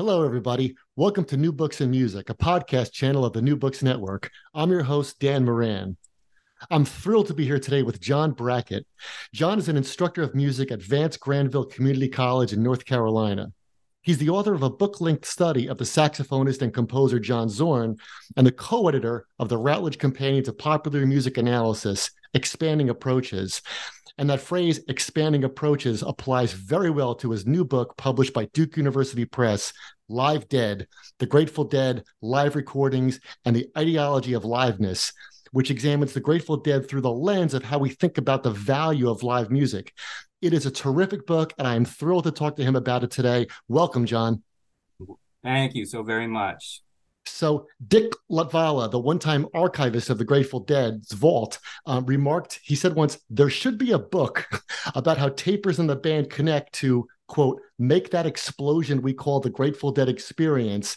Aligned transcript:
Hello, 0.00 0.24
everybody. 0.24 0.76
Welcome 0.96 1.26
to 1.26 1.36
New 1.36 1.52
Books 1.52 1.82
and 1.82 1.90
Music, 1.90 2.30
a 2.30 2.34
podcast 2.34 2.90
channel 2.90 3.22
of 3.22 3.34
the 3.34 3.42
New 3.42 3.54
Books 3.54 3.82
Network. 3.82 4.30
I'm 4.54 4.70
your 4.70 4.82
host, 4.82 5.20
Dan 5.20 5.44
Moran. 5.44 5.98
I'm 6.70 6.86
thrilled 6.86 7.26
to 7.26 7.34
be 7.34 7.44
here 7.44 7.58
today 7.58 7.82
with 7.82 8.00
John 8.00 8.32
Brackett. 8.32 8.86
John 9.34 9.58
is 9.58 9.68
an 9.68 9.76
instructor 9.76 10.22
of 10.22 10.34
music 10.34 10.72
at 10.72 10.80
Vance 10.80 11.18
Granville 11.18 11.66
Community 11.66 12.08
College 12.08 12.54
in 12.54 12.62
North 12.62 12.86
Carolina. 12.86 13.52
He's 14.00 14.16
the 14.16 14.30
author 14.30 14.54
of 14.54 14.62
a 14.62 14.70
book 14.70 15.02
length 15.02 15.26
study 15.26 15.68
of 15.68 15.76
the 15.76 15.84
saxophonist 15.84 16.62
and 16.62 16.72
composer 16.72 17.20
John 17.20 17.50
Zorn 17.50 17.98
and 18.38 18.46
the 18.46 18.52
co 18.52 18.88
editor 18.88 19.26
of 19.38 19.50
the 19.50 19.58
Routledge 19.58 19.98
Companion 19.98 20.42
to 20.44 20.54
Popular 20.54 21.04
Music 21.04 21.36
Analysis, 21.36 22.10
Expanding 22.32 22.88
Approaches. 22.88 23.60
And 24.20 24.28
that 24.28 24.42
phrase, 24.42 24.80
expanding 24.86 25.44
approaches, 25.44 26.02
applies 26.02 26.52
very 26.52 26.90
well 26.90 27.14
to 27.14 27.30
his 27.30 27.46
new 27.46 27.64
book 27.64 27.96
published 27.96 28.34
by 28.34 28.44
Duke 28.52 28.76
University 28.76 29.24
Press, 29.24 29.72
Live 30.10 30.46
Dead 30.46 30.86
The 31.18 31.24
Grateful 31.24 31.64
Dead, 31.64 32.04
Live 32.20 32.54
Recordings, 32.54 33.18
and 33.46 33.56
the 33.56 33.70
Ideology 33.78 34.34
of 34.34 34.42
Liveness, 34.42 35.14
which 35.52 35.70
examines 35.70 36.12
the 36.12 36.20
Grateful 36.20 36.58
Dead 36.58 36.86
through 36.86 37.00
the 37.00 37.10
lens 37.10 37.54
of 37.54 37.64
how 37.64 37.78
we 37.78 37.88
think 37.88 38.18
about 38.18 38.42
the 38.42 38.50
value 38.50 39.08
of 39.08 39.22
live 39.22 39.50
music. 39.50 39.94
It 40.42 40.52
is 40.52 40.66
a 40.66 40.70
terrific 40.70 41.26
book, 41.26 41.54
and 41.56 41.66
I 41.66 41.74
am 41.74 41.86
thrilled 41.86 42.24
to 42.24 42.30
talk 42.30 42.56
to 42.56 42.62
him 42.62 42.76
about 42.76 43.02
it 43.02 43.10
today. 43.10 43.46
Welcome, 43.68 44.04
John. 44.04 44.42
Thank 45.42 45.74
you 45.74 45.86
so 45.86 46.02
very 46.02 46.26
much. 46.26 46.82
So 47.26 47.66
Dick 47.86 48.12
Latvala, 48.30 48.90
the 48.90 48.98
one-time 48.98 49.46
archivist 49.54 50.10
of 50.10 50.18
the 50.18 50.24
Grateful 50.24 50.60
Dead's 50.60 51.12
vault, 51.12 51.58
um, 51.86 52.04
remarked. 52.06 52.60
He 52.62 52.74
said 52.74 52.94
once, 52.94 53.18
"There 53.30 53.50
should 53.50 53.78
be 53.78 53.92
a 53.92 53.98
book 53.98 54.46
about 54.94 55.18
how 55.18 55.30
tapers 55.30 55.78
in 55.78 55.86
the 55.86 55.96
band 55.96 56.30
connect 56.30 56.74
to 56.74 57.06
quote 57.28 57.60
make 57.78 58.10
that 58.10 58.26
explosion 58.26 59.02
we 59.02 59.14
call 59.14 59.40
the 59.40 59.50
Grateful 59.50 59.92
Dead 59.92 60.08
experience." 60.08 60.96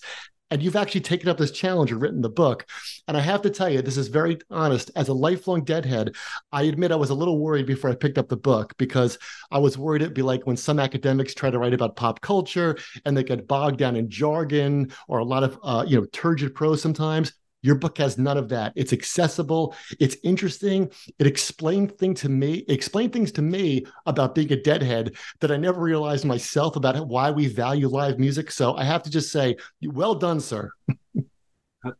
And 0.53 0.61
you've 0.61 0.75
actually 0.75 1.01
taken 1.01 1.29
up 1.29 1.39
this 1.39 1.49
challenge 1.49 1.91
and 1.91 1.99
written 1.99 2.21
the 2.21 2.29
book. 2.29 2.67
And 3.07 3.17
I 3.17 3.21
have 3.21 3.41
to 3.41 3.49
tell 3.49 3.69
you, 3.69 3.81
this 3.81 3.97
is 3.97 4.07
very 4.07 4.37
honest. 4.51 4.91
As 4.95 5.07
a 5.07 5.13
lifelong 5.13 5.63
Deadhead, 5.63 6.13
I 6.51 6.61
admit 6.63 6.91
I 6.91 6.95
was 6.95 7.09
a 7.09 7.15
little 7.15 7.39
worried 7.39 7.65
before 7.65 7.89
I 7.89 7.95
picked 7.95 8.19
up 8.19 8.29
the 8.29 8.37
book 8.37 8.71
because 8.77 9.17
I 9.49 9.57
was 9.57 9.79
worried 9.79 10.03
it'd 10.03 10.13
be 10.13 10.21
like 10.21 10.45
when 10.45 10.55
some 10.55 10.79
academics 10.79 11.33
try 11.33 11.49
to 11.49 11.57
write 11.57 11.73
about 11.73 11.95
pop 11.95 12.21
culture 12.21 12.77
and 13.03 13.17
they 13.17 13.23
get 13.23 13.47
bogged 13.47 13.79
down 13.79 13.95
in 13.95 14.11
jargon 14.11 14.91
or 15.07 15.17
a 15.17 15.25
lot 15.25 15.43
of 15.43 15.57
uh, 15.63 15.85
you 15.87 15.99
know 15.99 16.05
turgid 16.13 16.53
prose 16.53 16.83
sometimes. 16.83 17.33
Your 17.63 17.75
book 17.75 17.97
has 17.97 18.17
none 18.17 18.37
of 18.37 18.49
that. 18.49 18.73
It's 18.75 18.93
accessible. 18.93 19.75
It's 19.99 20.17
interesting. 20.23 20.91
It 21.17 21.25
explained 21.25 21.97
thing 21.97 22.13
to 22.15 22.29
me, 22.29 22.65
explained 22.67 23.13
things 23.13 23.31
to 23.33 23.41
me 23.41 23.85
about 24.05 24.35
being 24.35 24.51
a 24.51 24.61
deadhead 24.61 25.15
that 25.39 25.51
I 25.51 25.57
never 25.57 25.81
realized 25.81 26.25
myself 26.25 26.75
about 26.75 27.07
why 27.07 27.31
we 27.31 27.47
value 27.47 27.87
live 27.87 28.19
music. 28.19 28.51
So 28.51 28.75
I 28.75 28.83
have 28.83 29.01
to 29.03 29.09
just 29.09 29.31
say, 29.31 29.55
well 29.81 30.13
done, 30.13 30.39
sir. 30.39 30.71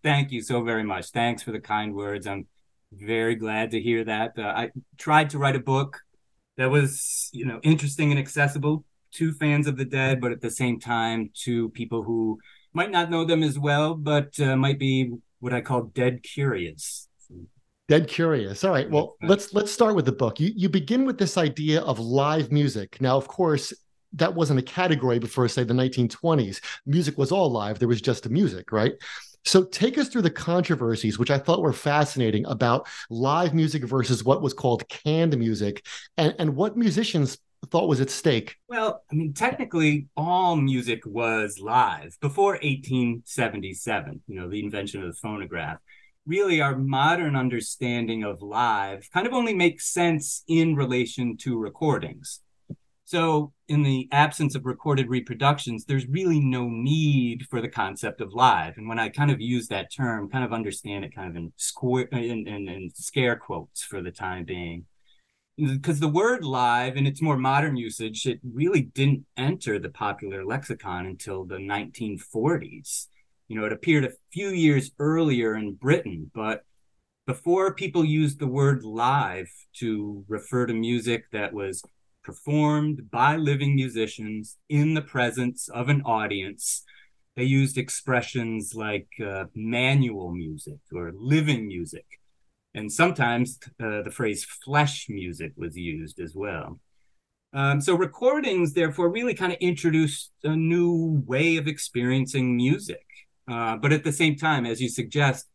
Thank 0.03 0.31
you 0.31 0.41
so 0.41 0.63
very 0.63 0.83
much. 0.83 1.09
Thanks 1.09 1.41
for 1.41 1.51
the 1.51 1.59
kind 1.59 1.95
words. 1.95 2.27
I'm 2.27 2.45
very 2.91 3.35
glad 3.35 3.71
to 3.71 3.81
hear 3.81 4.03
that. 4.03 4.33
Uh, 4.37 4.43
I 4.43 4.71
tried 4.97 5.31
to 5.31 5.39
write 5.39 5.55
a 5.55 5.59
book 5.59 5.99
that 6.57 6.69
was, 6.69 7.29
you 7.33 7.45
know, 7.45 7.59
interesting 7.63 8.11
and 8.11 8.19
accessible 8.19 8.85
to 9.13 9.33
fans 9.33 9.67
of 9.67 9.77
the 9.77 9.85
dead, 9.85 10.21
but 10.21 10.31
at 10.31 10.41
the 10.41 10.51
same 10.51 10.79
time 10.79 11.31
to 11.43 11.69
people 11.69 12.03
who 12.03 12.39
might 12.73 12.91
not 12.91 13.09
know 13.09 13.25
them 13.25 13.43
as 13.43 13.57
well, 13.57 13.95
but 13.95 14.39
uh, 14.39 14.55
might 14.55 14.79
be 14.79 15.11
what 15.43 15.53
I 15.53 15.59
call 15.59 15.83
dead 15.83 16.23
curious. 16.23 17.09
Dead 17.89 18.07
curious. 18.07 18.63
All 18.63 18.71
right. 18.71 18.89
Well, 18.89 19.17
let's 19.21 19.53
let's 19.53 19.73
start 19.73 19.93
with 19.93 20.05
the 20.05 20.13
book. 20.13 20.39
You 20.39 20.53
you 20.55 20.69
begin 20.69 21.05
with 21.05 21.17
this 21.17 21.37
idea 21.37 21.81
of 21.81 21.99
live 21.99 22.49
music. 22.49 23.01
Now, 23.01 23.17
of 23.17 23.27
course, 23.27 23.73
that 24.13 24.33
wasn't 24.33 24.59
a 24.59 24.63
category 24.63 25.19
before, 25.19 25.49
say, 25.49 25.65
the 25.65 25.73
1920s. 25.73 26.61
Music 26.85 27.17
was 27.17 27.33
all 27.33 27.51
live. 27.51 27.77
There 27.77 27.89
was 27.89 27.99
just 27.99 28.29
music, 28.29 28.71
right? 28.71 28.93
So 29.43 29.65
take 29.65 29.97
us 29.97 30.07
through 30.07 30.21
the 30.21 30.29
controversies, 30.29 31.19
which 31.19 31.29
I 31.29 31.37
thought 31.37 31.61
were 31.61 31.73
fascinating 31.73 32.45
about 32.45 32.87
live 33.09 33.53
music 33.53 33.83
versus 33.83 34.23
what 34.23 34.41
was 34.41 34.53
called 34.53 34.87
canned 34.87 35.37
music, 35.37 35.85
and, 36.17 36.33
and 36.39 36.55
what 36.55 36.77
musicians 36.77 37.37
thought 37.65 37.87
was 37.87 38.01
at 38.01 38.09
stake? 38.09 38.57
Well, 38.67 39.03
I 39.11 39.15
mean, 39.15 39.33
technically, 39.33 40.07
all 40.17 40.55
music 40.55 41.05
was 41.05 41.59
live 41.59 42.17
before 42.21 42.53
1877, 42.53 44.21
you 44.27 44.35
know, 44.35 44.49
the 44.49 44.63
invention 44.63 45.01
of 45.01 45.07
the 45.07 45.19
phonograph. 45.19 45.77
Really, 46.25 46.61
our 46.61 46.77
modern 46.77 47.35
understanding 47.35 48.23
of 48.23 48.41
live 48.41 49.09
kind 49.13 49.27
of 49.27 49.33
only 49.33 49.53
makes 49.53 49.87
sense 49.87 50.43
in 50.47 50.75
relation 50.75 51.37
to 51.37 51.57
recordings. 51.57 52.39
So, 53.05 53.51
in 53.67 53.83
the 53.83 54.07
absence 54.11 54.55
of 54.55 54.65
recorded 54.65 55.09
reproductions, 55.09 55.85
there's 55.85 56.07
really 56.07 56.39
no 56.39 56.67
need 56.69 57.45
for 57.49 57.61
the 57.61 57.67
concept 57.67 58.21
of 58.21 58.33
live. 58.33 58.77
And 58.77 58.87
when 58.87 58.99
I 58.99 59.09
kind 59.09 59.29
of 59.29 59.41
use 59.41 59.67
that 59.67 59.93
term, 59.93 60.29
kind 60.29 60.43
of 60.43 60.53
understand 60.53 61.03
it 61.05 61.13
kind 61.13 61.29
of 61.29 61.35
in 61.35 61.53
square 61.57 62.05
in, 62.11 62.47
in, 62.47 62.67
in 62.69 62.89
scare 62.95 63.35
quotes 63.35 63.83
for 63.83 64.01
the 64.01 64.11
time 64.11 64.45
being 64.45 64.85
because 65.57 65.99
the 65.99 66.07
word 66.07 66.43
live 66.43 66.97
in 66.97 67.05
its 67.05 67.21
more 67.21 67.37
modern 67.37 67.75
usage 67.75 68.25
it 68.25 68.39
really 68.53 68.81
didn't 68.81 69.25
enter 69.37 69.77
the 69.77 69.89
popular 69.89 70.43
lexicon 70.43 71.05
until 71.05 71.45
the 71.45 71.57
1940s 71.57 73.07
you 73.47 73.59
know 73.59 73.65
it 73.65 73.73
appeared 73.73 74.03
a 74.03 74.13
few 74.31 74.49
years 74.49 74.91
earlier 74.99 75.55
in 75.55 75.73
britain 75.73 76.31
but 76.33 76.63
before 77.27 77.73
people 77.73 78.03
used 78.03 78.39
the 78.39 78.47
word 78.47 78.83
live 78.83 79.49
to 79.73 80.25
refer 80.27 80.65
to 80.65 80.73
music 80.73 81.25
that 81.31 81.53
was 81.53 81.83
performed 82.23 83.11
by 83.11 83.35
living 83.35 83.75
musicians 83.75 84.57
in 84.69 84.93
the 84.93 85.01
presence 85.01 85.69
of 85.69 85.87
an 85.87 86.01
audience 86.03 86.83
they 87.35 87.43
used 87.43 87.77
expressions 87.77 88.73
like 88.75 89.07
uh, 89.23 89.45
manual 89.53 90.31
music 90.31 90.79
or 90.93 91.11
living 91.15 91.67
music 91.67 92.05
and 92.75 92.91
sometimes 92.91 93.59
uh, 93.81 94.01
the 94.01 94.11
phrase 94.11 94.43
flesh 94.45 95.07
music 95.09 95.53
was 95.55 95.77
used 95.77 96.19
as 96.19 96.33
well. 96.35 96.79
Um, 97.53 97.79
so 97.81 97.95
recordings, 97.95 98.73
therefore, 98.73 99.09
really 99.09 99.35
kind 99.35 99.51
of 99.51 99.59
introduced 99.59 100.31
a 100.43 100.55
new 100.55 101.23
way 101.27 101.57
of 101.57 101.67
experiencing 101.67 102.55
music. 102.55 103.05
Uh, 103.47 103.77
but 103.77 103.93
at 103.93 104.03
the 104.03 104.11
same 104.11 104.35
time, 104.35 104.65
as 104.65 104.81
you 104.81 104.89
suggest, 104.89 105.47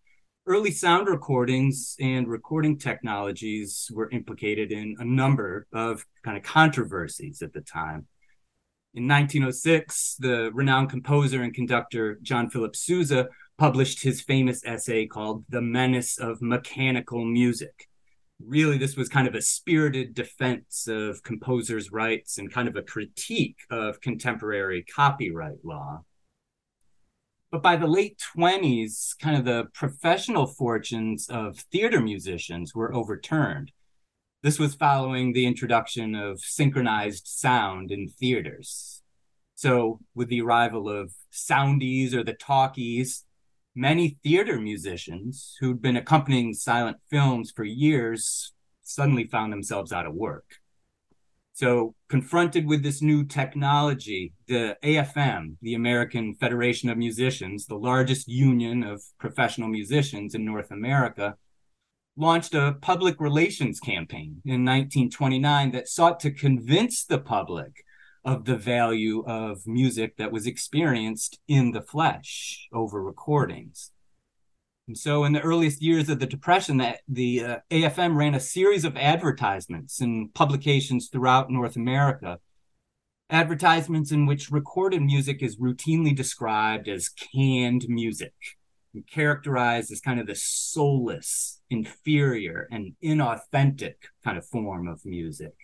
early 0.46 0.70
sound 0.70 1.08
recordings 1.08 1.96
and 2.00 2.28
recording 2.28 2.78
technologies 2.78 3.90
were 3.92 4.08
implicated 4.10 4.70
in 4.70 4.96
a 4.98 5.04
number 5.04 5.66
of 5.72 6.06
kind 6.24 6.36
of 6.36 6.44
controversies 6.44 7.42
at 7.42 7.52
the 7.52 7.60
time. 7.60 8.06
In 8.94 9.06
1906, 9.06 10.16
the 10.18 10.50
renowned 10.54 10.90
composer 10.90 11.42
and 11.42 11.52
conductor 11.52 12.18
John 12.22 12.48
Philip 12.48 12.76
Sousa 12.76 13.28
published 13.58 14.02
his 14.02 14.20
famous 14.20 14.64
essay 14.64 15.06
called 15.06 15.44
The 15.48 15.60
Menace 15.60 16.16
of 16.16 16.40
Mechanical 16.40 17.24
Music. 17.24 17.88
Really, 18.40 18.78
this 18.78 18.96
was 18.96 19.08
kind 19.08 19.26
of 19.26 19.34
a 19.34 19.42
spirited 19.42 20.14
defense 20.14 20.86
of 20.86 21.24
composers' 21.24 21.90
rights 21.90 22.38
and 22.38 22.52
kind 22.52 22.68
of 22.68 22.76
a 22.76 22.82
critique 22.82 23.58
of 23.68 24.00
contemporary 24.00 24.84
copyright 24.84 25.64
law. 25.64 26.04
But 27.50 27.62
by 27.62 27.74
the 27.76 27.88
late 27.88 28.22
20s, 28.36 29.18
kind 29.18 29.36
of 29.36 29.44
the 29.44 29.64
professional 29.74 30.46
fortunes 30.46 31.28
of 31.28 31.58
theater 31.72 32.00
musicians 32.00 32.76
were 32.76 32.94
overturned. 32.94 33.72
This 34.42 34.60
was 34.60 34.76
following 34.76 35.32
the 35.32 35.46
introduction 35.46 36.14
of 36.14 36.40
synchronized 36.40 37.26
sound 37.26 37.90
in 37.90 38.06
theaters. 38.06 39.02
So, 39.56 39.98
with 40.14 40.28
the 40.28 40.42
arrival 40.42 40.88
of 40.88 41.12
soundies 41.32 42.14
or 42.14 42.22
the 42.22 42.34
talkies, 42.34 43.24
many 43.78 44.18
theater 44.24 44.58
musicians 44.58 45.56
who'd 45.60 45.80
been 45.80 45.96
accompanying 45.96 46.52
silent 46.52 46.96
films 47.08 47.52
for 47.54 47.62
years 47.62 48.52
suddenly 48.82 49.24
found 49.24 49.52
themselves 49.52 49.92
out 49.92 50.04
of 50.04 50.14
work. 50.14 50.56
So, 51.52 51.94
confronted 52.08 52.66
with 52.66 52.82
this 52.82 53.02
new 53.02 53.24
technology, 53.24 54.32
the 54.48 54.76
AFM, 54.82 55.56
the 55.62 55.74
American 55.74 56.34
Federation 56.34 56.88
of 56.88 56.98
Musicians, 56.98 57.66
the 57.66 57.76
largest 57.76 58.26
union 58.26 58.82
of 58.82 59.00
professional 59.18 59.68
musicians 59.68 60.34
in 60.34 60.44
North 60.44 60.72
America, 60.72 61.36
launched 62.16 62.54
a 62.54 62.76
public 62.80 63.20
relations 63.20 63.78
campaign 63.78 64.42
in 64.44 64.64
1929 64.64 65.70
that 65.70 65.88
sought 65.88 66.18
to 66.20 66.32
convince 66.32 67.04
the 67.04 67.18
public 67.18 67.84
of 68.28 68.44
the 68.44 68.56
value 68.56 69.24
of 69.26 69.66
music 69.66 70.18
that 70.18 70.30
was 70.30 70.46
experienced 70.46 71.38
in 71.48 71.72
the 71.72 71.80
flesh 71.80 72.68
over 72.74 73.02
recordings. 73.02 73.90
And 74.86 74.98
so, 74.98 75.24
in 75.24 75.32
the 75.32 75.40
earliest 75.40 75.80
years 75.80 76.10
of 76.10 76.18
the 76.18 76.26
Depression, 76.26 76.76
that 76.76 77.00
the 77.08 77.42
uh, 77.42 77.56
AFM 77.70 78.16
ran 78.16 78.34
a 78.34 78.40
series 78.40 78.84
of 78.84 78.98
advertisements 78.98 80.02
in 80.02 80.28
publications 80.34 81.08
throughout 81.08 81.50
North 81.50 81.74
America. 81.74 82.38
Advertisements 83.30 84.12
in 84.12 84.26
which 84.26 84.50
recorded 84.50 85.00
music 85.00 85.42
is 85.42 85.56
routinely 85.56 86.14
described 86.14 86.86
as 86.86 87.08
canned 87.08 87.86
music 87.88 88.34
and 88.92 89.06
characterized 89.06 89.90
as 89.90 90.02
kind 90.02 90.20
of 90.20 90.26
the 90.26 90.34
soulless, 90.34 91.62
inferior, 91.70 92.68
and 92.70 92.92
inauthentic 93.02 93.94
kind 94.22 94.36
of 94.36 94.44
form 94.46 94.86
of 94.86 95.06
music. 95.06 95.54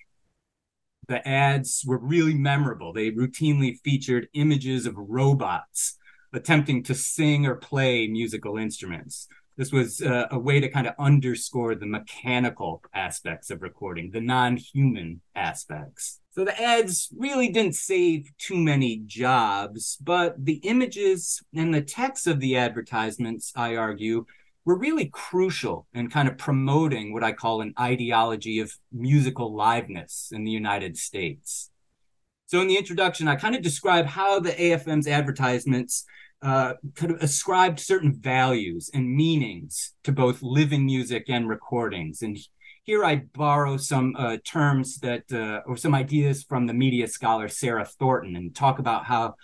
The 1.08 1.26
ads 1.26 1.84
were 1.86 1.98
really 1.98 2.34
memorable. 2.34 2.92
They 2.92 3.10
routinely 3.10 3.78
featured 3.80 4.28
images 4.34 4.86
of 4.86 4.94
robots 4.96 5.98
attempting 6.32 6.82
to 6.84 6.94
sing 6.94 7.46
or 7.46 7.54
play 7.54 8.08
musical 8.08 8.56
instruments. 8.56 9.28
This 9.56 9.70
was 9.70 10.02
uh, 10.02 10.26
a 10.32 10.38
way 10.38 10.58
to 10.60 10.68
kind 10.68 10.86
of 10.86 10.94
underscore 10.98 11.76
the 11.76 11.86
mechanical 11.86 12.82
aspects 12.92 13.50
of 13.50 13.62
recording, 13.62 14.10
the 14.10 14.20
non 14.20 14.56
human 14.56 15.20
aspects. 15.36 16.20
So 16.32 16.44
the 16.44 16.60
ads 16.60 17.08
really 17.16 17.48
didn't 17.50 17.76
save 17.76 18.32
too 18.38 18.56
many 18.56 19.02
jobs, 19.06 19.96
but 20.02 20.44
the 20.44 20.56
images 20.64 21.40
and 21.54 21.72
the 21.72 21.82
text 21.82 22.26
of 22.26 22.40
the 22.40 22.56
advertisements, 22.56 23.52
I 23.54 23.76
argue, 23.76 24.26
were 24.64 24.78
really 24.78 25.06
crucial 25.06 25.86
in 25.92 26.08
kind 26.08 26.28
of 26.28 26.38
promoting 26.38 27.12
what 27.12 27.24
I 27.24 27.32
call 27.32 27.60
an 27.60 27.74
ideology 27.78 28.60
of 28.60 28.72
musical 28.92 29.52
liveness 29.52 30.32
in 30.32 30.44
the 30.44 30.50
United 30.50 30.96
States. 30.96 31.70
So, 32.46 32.60
in 32.60 32.68
the 32.68 32.76
introduction, 32.76 33.28
I 33.28 33.36
kind 33.36 33.54
of 33.54 33.62
describe 33.62 34.06
how 34.06 34.40
the 34.40 34.52
AFM's 34.52 35.08
advertisements 35.08 36.04
uh, 36.42 36.74
kind 36.94 37.10
of 37.10 37.22
ascribed 37.22 37.80
certain 37.80 38.14
values 38.14 38.90
and 38.92 39.16
meanings 39.16 39.94
to 40.04 40.12
both 40.12 40.42
living 40.42 40.84
music 40.84 41.24
and 41.28 41.48
recordings. 41.48 42.20
And 42.20 42.38
here 42.82 43.02
I 43.02 43.22
borrow 43.34 43.78
some 43.78 44.14
uh, 44.16 44.36
terms 44.44 44.98
that, 44.98 45.32
uh, 45.32 45.62
or 45.66 45.78
some 45.78 45.94
ideas 45.94 46.42
from 46.42 46.66
the 46.66 46.74
media 46.74 47.08
scholar 47.08 47.48
Sarah 47.48 47.86
Thornton, 47.86 48.36
and 48.36 48.54
talk 48.54 48.78
about 48.78 49.06
how 49.06 49.36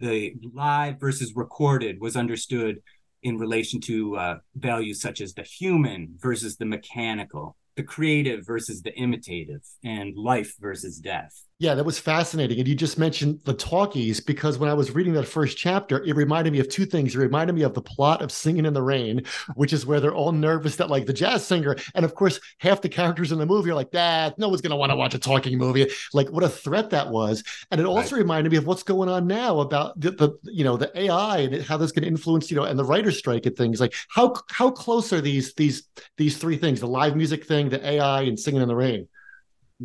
the 0.00 0.34
live 0.52 0.98
versus 0.98 1.32
recorded 1.34 2.00
was 2.00 2.16
understood 2.16 2.82
in 3.22 3.38
relation 3.38 3.80
to 3.80 4.16
uh, 4.16 4.38
values 4.54 5.00
such 5.00 5.20
as 5.20 5.34
the 5.34 5.42
human 5.42 6.14
versus 6.18 6.56
the 6.56 6.64
mechanical, 6.64 7.56
the 7.76 7.82
creative 7.82 8.46
versus 8.46 8.82
the 8.82 8.94
imitative, 8.94 9.62
and 9.84 10.16
life 10.16 10.54
versus 10.60 10.98
death. 10.98 11.44
Yeah, 11.60 11.74
that 11.74 11.84
was 11.84 11.98
fascinating. 11.98 12.60
And 12.60 12.68
you 12.68 12.76
just 12.76 13.00
mentioned 13.00 13.40
the 13.44 13.52
talkies 13.52 14.20
because 14.20 14.58
when 14.58 14.70
I 14.70 14.74
was 14.74 14.92
reading 14.92 15.12
that 15.14 15.26
first 15.26 15.58
chapter, 15.58 16.04
it 16.04 16.14
reminded 16.14 16.52
me 16.52 16.60
of 16.60 16.68
two 16.68 16.86
things. 16.86 17.16
It 17.16 17.18
reminded 17.18 17.54
me 17.54 17.62
of 17.62 17.74
the 17.74 17.82
plot 17.82 18.22
of 18.22 18.30
Singing 18.30 18.64
in 18.64 18.74
the 18.74 18.82
Rain, 18.82 19.24
which 19.56 19.72
is 19.72 19.84
where 19.84 19.98
they're 19.98 20.14
all 20.14 20.30
nervous 20.30 20.76
that 20.76 20.88
like 20.88 21.06
the 21.06 21.12
jazz 21.12 21.44
singer, 21.44 21.74
and 21.96 22.04
of 22.04 22.14
course, 22.14 22.38
half 22.58 22.80
the 22.80 22.88
characters 22.88 23.32
in 23.32 23.38
the 23.38 23.46
movie 23.46 23.70
are 23.70 23.74
like, 23.74 23.90
that 23.90 24.38
no 24.38 24.48
one's 24.48 24.60
gonna 24.60 24.76
want 24.76 24.92
to 24.92 24.96
watch 24.96 25.14
a 25.14 25.18
talking 25.18 25.58
movie. 25.58 25.90
Like 26.14 26.28
what 26.30 26.44
a 26.44 26.48
threat 26.48 26.90
that 26.90 27.08
was. 27.10 27.42
And 27.72 27.80
it 27.80 27.86
also 27.88 28.14
right. 28.14 28.22
reminded 28.22 28.52
me 28.52 28.58
of 28.58 28.66
what's 28.66 28.84
going 28.84 29.08
on 29.08 29.26
now 29.26 29.58
about 29.58 29.98
the, 29.98 30.12
the 30.12 30.38
you 30.44 30.62
know 30.62 30.76
the 30.76 30.96
AI 30.96 31.38
and 31.38 31.64
how 31.64 31.76
that's 31.76 31.90
going 31.90 32.04
to 32.04 32.08
influence, 32.08 32.52
you 32.52 32.56
know, 32.56 32.64
and 32.64 32.78
the 32.78 32.84
writer's 32.84 33.18
strike 33.18 33.46
and 33.46 33.56
things. 33.56 33.80
Like 33.80 33.94
how 34.08 34.36
how 34.48 34.70
close 34.70 35.12
are 35.12 35.20
these 35.20 35.54
these 35.54 35.88
these 36.18 36.38
three 36.38 36.56
things, 36.56 36.78
the 36.78 36.86
live 36.86 37.16
music 37.16 37.46
thing, 37.46 37.68
the 37.68 37.84
AI, 37.84 38.22
and 38.22 38.38
singing 38.38 38.62
in 38.62 38.68
the 38.68 38.76
rain? 38.76 39.08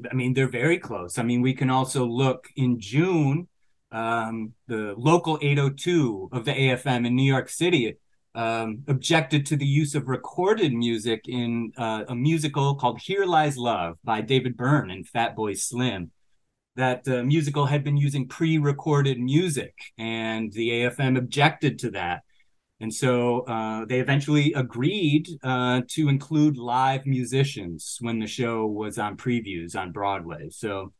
I 0.09 0.13
mean, 0.13 0.33
they're 0.33 0.49
very 0.49 0.79
close. 0.79 1.17
I 1.17 1.23
mean, 1.23 1.41
we 1.41 1.53
can 1.53 1.69
also 1.69 2.05
look 2.05 2.49
in 2.55 2.79
June, 2.79 3.47
um, 3.91 4.53
the 4.67 4.95
local 4.97 5.37
802 5.41 6.29
of 6.31 6.45
the 6.45 6.51
AFM 6.51 7.05
in 7.05 7.15
New 7.15 7.31
York 7.31 7.49
City 7.49 7.97
um, 8.35 8.83
objected 8.87 9.45
to 9.47 9.55
the 9.55 9.65
use 9.65 9.95
of 9.95 10.07
recorded 10.07 10.73
music 10.73 11.25
in 11.27 11.71
uh, 11.77 12.03
a 12.07 12.15
musical 12.15 12.75
called 12.75 12.99
Here 12.99 13.25
Lies 13.25 13.57
Love 13.57 13.97
by 14.03 14.21
David 14.21 14.57
Byrne 14.57 14.89
and 14.89 15.07
Fatboy 15.07 15.57
Slim. 15.59 16.11
That 16.75 17.07
uh, 17.07 17.21
musical 17.23 17.67
had 17.67 17.83
been 17.83 17.97
using 17.97 18.27
pre 18.27 18.57
recorded 18.57 19.19
music, 19.19 19.75
and 19.99 20.51
the 20.51 20.69
AFM 20.69 21.19
objected 21.19 21.77
to 21.79 21.91
that. 21.91 22.23
And 22.83 22.93
so 22.93 23.43
uh, 23.43 23.85
they 23.85 24.01
eventually 24.01 24.51
agreed 24.57 25.29
uh, 25.41 25.83
to 25.91 26.09
include 26.09 26.57
live 26.57 27.05
musicians 27.05 27.97
when 28.01 28.19
the 28.19 28.27
show 28.27 28.65
was 28.65 28.97
on 28.99 29.15
previews 29.15 29.73
on 29.73 29.93
Broadway. 29.93 30.49
So 30.49 30.91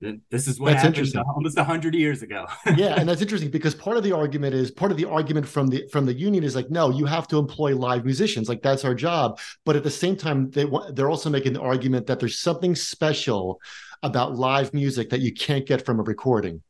this 0.00 0.46
is 0.46 0.60
what 0.60 0.74
that's 0.74 0.84
happened 0.84 1.12
almost 1.34 1.58
hundred 1.58 1.96
years 1.96 2.22
ago. 2.22 2.46
yeah, 2.76 2.94
and 2.96 3.08
that's 3.08 3.20
interesting 3.20 3.50
because 3.50 3.74
part 3.74 3.96
of 3.96 4.04
the 4.04 4.12
argument 4.12 4.54
is 4.54 4.70
part 4.70 4.92
of 4.92 4.96
the 4.96 5.04
argument 5.04 5.48
from 5.48 5.66
the 5.66 5.84
from 5.90 6.06
the 6.06 6.14
union 6.14 6.44
is 6.44 6.54
like, 6.54 6.70
no, 6.70 6.90
you 6.90 7.06
have 7.06 7.26
to 7.26 7.38
employ 7.38 7.74
live 7.74 8.04
musicians, 8.04 8.48
like 8.48 8.62
that's 8.62 8.84
our 8.84 8.94
job. 8.94 9.40
But 9.64 9.74
at 9.74 9.82
the 9.82 9.90
same 9.90 10.14
time, 10.14 10.48
they 10.52 10.64
they're 10.92 11.10
also 11.10 11.28
making 11.28 11.54
the 11.54 11.60
argument 11.60 12.06
that 12.06 12.20
there's 12.20 12.38
something 12.38 12.76
special 12.76 13.60
about 14.04 14.36
live 14.36 14.72
music 14.72 15.10
that 15.10 15.22
you 15.22 15.34
can't 15.34 15.66
get 15.66 15.84
from 15.84 15.98
a 15.98 16.04
recording. 16.04 16.62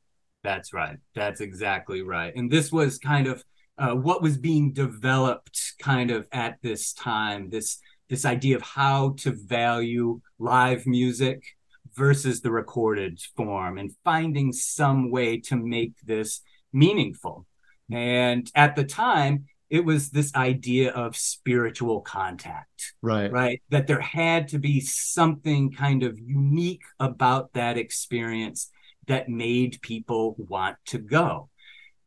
That's 0.42 0.72
right. 0.72 0.96
That's 1.14 1.42
exactly 1.42 2.00
right. 2.00 2.34
And 2.34 2.50
this 2.50 2.72
was 2.72 2.98
kind 2.98 3.26
of 3.26 3.44
uh, 3.80 3.94
what 3.94 4.22
was 4.22 4.36
being 4.36 4.72
developed 4.72 5.74
kind 5.80 6.10
of 6.10 6.28
at 6.32 6.58
this 6.62 6.92
time 6.92 7.48
this 7.50 7.78
this 8.10 8.24
idea 8.24 8.56
of 8.56 8.62
how 8.62 9.14
to 9.18 9.30
value 9.32 10.20
live 10.38 10.86
music 10.86 11.42
versus 11.94 12.40
the 12.40 12.50
recorded 12.50 13.20
form 13.36 13.78
and 13.78 13.92
finding 14.04 14.52
some 14.52 15.10
way 15.10 15.38
to 15.38 15.56
make 15.56 15.92
this 16.04 16.40
meaningful. 16.72 17.46
And 17.90 18.50
at 18.54 18.76
the 18.76 18.84
time 18.84 19.46
it 19.70 19.84
was 19.84 20.10
this 20.10 20.34
idea 20.34 20.90
of 20.90 21.16
spiritual 21.16 22.00
contact 22.00 22.94
right. 23.02 23.30
right? 23.30 23.62
That 23.70 23.86
there 23.86 24.00
had 24.00 24.48
to 24.48 24.58
be 24.58 24.80
something 24.80 25.70
kind 25.70 26.02
of 26.02 26.18
unique 26.18 26.82
about 26.98 27.52
that 27.52 27.78
experience 27.78 28.70
that 29.06 29.28
made 29.28 29.80
people 29.82 30.34
want 30.36 30.76
to 30.86 30.98
go. 30.98 31.48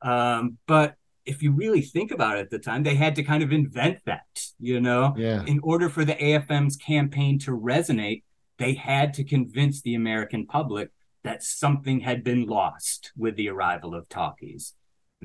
Um, 0.01 0.57
but 0.67 0.95
if 1.25 1.41
you 1.41 1.51
really 1.51 1.81
think 1.81 2.11
about 2.11 2.37
it 2.37 2.41
at 2.41 2.49
the 2.49 2.59
time, 2.59 2.83
they 2.83 2.95
had 2.95 3.15
to 3.15 3.23
kind 3.23 3.43
of 3.43 3.51
invent 3.51 3.99
that, 4.05 4.23
you 4.59 4.79
know? 4.81 5.13
Yeah. 5.17 5.43
In 5.45 5.59
order 5.63 5.89
for 5.89 6.05
the 6.05 6.15
AFM's 6.15 6.75
campaign 6.75 7.39
to 7.39 7.51
resonate, 7.51 8.23
they 8.57 8.73
had 8.73 9.13
to 9.15 9.23
convince 9.23 9.81
the 9.81 9.95
American 9.95 10.45
public 10.45 10.89
that 11.23 11.43
something 11.43 12.01
had 12.01 12.23
been 12.23 12.45
lost 12.45 13.11
with 13.17 13.35
the 13.35 13.49
arrival 13.49 13.95
of 13.95 14.09
talkies. 14.09 14.73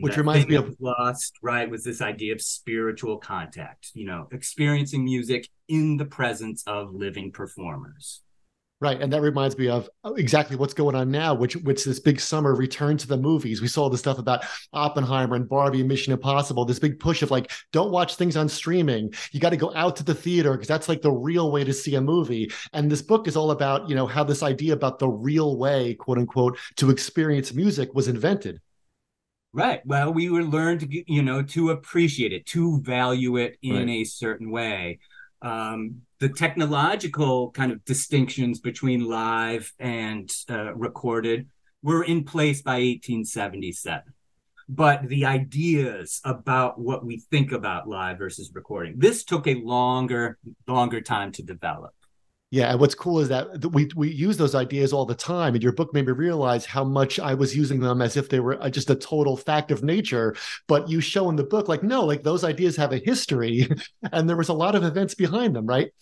Which 0.00 0.16
reminds 0.16 0.46
me 0.46 0.54
of 0.54 0.76
lost, 0.78 1.34
right? 1.42 1.68
Was 1.68 1.82
this 1.82 2.00
idea 2.00 2.32
of 2.32 2.40
spiritual 2.40 3.18
contact, 3.18 3.90
you 3.94 4.06
know, 4.06 4.28
experiencing 4.30 5.04
music 5.04 5.48
in 5.66 5.96
the 5.96 6.04
presence 6.04 6.62
of 6.66 6.94
living 6.94 7.32
performers. 7.32 8.22
Right, 8.80 9.02
and 9.02 9.12
that 9.12 9.22
reminds 9.22 9.58
me 9.58 9.68
of 9.68 9.90
uh, 10.04 10.12
exactly 10.12 10.54
what's 10.54 10.72
going 10.72 10.94
on 10.94 11.10
now, 11.10 11.34
which 11.34 11.56
which 11.56 11.84
this 11.84 11.98
big 11.98 12.20
summer 12.20 12.54
return 12.54 12.96
to 12.98 13.08
the 13.08 13.16
movies. 13.16 13.60
We 13.60 13.66
saw 13.66 13.88
the 13.88 13.98
stuff 13.98 14.18
about 14.18 14.44
Oppenheimer 14.72 15.34
and 15.34 15.48
Barbie 15.48 15.80
and 15.80 15.88
Mission 15.88 16.12
Impossible. 16.12 16.64
This 16.64 16.78
big 16.78 17.00
push 17.00 17.22
of 17.22 17.32
like, 17.32 17.50
don't 17.72 17.90
watch 17.90 18.14
things 18.14 18.36
on 18.36 18.48
streaming. 18.48 19.12
You 19.32 19.40
got 19.40 19.50
to 19.50 19.56
go 19.56 19.74
out 19.74 19.96
to 19.96 20.04
the 20.04 20.14
theater 20.14 20.52
because 20.52 20.68
that's 20.68 20.88
like 20.88 21.02
the 21.02 21.10
real 21.10 21.50
way 21.50 21.64
to 21.64 21.72
see 21.72 21.96
a 21.96 22.00
movie. 22.00 22.52
And 22.72 22.88
this 22.88 23.02
book 23.02 23.26
is 23.26 23.36
all 23.36 23.50
about 23.50 23.88
you 23.88 23.96
know 23.96 24.06
how 24.06 24.22
this 24.22 24.44
idea 24.44 24.74
about 24.74 25.00
the 25.00 25.08
real 25.08 25.56
way, 25.56 25.94
quote 25.94 26.18
unquote, 26.18 26.56
to 26.76 26.90
experience 26.90 27.52
music 27.52 27.92
was 27.94 28.06
invented. 28.06 28.60
Right. 29.52 29.84
Well, 29.86 30.12
we 30.12 30.30
were 30.30 30.44
learned 30.44 30.80
to 30.80 31.12
you 31.12 31.22
know 31.22 31.42
to 31.42 31.70
appreciate 31.70 32.32
it, 32.32 32.46
to 32.46 32.80
value 32.82 33.38
it 33.38 33.58
in 33.60 33.74
right. 33.74 33.88
a 33.88 34.04
certain 34.04 34.52
way. 34.52 35.00
Um, 35.42 36.02
the 36.20 36.28
technological 36.28 37.50
kind 37.52 37.70
of 37.70 37.84
distinctions 37.84 38.60
between 38.60 39.08
live 39.08 39.72
and 39.78 40.30
uh, 40.50 40.74
recorded 40.74 41.48
were 41.82 42.02
in 42.04 42.24
place 42.24 42.62
by 42.62 42.72
1877 42.72 44.02
but 44.70 45.08
the 45.08 45.24
ideas 45.24 46.20
about 46.24 46.78
what 46.78 47.04
we 47.04 47.18
think 47.30 47.52
about 47.52 47.88
live 47.88 48.18
versus 48.18 48.50
recording 48.54 48.94
this 48.98 49.24
took 49.24 49.46
a 49.46 49.54
longer 49.54 50.38
longer 50.66 51.00
time 51.00 51.32
to 51.32 51.42
develop 51.42 51.94
yeah, 52.50 52.70
and 52.70 52.80
what's 52.80 52.94
cool 52.94 53.20
is 53.20 53.28
that 53.28 53.66
we 53.72 53.90
we 53.94 54.10
use 54.10 54.38
those 54.38 54.54
ideas 54.54 54.92
all 54.92 55.04
the 55.04 55.14
time, 55.14 55.54
and 55.54 55.62
your 55.62 55.72
book 55.72 55.92
made 55.92 56.06
me 56.06 56.12
realize 56.12 56.64
how 56.64 56.82
much 56.82 57.20
I 57.20 57.34
was 57.34 57.54
using 57.54 57.78
them 57.78 58.00
as 58.00 58.16
if 58.16 58.30
they 58.30 58.40
were 58.40 58.60
uh, 58.62 58.70
just 58.70 58.88
a 58.88 58.94
total 58.94 59.36
fact 59.36 59.70
of 59.70 59.82
nature. 59.82 60.34
But 60.66 60.88
you 60.88 61.00
show 61.00 61.28
in 61.28 61.36
the 61.36 61.44
book, 61.44 61.68
like, 61.68 61.82
no, 61.82 62.04
like 62.04 62.22
those 62.22 62.44
ideas 62.44 62.74
have 62.76 62.92
a 62.92 62.98
history, 62.98 63.68
and 64.12 64.28
there 64.28 64.36
was 64.36 64.48
a 64.48 64.54
lot 64.54 64.74
of 64.74 64.82
events 64.82 65.14
behind 65.14 65.54
them, 65.54 65.66
right? 65.66 65.92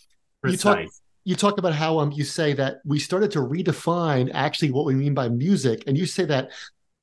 Precise. 0.41 0.65
You 0.65 0.71
talk 0.71 0.93
you 1.25 1.35
talk 1.35 1.59
about 1.59 1.75
how 1.75 1.99
um 1.99 2.13
you 2.13 2.23
say 2.23 2.53
that 2.53 2.77
we 2.85 3.01
started 3.01 3.33
to 3.33 3.41
redefine 3.41 4.31
actually 4.33 4.71
what 4.71 4.85
we 4.85 4.95
mean 4.95 5.15
by 5.15 5.29
music, 5.29 5.83
and 5.89 5.99
you 5.99 6.07
say 6.07 6.25
that 6.27 6.51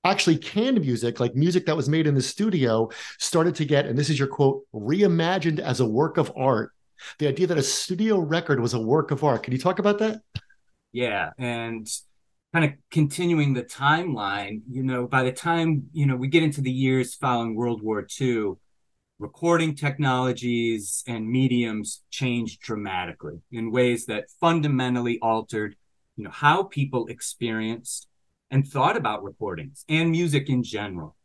actually 0.06 0.38
canned 0.38 0.80
music, 0.82 1.20
like 1.20 1.36
music 1.36 1.66
that 1.66 1.76
was 1.76 1.90
made 1.90 2.08
in 2.08 2.16
the 2.16 2.22
studio, 2.22 2.90
started 3.20 3.56
to 3.56 3.66
get, 3.66 3.86
and 3.86 3.98
this 3.98 4.10
is 4.10 4.20
your 4.20 4.28
quote, 4.28 4.64
reimagined 4.74 5.60
as 5.60 5.80
a 5.80 5.86
work 5.86 6.18
of 6.18 6.32
art. 6.36 6.73
The 7.20 7.28
idea 7.28 7.48
that 7.48 7.58
a 7.58 7.64
studio 7.64 8.20
record 8.20 8.60
was 8.60 8.74
a 8.74 8.80
work 8.80 9.12
of 9.12 9.24
art. 9.24 9.44
Can 9.44 9.54
you 9.54 9.60
talk 9.60 9.80
about 9.80 10.00
that? 10.00 10.22
Yeah, 10.92 11.32
and 11.38 11.88
kind 12.54 12.66
of 12.66 12.72
continuing 12.92 13.54
the 13.54 13.64
timeline, 13.64 14.62
you 14.70 14.84
know, 14.84 15.08
by 15.08 15.24
the 15.24 15.32
time, 15.32 15.90
you 15.92 16.06
know, 16.06 16.16
we 16.16 16.28
get 16.28 16.44
into 16.44 16.62
the 16.62 16.72
years 16.72 17.16
following 17.16 17.56
World 17.56 17.82
War 17.82 18.06
II, 18.22 18.54
recording 19.20 19.74
technologies 19.76 21.04
and 21.08 21.28
mediums 21.28 22.04
changed 22.10 22.62
dramatically 22.62 23.40
in 23.52 23.72
ways 23.72 24.06
that 24.06 24.26
fundamentally 24.42 25.18
altered 25.22 25.76
you 26.18 26.24
know 26.24 26.30
how 26.30 26.64
people 26.64 27.08
experienced 27.08 28.08
and 28.52 28.68
thought 28.68 28.98
about 28.98 29.24
recordings 29.24 29.86
and 29.88 30.12
music 30.12 30.50
in 30.50 30.62
general 30.62 31.16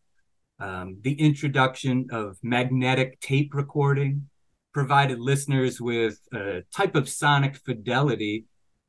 um, 0.60 0.98
the 1.02 1.14
introduction 1.14 2.06
of 2.12 2.36
magnetic 2.42 3.18
tape 3.20 3.54
recording 3.54 4.28
provided 4.78 5.18
listeners 5.18 5.80
with 5.80 6.18
a 6.32 6.62
type 6.74 6.94
of 6.94 7.08
sonic 7.08 7.56
fidelity 7.56 8.44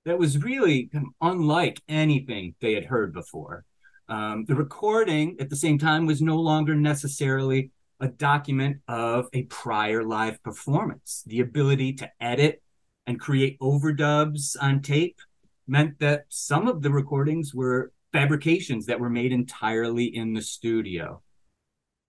that 0.05 0.19
was 0.19 0.43
really 0.43 0.89
unlike 1.21 1.81
anything 1.87 2.55
they 2.61 2.73
had 2.73 2.85
heard 2.85 3.13
before 3.13 3.65
um, 4.09 4.45
the 4.45 4.55
recording 4.55 5.37
at 5.39 5.49
the 5.49 5.55
same 5.55 5.77
time 5.77 6.05
was 6.05 6.21
no 6.21 6.37
longer 6.37 6.75
necessarily 6.75 7.71
a 7.99 8.07
document 8.07 8.77
of 8.87 9.27
a 9.33 9.43
prior 9.43 10.03
live 10.03 10.41
performance. 10.41 11.23
The 11.27 11.41
ability 11.41 11.93
to 11.93 12.09
edit 12.19 12.63
and 13.05 13.19
create 13.19 13.59
overdubs 13.59 14.55
on 14.59 14.81
tape 14.81 15.19
meant 15.67 15.99
that 15.99 16.25
some 16.29 16.67
of 16.67 16.81
the 16.81 16.89
recordings 16.89 17.53
were 17.53 17.91
fabrications 18.11 18.87
that 18.87 18.99
were 18.99 19.09
made 19.09 19.31
entirely 19.31 20.05
in 20.05 20.33
the 20.33 20.41
studio. 20.41 21.21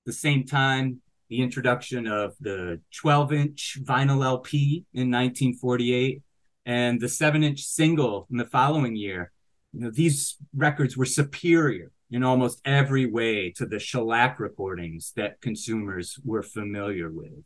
At 0.02 0.06
the 0.06 0.12
same 0.14 0.44
time, 0.44 1.02
the 1.30 1.40
introduction 1.40 2.06
of 2.08 2.34
the 2.40 2.80
12 2.92 3.32
inch 3.32 3.78
vinyl 3.82 4.24
LP 4.24 4.84
in 4.92 5.10
1948 5.10 6.22
and 6.66 7.00
the 7.00 7.08
7 7.08 7.42
inch 7.42 7.62
single 7.62 8.26
in 8.30 8.36
the 8.36 8.44
following 8.44 8.96
year. 8.96 9.30
You 9.72 9.80
know, 9.80 9.90
these 9.90 10.36
records 10.54 10.96
were 10.96 11.06
superior 11.06 11.92
in 12.10 12.24
almost 12.24 12.60
every 12.64 13.06
way 13.06 13.52
to 13.52 13.64
the 13.64 13.78
shellac 13.78 14.40
recordings 14.40 15.12
that 15.14 15.40
consumers 15.40 16.18
were 16.24 16.42
familiar 16.42 17.10
with. 17.10 17.44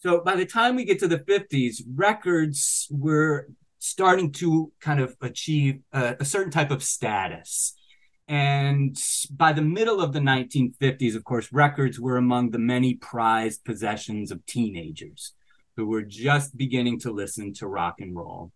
So 0.00 0.20
by 0.20 0.36
the 0.36 0.46
time 0.46 0.76
we 0.76 0.84
get 0.84 0.98
to 1.00 1.08
the 1.08 1.18
50s, 1.18 1.82
records 1.94 2.86
were 2.90 3.48
starting 3.78 4.30
to 4.32 4.72
kind 4.80 5.00
of 5.00 5.16
achieve 5.22 5.80
a, 5.92 6.16
a 6.20 6.24
certain 6.26 6.52
type 6.52 6.70
of 6.70 6.82
status. 6.82 7.74
And 8.30 8.96
by 9.32 9.52
the 9.52 9.60
middle 9.60 10.00
of 10.00 10.12
the 10.12 10.20
1950s, 10.20 11.16
of 11.16 11.24
course, 11.24 11.52
records 11.52 12.00
were 12.00 12.16
among 12.16 12.50
the 12.50 12.58
many 12.58 12.94
prized 12.94 13.64
possessions 13.64 14.30
of 14.30 14.46
teenagers 14.46 15.34
who 15.76 15.86
were 15.86 16.02
just 16.02 16.56
beginning 16.56 17.00
to 17.00 17.10
listen 17.10 17.52
to 17.54 17.66
rock 17.66 17.96
and 18.00 18.16
roll. 18.16 18.52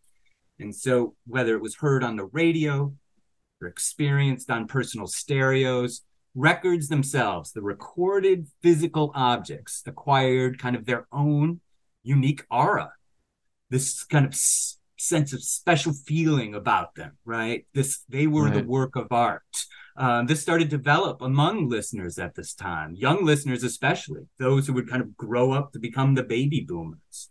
And 0.59 0.75
so, 0.75 1.17
whether 1.27 1.57
it 1.57 1.63
was 1.63 1.75
heard 1.75 2.05
on 2.05 2.17
the 2.17 2.27
radio, 2.27 2.95
or 3.65 3.69
experienced 3.69 4.51
on 4.51 4.67
personal 4.67 5.07
stereos. 5.07 6.03
Records 6.35 6.89
themselves, 6.89 7.53
the 7.53 7.63
recorded 7.63 8.49
physical 8.63 9.13
objects, 9.15 9.83
acquired 9.87 10.59
kind 10.59 10.75
of 10.75 10.85
their 10.85 11.07
own 11.13 11.61
unique 12.03 12.45
aura. 12.51 12.93
This 13.71 14.05
kind 14.05 14.27
of 14.27 14.35
sense 15.05 15.33
of 15.33 15.43
special 15.43 15.93
feeling 15.93 16.55
about 16.55 16.95
them, 16.95 17.13
right? 17.25 17.67
This 17.75 18.05
they 18.09 18.27
were 18.27 18.45
right. 18.45 18.55
the 18.55 18.65
work 18.65 18.97
of 18.97 19.09
art. 19.11 19.43
Um, 19.97 20.27
this 20.27 20.43
started 20.43 20.71
to 20.71 20.77
develop 20.77 21.23
among 21.23 21.69
listeners 21.69 22.19
at 22.19 22.35
this 22.35 22.53
time, 22.53 22.95
young 22.97 23.25
listeners 23.25 23.63
especially, 23.63 24.23
those 24.39 24.67
who 24.67 24.73
would 24.73 24.91
kind 24.91 25.03
of 25.03 25.17
grow 25.17 25.53
up 25.53 25.73
to 25.73 25.79
become 25.79 26.15
the 26.15 26.25
baby 26.25 26.67
boomers. 26.67 27.31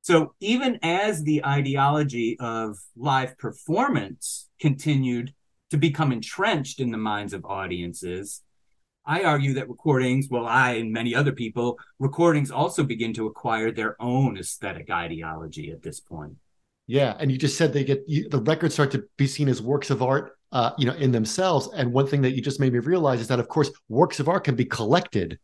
So 0.00 0.34
even 0.40 0.78
as 0.82 1.22
the 1.22 1.44
ideology 1.44 2.36
of 2.40 2.78
live 2.96 3.38
performance 3.38 4.48
continued 4.58 5.34
to 5.72 5.78
become 5.78 6.12
entrenched 6.12 6.80
in 6.80 6.90
the 6.90 6.98
minds 6.98 7.32
of 7.32 7.46
audiences. 7.46 8.42
I 9.06 9.22
argue 9.22 9.54
that 9.54 9.70
recordings, 9.70 10.28
well, 10.30 10.46
I 10.46 10.72
and 10.72 10.92
many 10.92 11.14
other 11.14 11.32
people, 11.32 11.78
recordings 11.98 12.50
also 12.50 12.84
begin 12.84 13.14
to 13.14 13.26
acquire 13.26 13.72
their 13.72 13.96
own 13.98 14.36
aesthetic 14.36 14.90
ideology 14.90 15.70
at 15.70 15.80
this 15.80 15.98
point. 15.98 16.34
Yeah, 16.86 17.16
and 17.18 17.30
you 17.30 17.38
just 17.38 17.56
said 17.56 17.72
they 17.72 17.84
get 17.84 18.02
you, 18.06 18.28
the 18.28 18.40
records 18.40 18.74
start 18.74 18.90
to 18.92 19.04
be 19.16 19.26
seen 19.26 19.48
as 19.48 19.62
works 19.62 19.90
of 19.90 20.02
art, 20.02 20.36
uh, 20.50 20.72
you 20.78 20.86
know, 20.86 20.94
in 20.94 21.12
themselves. 21.12 21.68
And 21.74 21.92
one 21.92 22.06
thing 22.06 22.22
that 22.22 22.32
you 22.32 22.42
just 22.42 22.60
made 22.60 22.72
me 22.72 22.80
realize 22.80 23.20
is 23.20 23.28
that, 23.28 23.40
of 23.40 23.48
course, 23.48 23.70
works 23.88 24.20
of 24.20 24.28
art 24.28 24.44
can 24.44 24.56
be 24.56 24.64
collected. 24.64 25.38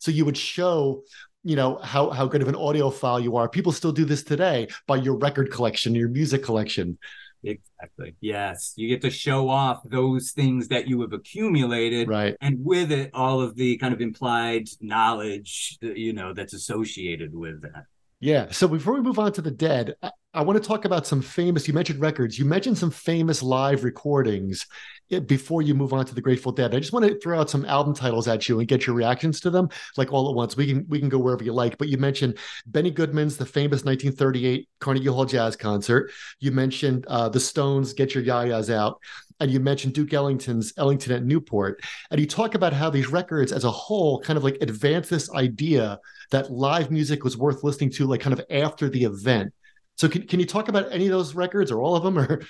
So 0.00 0.10
you 0.10 0.24
would 0.24 0.36
show 0.36 1.02
you 1.44 1.56
know 1.56 1.76
how 1.76 2.10
how 2.10 2.26
good 2.26 2.42
of 2.42 2.48
an 2.48 2.54
audiophile 2.54 3.22
you 3.22 3.36
are. 3.36 3.48
People 3.48 3.72
still 3.72 3.92
do 3.92 4.04
this 4.04 4.22
today 4.22 4.68
by 4.86 4.96
your 4.96 5.16
record 5.16 5.50
collection, 5.50 5.94
your 5.94 6.08
music 6.08 6.42
collection. 6.42 6.98
Exactly. 7.44 8.16
Yes. 8.20 8.72
You 8.76 8.88
get 8.88 9.00
to 9.02 9.10
show 9.10 9.48
off 9.48 9.80
those 9.84 10.32
things 10.32 10.68
that 10.68 10.88
you 10.88 11.00
have 11.02 11.12
accumulated. 11.12 12.08
Right. 12.08 12.36
And 12.40 12.64
with 12.64 12.90
it, 12.90 13.10
all 13.14 13.40
of 13.40 13.54
the 13.54 13.76
kind 13.76 13.94
of 13.94 14.00
implied 14.00 14.68
knowledge, 14.80 15.78
you 15.80 16.12
know, 16.12 16.34
that's 16.34 16.52
associated 16.52 17.32
with 17.34 17.62
that. 17.62 17.84
Yeah. 18.20 18.50
So 18.50 18.66
before 18.66 18.94
we 18.94 19.00
move 19.00 19.20
on 19.20 19.32
to 19.34 19.42
the 19.42 19.52
dead, 19.52 19.94
I, 20.34 20.42
want 20.42 20.62
to 20.62 20.66
talk 20.66 20.84
about 20.84 21.06
some 21.06 21.22
famous, 21.22 21.66
you 21.66 21.74
mentioned 21.74 22.00
records, 22.00 22.38
you 22.38 22.44
mentioned 22.44 22.78
some 22.78 22.90
famous 22.90 23.42
live 23.42 23.84
recordings 23.84 24.66
eh, 25.10 25.20
before 25.20 25.62
you 25.62 25.74
move 25.74 25.92
on 25.92 26.04
to 26.04 26.14
the 26.14 26.20
Grateful 26.20 26.52
Dead. 26.52 26.74
I 26.74 26.78
just 26.78 26.92
want 26.92 27.06
to 27.06 27.18
throw 27.18 27.40
out 27.40 27.50
some 27.50 27.64
album 27.64 27.94
titles 27.94 28.28
at 28.28 28.48
you 28.48 28.58
and 28.58 28.68
get 28.68 28.86
your 28.86 28.94
reactions 28.94 29.40
to 29.40 29.50
them, 29.50 29.68
like 29.96 30.12
all 30.12 30.28
at 30.28 30.34
once. 30.36 30.56
We 30.56 30.66
can 30.66 30.86
we 30.88 31.00
can 31.00 31.08
go 31.08 31.18
wherever 31.18 31.42
you 31.42 31.52
like. 31.52 31.78
But 31.78 31.88
you 31.88 31.98
mentioned 31.98 32.38
Benny 32.66 32.90
Goodman's 32.90 33.36
the 33.36 33.46
famous 33.46 33.84
1938 33.84 34.68
Carnegie 34.80 35.06
Hall 35.06 35.24
Jazz 35.24 35.56
Concert. 35.56 36.10
You 36.40 36.52
mentioned 36.52 37.06
uh, 37.06 37.28
the 37.28 37.40
Stones' 37.40 37.92
Get 37.92 38.14
Your 38.14 38.24
Ya-Ya's 38.24 38.70
Out 38.70 39.00
and 39.40 39.50
you 39.50 39.60
mentioned 39.60 39.94
Duke 39.94 40.12
Ellington's 40.12 40.72
Ellington 40.76 41.12
at 41.12 41.24
Newport, 41.24 41.80
and 42.10 42.20
you 42.20 42.26
talk 42.26 42.54
about 42.54 42.72
how 42.72 42.90
these 42.90 43.08
records 43.08 43.52
as 43.52 43.64
a 43.64 43.70
whole 43.70 44.20
kind 44.20 44.36
of 44.36 44.44
like 44.44 44.58
advance 44.60 45.08
this 45.08 45.30
idea 45.32 45.98
that 46.30 46.50
live 46.50 46.90
music 46.90 47.24
was 47.24 47.36
worth 47.36 47.62
listening 47.62 47.90
to, 47.90 48.06
like 48.06 48.20
kind 48.20 48.38
of 48.38 48.44
after 48.50 48.88
the 48.88 49.04
event. 49.04 49.52
So 49.98 50.08
can 50.08 50.26
can 50.26 50.40
you 50.40 50.46
talk 50.46 50.68
about 50.68 50.92
any 50.92 51.06
of 51.06 51.10
those 51.10 51.34
records 51.34 51.70
or 51.70 51.80
all 51.82 51.96
of 51.96 52.02
them 52.04 52.18
or? 52.18 52.42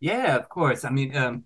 Yeah, 0.00 0.36
of 0.36 0.48
course. 0.48 0.84
I 0.84 0.90
mean, 0.90 1.16
um, 1.16 1.44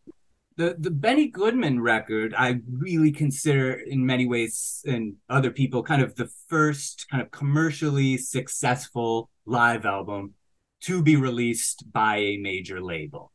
the 0.57 0.75
the 0.79 0.91
Benny 0.91 1.29
Goodman 1.29 1.81
record, 1.81 2.35
I 2.37 2.61
really 2.71 3.13
consider 3.13 3.73
in 3.73 4.05
many 4.05 4.27
ways, 4.27 4.83
and 4.87 5.15
other 5.29 5.51
people, 5.51 5.83
kind 5.83 6.03
of 6.03 6.17
the 6.17 6.31
first 6.49 7.07
kind 7.11 7.23
of 7.23 7.31
commercially 7.31 8.17
successful 8.17 9.31
live 9.47 9.85
album 9.85 10.35
to 10.81 11.03
be 11.03 11.17
released 11.17 11.85
by 11.93 12.17
a 12.17 12.37
major 12.39 12.81
label. 12.81 13.31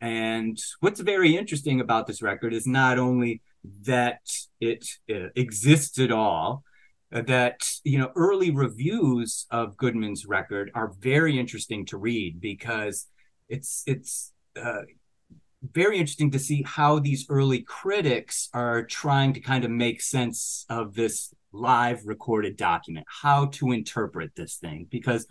And 0.00 0.58
what's 0.80 1.00
very 1.00 1.36
interesting 1.36 1.80
about 1.80 2.06
this 2.06 2.22
record 2.22 2.54
is 2.54 2.66
not 2.66 2.98
only 2.98 3.42
that 3.82 4.20
it 4.60 4.86
uh, 5.10 5.28
exists 5.34 5.98
at 5.98 6.12
all, 6.12 6.62
that 7.10 7.68
you 7.84 7.98
know 7.98 8.10
early 8.16 8.50
reviews 8.50 9.46
of 9.50 9.76
Goodman's 9.76 10.26
record 10.26 10.70
are 10.74 10.92
very 11.00 11.38
interesting 11.38 11.86
to 11.86 11.96
read 11.96 12.40
because 12.40 13.06
it's 13.48 13.82
it's 13.86 14.32
uh, 14.60 14.82
very 15.72 15.98
interesting 15.98 16.30
to 16.30 16.38
see 16.38 16.62
how 16.62 16.98
these 16.98 17.26
early 17.28 17.62
critics 17.62 18.48
are 18.52 18.84
trying 18.84 19.32
to 19.32 19.40
kind 19.40 19.64
of 19.64 19.70
make 19.70 20.00
sense 20.00 20.64
of 20.68 20.94
this 20.94 21.34
live 21.52 22.02
recorded 22.04 22.56
document, 22.56 23.06
how 23.22 23.46
to 23.46 23.72
interpret 23.72 24.32
this 24.36 24.56
thing, 24.56 24.86
because 24.90 25.26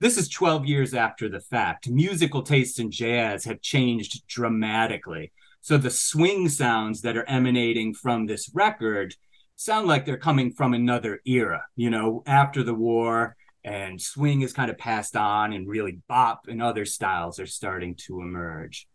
this 0.00 0.16
is 0.16 0.28
12 0.28 0.66
years 0.66 0.94
after 0.94 1.28
the 1.28 1.40
fact. 1.40 1.88
Musical 1.88 2.42
tastes 2.42 2.78
in 2.78 2.90
jazz 2.90 3.44
have 3.44 3.60
changed 3.60 4.26
dramatically. 4.26 5.30
So 5.60 5.76
the 5.76 5.90
swing 5.90 6.48
sounds 6.48 7.02
that 7.02 7.16
are 7.16 7.28
emanating 7.28 7.92
from 7.92 8.26
this 8.26 8.50
record 8.54 9.14
sound 9.60 9.86
like 9.86 10.06
they're 10.06 10.16
coming 10.16 10.50
from 10.50 10.72
another 10.72 11.20
era, 11.26 11.62
you 11.76 11.90
know, 11.90 12.22
after 12.26 12.62
the 12.62 12.72
war 12.72 13.36
and 13.62 14.00
swing 14.00 14.40
is 14.40 14.54
kind 14.54 14.70
of 14.70 14.78
passed 14.78 15.14
on 15.14 15.52
and 15.52 15.68
really 15.68 15.98
bop 16.08 16.46
and 16.48 16.62
other 16.62 16.86
styles 16.86 17.38
are 17.38 17.46
starting 17.46 17.94
to 17.94 18.22
emerge. 18.22 18.88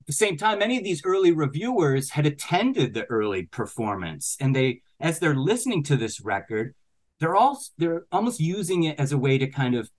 At 0.00 0.06
the 0.06 0.14
same 0.14 0.38
time, 0.38 0.60
many 0.60 0.78
of 0.78 0.84
these 0.84 1.02
early 1.04 1.32
reviewers 1.32 2.08
had 2.08 2.24
attended 2.24 2.94
the 2.94 3.04
early 3.04 3.42
performance 3.42 4.34
and 4.40 4.56
they, 4.56 4.80
as 4.98 5.18
they're 5.18 5.34
listening 5.34 5.82
to 5.84 5.96
this 5.96 6.22
record, 6.22 6.74
they're 7.20 7.36
all 7.36 7.60
they're 7.76 8.06
almost 8.10 8.40
using 8.40 8.84
it 8.84 8.98
as 8.98 9.12
a 9.12 9.18
way 9.18 9.36
to 9.36 9.46
kind 9.46 9.74
of 9.74 9.90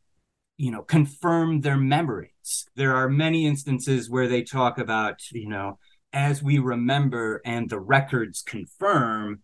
you 0.58 0.72
know 0.72 0.82
confirm 0.82 1.60
their 1.60 1.76
memories 1.76 2.66
there 2.76 2.96
are 2.96 3.10
many 3.10 3.46
instances 3.46 4.10
where 4.10 4.30
they 4.30 4.42
talk 4.42 4.78
about 4.78 5.20
you 5.34 5.50
know 5.50 5.78
as 6.14 6.42
we 6.42 6.60
remember 6.60 7.42
and 7.44 7.70
the 7.70 7.80
records 7.80 8.42
confirm 8.42 9.42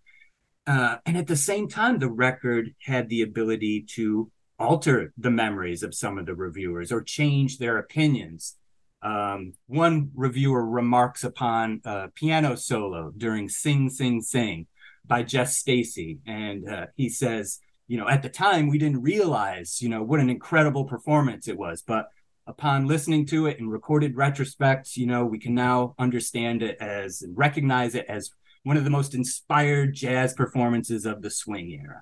uh, 0.68 0.98
and 1.06 1.18
at 1.18 1.28
the 1.28 1.36
same 1.36 1.68
time 1.68 2.00
the 2.00 2.10
record 2.10 2.74
had 2.84 3.10
the 3.10 3.22
ability 3.22 3.86
to 3.88 4.32
alter 4.58 5.14
the 5.18 5.32
memories 5.32 5.84
of 5.84 5.94
some 5.94 6.18
of 6.18 6.26
the 6.26 6.36
reviewers 6.36 6.92
or 6.92 7.02
change 7.02 7.58
their 7.58 7.78
opinions 7.78 8.56
um, 9.02 9.54
one 9.68 10.10
reviewer 10.16 10.66
remarks 10.66 11.24
upon 11.24 11.82
a 11.86 12.08
piano 12.16 12.56
solo 12.56 13.12
during 13.16 13.50
sing 13.50 13.90
sing 13.90 14.22
sing 14.22 14.66
by 15.06 15.22
Jess 15.22 15.58
Stacy 15.58 16.20
and 16.26 16.68
uh, 16.68 16.86
he 16.96 17.10
says 17.10 17.60
you 17.88 17.98
know, 17.98 18.08
at 18.08 18.22
the 18.22 18.30
time 18.30 18.68
we 18.68 18.78
didn't 18.78 19.02
realize, 19.02 19.82
you 19.82 19.90
know, 19.90 20.02
what 20.02 20.20
an 20.20 20.30
incredible 20.30 20.86
performance 20.86 21.48
it 21.48 21.58
was. 21.58 21.84
But 21.86 22.08
upon 22.48 22.88
listening 22.88 23.26
to 23.28 23.48
it 23.48 23.60
in 23.60 23.70
recorded 23.70 24.16
retrospect, 24.16 24.98
you 24.98 25.06
know, 25.06 25.26
we 25.26 25.40
can 25.40 25.54
now 25.54 25.94
understand 26.00 26.64
it 26.64 26.78
as 26.80 27.22
and 27.22 27.38
recognize 27.38 27.96
it 27.96 28.06
as 28.08 28.32
one 28.66 28.78
of 28.78 28.84
the 28.84 28.90
most 28.90 29.14
inspired 29.14 29.94
jazz 29.94 30.34
performances 30.34 31.06
of 31.06 31.22
the 31.22 31.30
swing 31.30 31.72
era. 31.72 32.02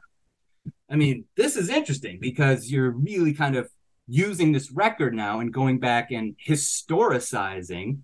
I 0.89 0.96
mean, 0.96 1.25
this 1.36 1.58
is 1.58 1.67
interesting 1.67 2.20
because 2.22 2.72
you're 2.72 2.91
really 2.91 3.34
kind 3.34 3.58
of 3.58 3.70
using 4.08 4.53
this 4.53 4.72
record 4.72 5.13
now 5.13 5.41
and 5.41 5.53
going 5.53 5.79
back 5.79 6.10
and 6.12 6.38
historicizing 6.48 8.00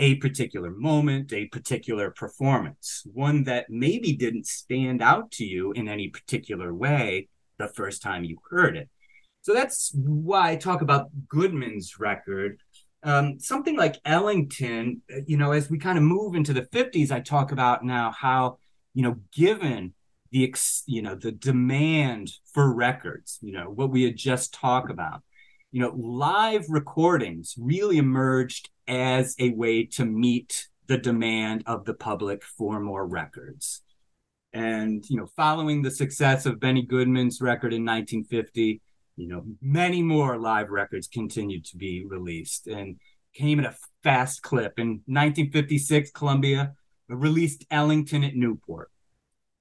a 0.00 0.16
particular 0.16 0.70
moment, 0.72 1.32
a 1.32 1.46
particular 1.46 2.10
performance, 2.10 3.04
one 3.12 3.44
that 3.44 3.66
maybe 3.68 4.12
didn't 4.12 4.46
stand 4.46 5.00
out 5.02 5.30
to 5.32 5.44
you 5.44 5.70
in 5.72 5.86
any 5.86 6.08
particular 6.08 6.74
way 6.74 7.28
the 7.58 7.68
first 7.68 8.02
time 8.02 8.24
you 8.24 8.38
heard 8.50 8.76
it. 8.76 8.88
So 9.42 9.54
that's 9.54 9.92
why 9.94 10.50
I 10.50 10.56
talk 10.56 10.82
about 10.82 11.10
Goodman's 11.28 12.00
record. 12.00 12.58
Um, 13.02 13.38
something 13.40 13.76
like 13.76 14.00
Ellington, 14.04 15.02
you 15.26 15.36
know, 15.36 15.52
as 15.52 15.70
we 15.70 15.78
kind 15.78 15.96
of 15.96 16.04
move 16.04 16.34
into 16.34 16.52
the 16.52 16.62
50s, 16.62 17.10
I 17.10 17.20
talk 17.20 17.50
about 17.50 17.84
now 17.84 18.12
how, 18.12 18.58
you 18.92 19.02
know, 19.02 19.16
given 19.34 19.94
the, 20.30 20.44
ex, 20.44 20.82
you 20.86 21.00
know, 21.00 21.14
the 21.14 21.32
demand 21.32 22.30
for 22.52 22.72
records, 22.72 23.38
you 23.40 23.52
know, 23.52 23.70
what 23.70 23.90
we 23.90 24.02
had 24.02 24.16
just 24.16 24.52
talked 24.52 24.90
about, 24.90 25.22
you 25.72 25.80
know, 25.80 25.94
live 25.96 26.66
recordings 26.68 27.54
really 27.58 27.96
emerged 27.96 28.68
as 28.86 29.34
a 29.38 29.50
way 29.50 29.84
to 29.84 30.04
meet 30.04 30.68
the 30.86 30.98
demand 30.98 31.62
of 31.66 31.84
the 31.84 31.94
public 31.94 32.42
for 32.44 32.80
more 32.80 33.06
records. 33.06 33.82
And, 34.52 35.08
you 35.08 35.16
know, 35.16 35.26
following 35.36 35.82
the 35.82 35.90
success 35.90 36.44
of 36.44 36.58
Benny 36.58 36.82
Goodman's 36.82 37.40
record 37.40 37.72
in 37.72 37.84
1950, 37.84 38.82
you 39.20 39.28
know, 39.28 39.44
many 39.60 40.02
more 40.02 40.38
live 40.38 40.70
records 40.70 41.06
continued 41.06 41.66
to 41.66 41.76
be 41.76 42.04
released 42.06 42.66
and 42.66 42.96
came 43.34 43.60
at 43.60 43.66
a 43.66 43.76
fast 44.02 44.40
clip. 44.40 44.78
In 44.78 45.02
1956, 45.06 46.10
Columbia 46.12 46.72
released 47.08 47.66
Ellington 47.70 48.24
at 48.24 48.34
Newport. 48.34 48.90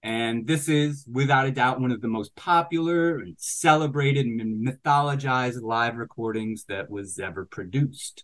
And 0.01 0.47
this 0.47 0.69
is, 0.69 1.05
without 1.11 1.45
a 1.45 1.51
doubt, 1.51 1.81
one 1.81 1.91
of 1.91 1.99
the 1.99 2.07
most 2.07 2.33
popular 2.37 3.17
and 3.17 3.35
celebrated 3.37 4.25
and 4.25 4.65
mythologized 4.65 5.61
live 5.61 5.97
recordings 5.97 6.63
that 6.69 6.89
was 6.89 7.19
ever 7.19 7.45
produced. 7.45 8.23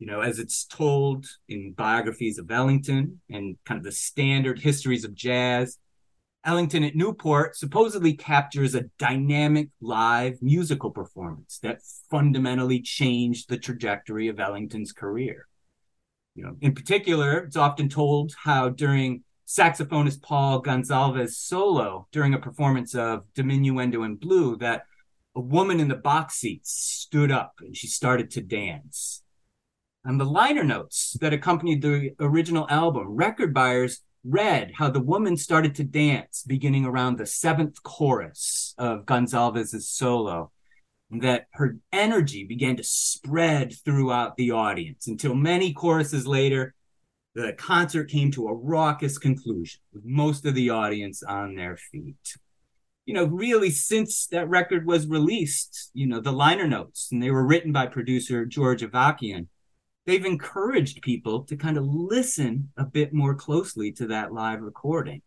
You 0.00 0.08
know, 0.08 0.20
as 0.20 0.40
it's 0.40 0.64
told 0.64 1.26
in 1.48 1.74
biographies 1.74 2.38
of 2.38 2.50
Ellington 2.50 3.20
and 3.30 3.56
kind 3.64 3.78
of 3.78 3.84
the 3.84 3.92
standard 3.92 4.58
histories 4.58 5.04
of 5.04 5.14
jazz, 5.14 5.78
Ellington 6.46 6.84
at 6.84 6.94
Newport 6.94 7.56
supposedly 7.56 8.12
captures 8.12 8.76
a 8.76 8.84
dynamic 8.98 9.68
live 9.80 10.40
musical 10.40 10.92
performance 10.92 11.58
that 11.64 11.80
fundamentally 12.08 12.80
changed 12.80 13.48
the 13.48 13.58
trajectory 13.58 14.28
of 14.28 14.38
Ellington's 14.38 14.92
career. 14.92 15.48
You 16.36 16.44
know, 16.44 16.56
in 16.60 16.72
particular, 16.72 17.38
it's 17.38 17.56
often 17.56 17.88
told 17.88 18.32
how 18.44 18.68
during 18.68 19.24
saxophonist 19.46 20.22
Paul 20.22 20.62
Gonsalves 20.62 21.34
solo 21.34 22.06
during 22.12 22.32
a 22.32 22.38
performance 22.38 22.94
of 22.94 23.24
Diminuendo 23.34 24.04
in 24.04 24.14
Blue 24.14 24.56
that 24.58 24.84
a 25.34 25.40
woman 25.40 25.80
in 25.80 25.88
the 25.88 25.96
box 25.96 26.36
seats 26.36 26.70
stood 26.70 27.32
up 27.32 27.54
and 27.60 27.76
she 27.76 27.88
started 27.88 28.30
to 28.30 28.40
dance. 28.40 29.22
And 30.04 30.20
the 30.20 30.24
liner 30.24 30.62
notes 30.62 31.16
that 31.20 31.32
accompanied 31.32 31.82
the 31.82 32.10
original 32.20 32.66
album, 32.70 33.08
record 33.08 33.52
buyers 33.52 34.02
read 34.28 34.72
how 34.74 34.90
the 34.90 35.00
woman 35.00 35.36
started 35.36 35.74
to 35.76 35.84
dance 35.84 36.42
beginning 36.46 36.84
around 36.84 37.16
the 37.16 37.26
seventh 37.26 37.82
chorus 37.82 38.74
of 38.78 39.06
Gonsalves' 39.06 39.82
solo, 39.82 40.50
that 41.10 41.46
her 41.52 41.78
energy 41.92 42.44
began 42.44 42.76
to 42.76 42.82
spread 42.82 43.74
throughout 43.84 44.36
the 44.36 44.50
audience 44.50 45.06
until 45.06 45.34
many 45.34 45.72
choruses 45.72 46.26
later, 46.26 46.74
the 47.34 47.52
concert 47.52 48.10
came 48.10 48.30
to 48.32 48.48
a 48.48 48.54
raucous 48.54 49.18
conclusion 49.18 49.80
with 49.92 50.04
most 50.04 50.46
of 50.46 50.54
the 50.54 50.70
audience 50.70 51.22
on 51.22 51.54
their 51.54 51.76
feet. 51.76 52.36
You 53.04 53.14
know, 53.14 53.24
really, 53.26 53.70
since 53.70 54.26
that 54.28 54.48
record 54.48 54.84
was 54.84 55.06
released, 55.06 55.90
you 55.94 56.06
know, 56.06 56.20
the 56.20 56.32
liner 56.32 56.66
notes, 56.66 57.10
and 57.12 57.22
they 57.22 57.30
were 57.30 57.46
written 57.46 57.70
by 57.70 57.86
producer 57.86 58.44
George 58.44 58.82
Avakian, 58.82 59.46
they've 60.06 60.24
encouraged 60.24 61.02
people 61.02 61.42
to 61.44 61.56
kind 61.56 61.76
of 61.76 61.84
listen 61.84 62.70
a 62.76 62.84
bit 62.84 63.12
more 63.12 63.34
closely 63.34 63.92
to 63.92 64.06
that 64.06 64.32
live 64.32 64.62
recording. 64.62 65.20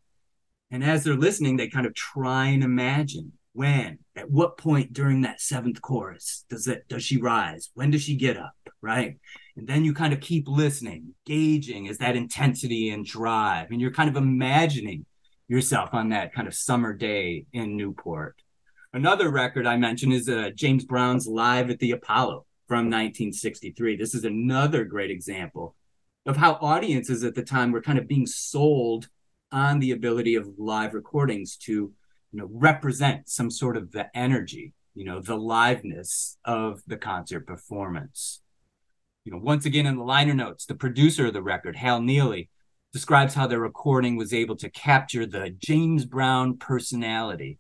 And 0.72 0.84
as 0.84 1.04
they're 1.04 1.16
listening, 1.16 1.58
they 1.58 1.68
kind 1.68 1.86
of 1.86 1.94
try 1.94 2.48
and 2.48 2.64
imagine 2.64 3.34
when, 3.54 4.00
at 4.16 4.30
what 4.30 4.58
point 4.58 4.94
during 4.94 5.22
that 5.22 5.42
seventh 5.42 5.82
chorus 5.82 6.46
does 6.50 6.68
it 6.68 6.88
does 6.88 7.04
she 7.04 7.20
rise? 7.20 7.72
When 7.74 7.92
does 7.92 8.04
she 8.04 8.16
get 8.16 8.38
up? 8.38 8.54
Right. 8.82 9.18
And 9.58 9.68
then 9.68 9.84
you 9.84 9.94
kind 9.94 10.14
of 10.14 10.22
keep 10.22 10.48
listening, 10.48 11.16
gauging 11.26 11.90
as 11.90 11.98
that 11.98 12.16
intensity 12.16 12.92
and 12.92 13.06
drive. 13.06 13.72
And 13.72 13.82
you're 13.82 13.92
kind 13.92 14.10
of 14.10 14.16
imagining 14.16 15.06
yourself 15.50 15.90
on 15.94 16.10
that 16.10 16.34
kind 16.34 16.48
of 16.48 16.54
summer 16.54 16.94
day 16.94 17.46
in 17.52 17.76
Newport. 17.76 18.36
Another 18.94 19.30
record 19.30 19.68
I 19.68 19.76
mentioned 19.76 20.14
is 20.14 20.30
uh, 20.30 20.52
James 20.56 20.86
Brown's 20.86 21.28
Live 21.28 21.70
at 21.70 21.80
the 21.80 21.92
Apollo 21.92 22.46
from 22.70 22.86
1963. 22.86 23.96
This 23.98 24.14
is 24.14 24.24
another 24.24 24.86
great 24.86 25.10
example 25.10 25.76
of 26.28 26.38
how 26.38 26.54
audiences 26.62 27.24
at 27.24 27.34
the 27.34 27.42
time 27.42 27.72
were 27.72 27.82
kind 27.82 27.98
of 27.98 28.08
being 28.08 28.28
sold 28.28 29.10
on 29.52 29.80
the 29.80 29.92
ability 29.92 30.36
of 30.36 30.48
live 30.60 30.94
recordings 30.94 31.58
to 31.58 31.72
you 31.74 31.92
know 32.40 32.48
represent 32.52 33.28
some 33.28 33.50
sort 33.50 33.76
of 33.76 33.92
the 33.92 34.16
energy 34.16 34.74
you 34.94 35.04
know 35.04 35.20
the 35.20 35.36
liveness 35.36 36.38
of 36.46 36.84
the 36.86 36.98
concert 36.98 37.48
performance 37.48 38.42
you 39.26 39.32
know 39.32 39.40
once 39.40 39.66
again 39.66 39.88
in 39.88 39.98
the 39.98 40.04
liner 40.04 40.36
notes 40.36 40.68
the 40.68 40.76
producer 40.76 41.26
of 41.26 41.34
the 41.34 41.42
record 41.42 41.76
hal 41.76 42.00
neely 42.00 42.48
describes 42.94 43.34
how 43.34 43.48
the 43.48 43.60
recording 43.60 44.16
was 44.16 44.32
able 44.32 44.56
to 44.56 44.70
capture 44.70 45.26
the 45.26 45.50
james 45.50 46.06
brown 46.06 46.56
personality 46.56 47.58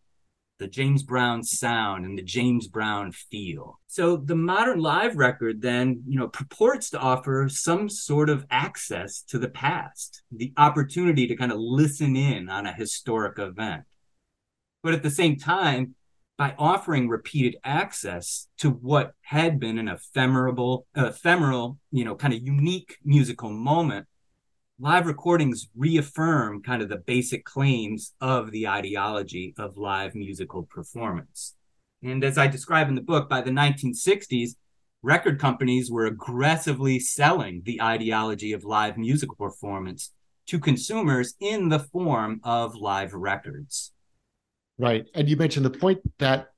the 0.60 0.67
James 0.67 1.04
Brown 1.04 1.43
sound 1.43 2.06
and 2.06 2.17
the 2.17 2.24
James 2.24 2.67
Brown 2.67 3.12
feel. 3.12 3.80
So 3.88 4.17
the 4.17 4.36
modern 4.36 4.80
live 4.80 5.15
record 5.15 5.62
then, 5.62 6.04
you 6.06 6.19
know, 6.19 6.28
purports 6.28 6.89
to 6.91 7.00
offer 7.00 7.48
some 7.50 7.89
sort 7.89 8.30
of 8.30 8.45
access 8.52 9.22
to 9.30 9.39
the 9.39 9.50
past, 9.50 10.22
the 10.32 10.54
opportunity 10.58 11.28
to 11.28 11.36
kind 11.36 11.52
of 11.52 11.60
listen 11.60 12.15
in 12.15 12.50
on 12.50 12.67
a 12.67 12.74
historic 12.74 13.39
event. 13.39 13.84
But 14.84 14.93
at 14.93 15.04
the 15.04 15.10
same 15.10 15.38
time, 15.38 15.95
by 16.38 16.56
offering 16.58 17.10
repeated 17.10 17.58
access 17.63 18.48
to 18.60 18.69
what 18.69 19.13
had 19.22 19.60
been 19.60 19.78
an 19.78 19.89
ephemeral, 19.89 20.88
ephemeral, 20.95 21.78
you 21.91 22.06
know, 22.06 22.15
kind 22.15 22.34
of 22.34 22.41
unique 22.41 22.98
musical 23.04 23.50
moment, 23.50 24.08
live 24.81 25.07
recordings 25.07 25.67
reaffirm 25.75 26.63
kind 26.63 26.81
of 26.81 26.87
the 26.87 26.97
basic 26.97 27.43
claims 27.43 28.13
of 28.21 28.51
the 28.51 28.65
ideology 28.65 29.53
of 29.57 29.77
live 29.77 30.15
musical 30.15 30.63
performance. 30.63 31.55
And 32.01 32.23
as 32.23 32.37
I 32.37 32.47
describe 32.47 32.87
in 32.87 32.95
the 32.95 33.01
book, 33.01 33.27
by 33.27 33.41
the 33.41 33.51
1960s, 33.51 34.51
record 35.01 35.37
companies 35.37 35.91
were 35.91 36.05
aggressively 36.05 36.97
selling 36.97 37.61
the 37.65 37.81
ideology 37.81 38.53
of 38.53 38.63
live 38.63 38.97
musical 38.97 39.35
performance 39.35 40.13
to 40.47 40.59
consumers 40.59 41.33
in 41.41 41.67
the 41.67 41.79
form 41.79 42.39
of 42.45 42.75
live 42.75 43.13
records. 43.13 43.91
Right. 44.77 45.05
And 45.13 45.27
you 45.27 45.35
mentioned 45.35 45.65
the 45.65 45.71
point 45.71 45.99
that 46.19 46.51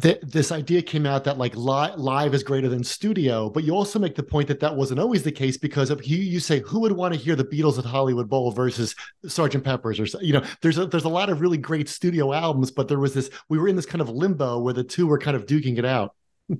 th- 0.00 0.20
this 0.22 0.52
idea 0.52 0.82
came 0.82 1.06
out 1.06 1.24
that 1.24 1.38
like 1.38 1.54
li- 1.56 1.94
live 1.96 2.34
is 2.34 2.42
greater 2.42 2.68
than 2.68 2.84
studio, 2.84 3.50
but 3.50 3.64
you 3.64 3.74
also 3.74 3.98
make 3.98 4.14
the 4.14 4.22
point 4.22 4.48
that 4.48 4.60
that 4.60 4.74
wasn't 4.74 5.00
always 5.00 5.22
the 5.22 5.32
case 5.32 5.56
because 5.56 5.90
of 5.90 6.04
you, 6.04 6.18
you 6.18 6.40
say 6.40 6.60
who 6.60 6.80
would 6.80 6.92
want 6.92 7.14
to 7.14 7.20
hear 7.20 7.36
the 7.36 7.44
Beatles 7.44 7.78
at 7.78 7.84
Hollywood 7.84 8.28
Bowl 8.28 8.50
versus 8.50 8.94
Sergeant 9.26 9.64
Pepper's 9.64 9.98
or 9.98 10.06
you 10.22 10.32
know 10.32 10.44
there's 10.62 10.78
a, 10.78 10.86
there's 10.86 11.04
a 11.04 11.08
lot 11.08 11.30
of 11.30 11.40
really 11.40 11.58
great 11.58 11.88
studio 11.88 12.32
albums, 12.32 12.70
but 12.70 12.88
there 12.88 12.98
was 12.98 13.14
this 13.14 13.30
we 13.48 13.58
were 13.58 13.68
in 13.68 13.76
this 13.76 13.86
kind 13.86 14.00
of 14.00 14.08
limbo 14.08 14.58
where 14.58 14.74
the 14.74 14.84
two 14.84 15.06
were 15.06 15.18
kind 15.18 15.36
of 15.36 15.46
duking 15.46 15.78
it 15.78 15.84
out. 15.84 16.14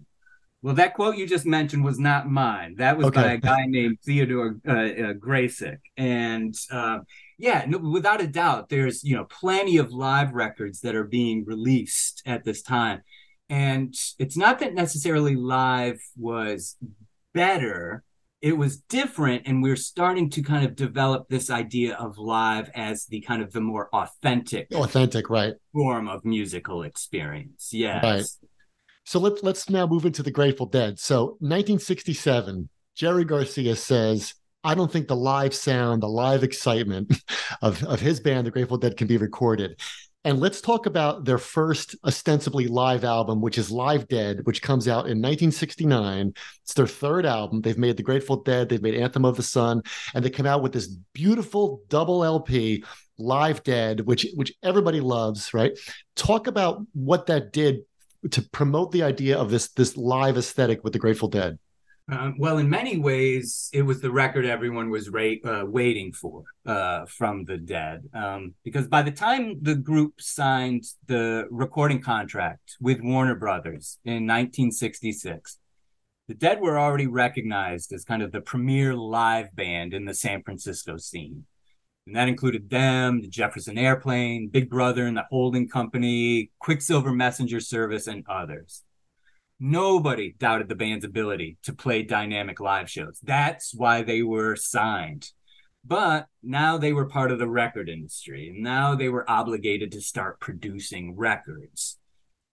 Well, 0.60 0.74
that 0.74 0.94
quote 0.94 1.16
you 1.16 1.24
just 1.24 1.46
mentioned 1.46 1.84
was 1.84 2.00
not 2.00 2.28
mine. 2.28 2.74
That 2.78 2.98
was 2.98 3.06
okay. 3.06 3.22
by 3.22 3.32
a 3.34 3.36
guy 3.36 3.66
named 3.66 3.98
Theodore 4.04 4.56
uh, 4.66 4.72
uh, 4.72 5.12
Gracyk, 5.14 5.78
and 5.96 6.52
uh, 6.68 6.98
yeah, 7.38 7.64
no, 7.68 7.78
without 7.78 8.20
a 8.20 8.26
doubt, 8.26 8.68
there's 8.68 9.04
you 9.04 9.14
know 9.14 9.24
plenty 9.24 9.76
of 9.76 9.92
live 9.92 10.32
records 10.34 10.80
that 10.80 10.96
are 10.96 11.04
being 11.04 11.44
released 11.44 12.22
at 12.26 12.42
this 12.42 12.62
time, 12.62 13.02
and 13.48 13.94
it's 14.18 14.36
not 14.36 14.58
that 14.60 14.74
necessarily 14.74 15.36
live 15.36 16.00
was 16.16 16.76
better; 17.34 18.04
it 18.40 18.56
was 18.56 18.78
different, 18.88 19.42
and 19.46 19.62
we're 19.62 19.76
starting 19.76 20.30
to 20.30 20.42
kind 20.42 20.64
of 20.64 20.76
develop 20.76 21.28
this 21.28 21.50
idea 21.50 21.96
of 21.96 22.18
live 22.18 22.70
as 22.74 23.06
the 23.06 23.20
kind 23.20 23.42
of 23.42 23.52
the 23.52 23.60
more 23.60 23.88
authentic, 23.92 24.68
authentic, 24.72 25.30
right, 25.30 25.54
form 25.72 26.08
of 26.08 26.24
musical 26.24 26.82
experience. 26.82 27.70
Yes. 27.72 28.02
Right. 28.02 28.48
So 29.04 29.18
let's 29.18 29.42
let's 29.42 29.70
now 29.70 29.86
move 29.86 30.04
into 30.04 30.22
the 30.22 30.30
Grateful 30.30 30.66
Dead. 30.66 30.98
So 30.98 31.38
1967, 31.40 32.68
Jerry 32.94 33.24
Garcia 33.24 33.74
says, 33.74 34.34
"I 34.62 34.74
don't 34.74 34.92
think 34.92 35.08
the 35.08 35.16
live 35.16 35.54
sound, 35.54 36.02
the 36.02 36.08
live 36.08 36.42
excitement 36.42 37.14
of 37.62 37.82
of 37.84 38.00
his 38.00 38.20
band, 38.20 38.46
the 38.46 38.50
Grateful 38.50 38.76
Dead, 38.76 38.98
can 38.98 39.06
be 39.06 39.16
recorded." 39.16 39.80
And 40.24 40.40
let's 40.40 40.60
talk 40.60 40.86
about 40.86 41.24
their 41.24 41.38
first 41.38 41.94
ostensibly 42.04 42.66
live 42.66 43.04
album, 43.04 43.40
which 43.40 43.56
is 43.56 43.70
Live 43.70 44.08
Dead, 44.08 44.40
which 44.44 44.62
comes 44.62 44.88
out 44.88 45.06
in 45.06 45.22
1969. 45.22 46.32
It's 46.62 46.74
their 46.74 46.88
third 46.88 47.24
album. 47.24 47.60
They've 47.60 47.78
made 47.78 47.96
The 47.96 48.02
Grateful 48.02 48.42
Dead, 48.42 48.68
they've 48.68 48.82
made 48.82 48.96
Anthem 48.96 49.24
of 49.24 49.36
the 49.36 49.42
Sun, 49.42 49.82
and 50.14 50.24
they 50.24 50.30
come 50.30 50.46
out 50.46 50.62
with 50.62 50.72
this 50.72 50.88
beautiful 51.14 51.82
double 51.88 52.24
LP, 52.24 52.84
Live 53.18 53.62
Dead, 53.62 54.00
which 54.00 54.26
which 54.34 54.52
everybody 54.62 55.00
loves, 55.00 55.54
right? 55.54 55.78
Talk 56.14 56.46
about 56.46 56.84
what 56.92 57.26
that 57.26 57.52
did 57.52 57.82
to 58.30 58.42
promote 58.42 58.92
the 58.92 59.04
idea 59.04 59.38
of 59.38 59.50
this 59.50 59.68
this 59.68 59.96
live 59.96 60.36
aesthetic 60.36 60.82
with 60.82 60.92
the 60.92 60.98
Grateful 60.98 61.28
Dead? 61.28 61.58
Um, 62.10 62.36
well, 62.38 62.56
in 62.56 62.70
many 62.70 62.96
ways, 62.96 63.68
it 63.74 63.82
was 63.82 64.00
the 64.00 64.10
record 64.10 64.46
everyone 64.46 64.88
was 64.88 65.10
ra- 65.10 65.42
uh, 65.44 65.64
waiting 65.66 66.12
for 66.12 66.44
uh, 66.64 67.04
from 67.04 67.44
the 67.44 67.58
Dead, 67.58 68.08
um, 68.14 68.54
because 68.64 68.88
by 68.88 69.02
the 69.02 69.10
time 69.10 69.58
the 69.60 69.74
group 69.74 70.14
signed 70.18 70.84
the 71.06 71.46
recording 71.50 72.00
contract 72.00 72.76
with 72.80 73.02
Warner 73.02 73.34
Brothers 73.34 73.98
in 74.06 74.26
1966, 74.26 75.58
the 76.28 76.34
Dead 76.34 76.60
were 76.60 76.78
already 76.78 77.06
recognized 77.06 77.92
as 77.92 78.04
kind 78.04 78.22
of 78.22 78.32
the 78.32 78.40
premier 78.40 78.94
live 78.94 79.54
band 79.54 79.92
in 79.92 80.06
the 80.06 80.14
San 80.14 80.42
Francisco 80.42 80.96
scene. 80.96 81.44
And 82.06 82.16
that 82.16 82.28
included 82.28 82.70
them, 82.70 83.20
the 83.20 83.28
Jefferson 83.28 83.76
Airplane, 83.76 84.48
Big 84.48 84.70
Brother 84.70 85.06
and 85.06 85.16
the 85.16 85.26
Holding 85.28 85.68
Company, 85.68 86.50
Quicksilver 86.58 87.12
Messenger 87.12 87.60
Service, 87.60 88.06
and 88.06 88.24
others. 88.26 88.82
Nobody 89.60 90.34
doubted 90.38 90.68
the 90.68 90.76
band's 90.76 91.04
ability 91.04 91.58
to 91.64 91.72
play 91.72 92.02
dynamic 92.02 92.60
live 92.60 92.88
shows. 92.88 93.18
That's 93.22 93.74
why 93.74 94.02
they 94.02 94.22
were 94.22 94.54
signed. 94.54 95.30
But 95.84 96.26
now 96.42 96.78
they 96.78 96.92
were 96.92 97.08
part 97.08 97.32
of 97.32 97.38
the 97.38 97.48
record 97.48 97.88
industry, 97.88 98.48
and 98.48 98.62
now 98.62 98.94
they 98.94 99.08
were 99.08 99.28
obligated 99.28 99.92
to 99.92 100.00
start 100.00 100.38
producing 100.38 101.16
records. 101.16 101.98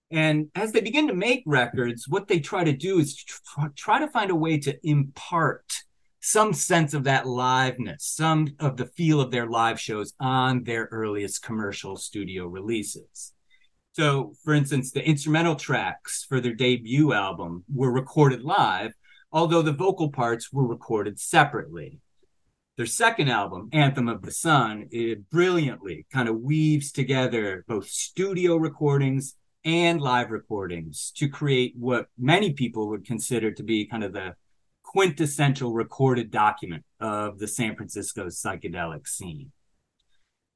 And 0.09 0.49
as 0.55 0.71
they 0.71 0.81
begin 0.81 1.07
to 1.07 1.13
make 1.13 1.43
records, 1.45 2.07
what 2.07 2.27
they 2.27 2.39
try 2.39 2.63
to 2.63 2.73
do 2.73 2.99
is 2.99 3.23
try 3.75 3.99
to 3.99 4.07
find 4.07 4.31
a 4.31 4.35
way 4.35 4.57
to 4.59 4.77
impart 4.87 5.83
some 6.21 6.53
sense 6.53 6.95
of 6.95 7.03
that 7.03 7.25
liveness, 7.25 8.01
some 8.01 8.47
of 8.59 8.77
the 8.77 8.87
feel 8.87 9.21
of 9.21 9.29
their 9.29 9.45
live 9.45 9.79
shows 9.79 10.13
on 10.19 10.63
their 10.63 10.87
earliest 10.91 11.43
commercial 11.43 11.97
studio 11.97 12.47
releases. 12.47 13.34
So, 13.95 14.33
for 14.43 14.53
instance, 14.53 14.91
the 14.91 15.07
instrumental 15.07 15.55
tracks 15.55 16.25
for 16.27 16.41
their 16.41 16.53
debut 16.53 17.13
album 17.13 17.63
were 17.73 17.93
recorded 17.93 18.41
live, 18.41 18.91
although 19.31 19.61
the 19.61 19.71
vocal 19.71 20.11
parts 20.11 20.51
were 20.51 20.67
recorded 20.67 21.17
separately. 21.17 22.01
Their 22.75 22.87
second 22.87 23.29
album, 23.29 23.69
Anthem 23.71 24.09
of 24.09 24.21
the 24.21 24.31
Sun, 24.31 24.89
it 24.91 25.29
brilliantly 25.29 26.05
kind 26.11 26.27
of 26.27 26.41
weaves 26.41 26.91
together 26.91 27.63
both 27.69 27.87
studio 27.87 28.57
recordings 28.57 29.35
and 29.63 30.01
live 30.01 30.29
recordings 30.29 31.13
to 31.15 31.29
create 31.29 31.73
what 31.77 32.07
many 32.17 32.51
people 32.51 32.89
would 32.89 33.05
consider 33.05 33.51
to 33.51 33.63
be 33.63 33.85
kind 33.85 34.03
of 34.03 34.11
the 34.11 34.35
quintessential 34.83 35.71
recorded 35.71 36.31
document 36.31 36.83
of 36.99 37.39
the 37.39 37.47
San 37.47 37.77
Francisco 37.77 38.25
psychedelic 38.25 39.07
scene. 39.07 39.53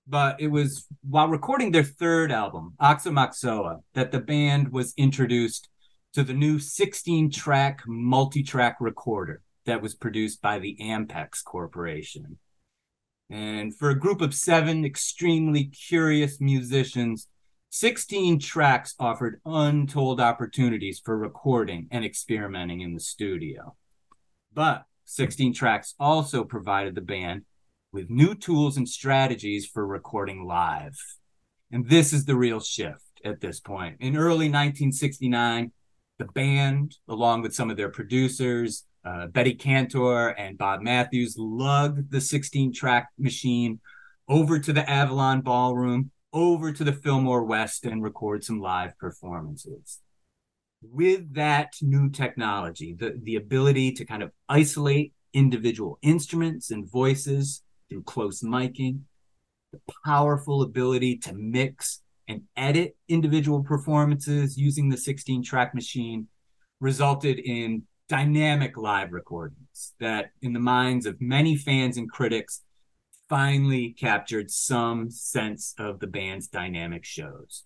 But 0.09 0.41
it 0.41 0.47
was 0.47 0.87
while 1.07 1.27
recording 1.27 1.71
their 1.71 1.83
third 1.83 2.31
album, 2.31 2.73
Aoxomoxoa, 2.81 3.83
that 3.93 4.11
the 4.11 4.19
band 4.19 4.71
was 4.71 4.95
introduced 4.97 5.69
to 6.13 6.23
the 6.23 6.33
new 6.33 6.57
16 6.57 7.29
track 7.29 7.83
multi 7.85 8.41
track 8.41 8.77
recorder 8.79 9.43
that 9.65 9.83
was 9.83 9.93
produced 9.93 10.41
by 10.41 10.57
the 10.57 10.75
Ampex 10.81 11.43
Corporation. 11.43 12.39
And 13.29 13.77
for 13.77 13.91
a 13.91 13.99
group 13.99 14.21
of 14.21 14.33
seven 14.33 14.83
extremely 14.83 15.65
curious 15.65 16.41
musicians, 16.41 17.27
16 17.69 18.39
tracks 18.39 18.95
offered 18.99 19.39
untold 19.45 20.19
opportunities 20.19 20.99
for 21.05 21.15
recording 21.15 21.87
and 21.91 22.03
experimenting 22.03 22.81
in 22.81 22.95
the 22.95 22.99
studio. 22.99 23.75
But 24.51 24.85
16 25.05 25.53
tracks 25.53 25.93
also 25.99 26.43
provided 26.43 26.95
the 26.95 27.01
band 27.01 27.43
with 27.91 28.09
new 28.09 28.35
tools 28.35 28.77
and 28.77 28.87
strategies 28.87 29.65
for 29.65 29.85
recording 29.85 30.45
live. 30.45 30.97
And 31.71 31.87
this 31.89 32.13
is 32.13 32.25
the 32.25 32.35
real 32.35 32.59
shift 32.59 33.03
at 33.23 33.41
this 33.41 33.59
point. 33.59 33.97
In 33.99 34.15
early 34.15 34.47
1969, 34.47 35.71
the 36.17 36.25
band, 36.25 36.97
along 37.07 37.41
with 37.41 37.53
some 37.53 37.69
of 37.69 37.77
their 37.77 37.89
producers, 37.89 38.85
uh, 39.05 39.27
Betty 39.27 39.53
Cantor 39.53 40.29
and 40.29 40.57
Bob 40.57 40.81
Matthews, 40.81 41.35
lugged 41.37 42.11
the 42.11 42.21
16 42.21 42.73
track 42.73 43.09
machine 43.17 43.79
over 44.27 44.59
to 44.59 44.73
the 44.73 44.87
Avalon 44.89 45.41
Ballroom, 45.41 46.11
over 46.33 46.71
to 46.71 46.83
the 46.83 46.93
Fillmore 46.93 47.43
West, 47.43 47.85
and 47.85 48.03
record 48.03 48.43
some 48.43 48.59
live 48.59 48.97
performances 48.97 49.99
with 50.81 51.33
that 51.33 51.73
new 51.81 52.09
technology, 52.09 52.95
the, 52.97 53.19
the 53.23 53.35
ability 53.35 53.91
to 53.93 54.05
kind 54.05 54.23
of 54.23 54.31
isolate 54.47 55.13
individual 55.33 55.99
instruments 56.01 56.71
and 56.71 56.89
voices 56.89 57.61
through 57.89 58.03
close 58.03 58.41
miking, 58.41 59.01
the 59.71 59.79
powerful 60.05 60.61
ability 60.61 61.17
to 61.17 61.33
mix 61.33 62.01
and 62.27 62.43
edit 62.55 62.95
individual 63.07 63.63
performances 63.63 64.57
using 64.57 64.89
the 64.89 64.97
16 64.97 65.43
track 65.43 65.73
machine 65.73 66.27
resulted 66.79 67.39
in 67.39 67.83
dynamic 68.07 68.77
live 68.77 69.11
recordings 69.11 69.93
that, 69.99 70.31
in 70.41 70.53
the 70.53 70.59
minds 70.59 71.05
of 71.05 71.19
many 71.21 71.55
fans 71.55 71.97
and 71.97 72.09
critics, 72.09 72.61
finally 73.29 73.91
captured 73.91 74.49
some 74.49 75.09
sense 75.11 75.75
of 75.77 75.99
the 75.99 76.07
band's 76.07 76.47
dynamic 76.47 77.05
shows. 77.05 77.63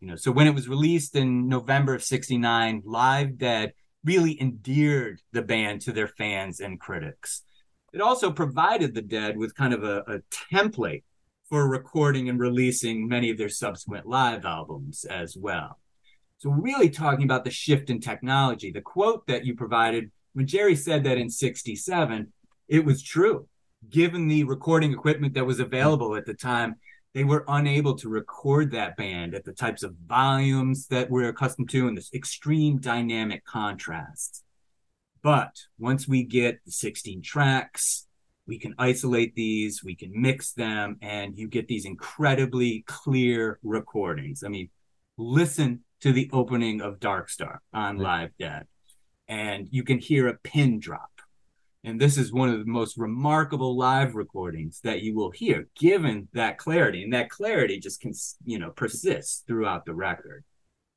You 0.00 0.08
know, 0.08 0.16
so 0.16 0.30
when 0.30 0.46
it 0.46 0.54
was 0.54 0.68
released 0.68 1.16
in 1.16 1.48
November 1.48 1.94
of 1.94 2.02
69, 2.02 2.82
Live 2.84 3.36
Dead 3.36 3.72
really 4.04 4.40
endeared 4.40 5.20
the 5.32 5.42
band 5.42 5.82
to 5.82 5.92
their 5.92 6.08
fans 6.08 6.60
and 6.60 6.80
critics. 6.80 7.42
It 7.92 8.00
also 8.00 8.30
provided 8.30 8.94
the 8.94 9.02
Dead 9.02 9.36
with 9.36 9.54
kind 9.54 9.74
of 9.74 9.82
a, 9.82 9.98
a 10.06 10.20
template 10.52 11.02
for 11.48 11.68
recording 11.68 12.28
and 12.28 12.38
releasing 12.38 13.08
many 13.08 13.30
of 13.30 13.38
their 13.38 13.48
subsequent 13.48 14.06
live 14.06 14.44
albums 14.44 15.04
as 15.04 15.36
well. 15.36 15.80
So, 16.38 16.50
really 16.50 16.88
talking 16.88 17.24
about 17.24 17.44
the 17.44 17.50
shift 17.50 17.90
in 17.90 18.00
technology. 18.00 18.70
The 18.70 18.80
quote 18.80 19.26
that 19.26 19.44
you 19.44 19.54
provided 19.54 20.10
when 20.32 20.46
Jerry 20.46 20.76
said 20.76 21.04
that 21.04 21.18
in 21.18 21.28
67, 21.28 22.32
it 22.68 22.84
was 22.84 23.02
true. 23.02 23.48
Given 23.88 24.28
the 24.28 24.44
recording 24.44 24.92
equipment 24.92 25.34
that 25.34 25.46
was 25.46 25.58
available 25.58 26.14
at 26.14 26.26
the 26.26 26.34
time, 26.34 26.76
they 27.12 27.24
were 27.24 27.44
unable 27.48 27.96
to 27.96 28.08
record 28.08 28.70
that 28.70 28.96
band 28.96 29.34
at 29.34 29.44
the 29.44 29.52
types 29.52 29.82
of 29.82 29.96
volumes 30.06 30.86
that 30.86 31.10
we're 31.10 31.28
accustomed 31.28 31.68
to 31.70 31.88
and 31.88 31.96
this 31.96 32.12
extreme 32.14 32.78
dynamic 32.78 33.44
contrast. 33.44 34.44
But 35.22 35.54
once 35.78 36.08
we 36.08 36.22
get 36.24 36.60
the 36.64 36.72
16 36.72 37.22
tracks, 37.22 38.06
we 38.46 38.58
can 38.58 38.74
isolate 38.78 39.34
these, 39.34 39.84
we 39.84 39.94
can 39.94 40.10
mix 40.14 40.52
them, 40.52 40.96
and 41.02 41.36
you 41.36 41.46
get 41.48 41.68
these 41.68 41.84
incredibly 41.84 42.82
clear 42.86 43.58
recordings. 43.62 44.42
I 44.44 44.48
mean, 44.48 44.70
listen 45.16 45.80
to 46.00 46.12
the 46.12 46.30
opening 46.32 46.80
of 46.80 46.98
Dark 46.98 47.28
Star 47.28 47.60
on 47.72 47.98
Live 47.98 48.30
Dead. 48.38 48.66
and 49.30 49.68
you 49.70 49.84
can 49.84 49.98
hear 49.98 50.26
a 50.26 50.34
pin 50.34 50.80
drop. 50.80 51.10
And 51.84 51.98
this 51.98 52.18
is 52.18 52.32
one 52.32 52.50
of 52.50 52.58
the 52.58 52.70
most 52.70 52.98
remarkable 52.98 53.76
live 53.76 54.14
recordings 54.14 54.80
that 54.82 55.02
you 55.02 55.14
will 55.14 55.30
hear, 55.30 55.68
given 55.78 56.28
that 56.34 56.58
clarity. 56.58 57.04
And 57.04 57.12
that 57.14 57.30
clarity 57.30 57.78
just 57.78 58.00
can, 58.00 58.12
you 58.44 58.58
know, 58.58 58.70
persist 58.70 59.44
throughout 59.46 59.86
the 59.86 59.94
record. 59.94 60.44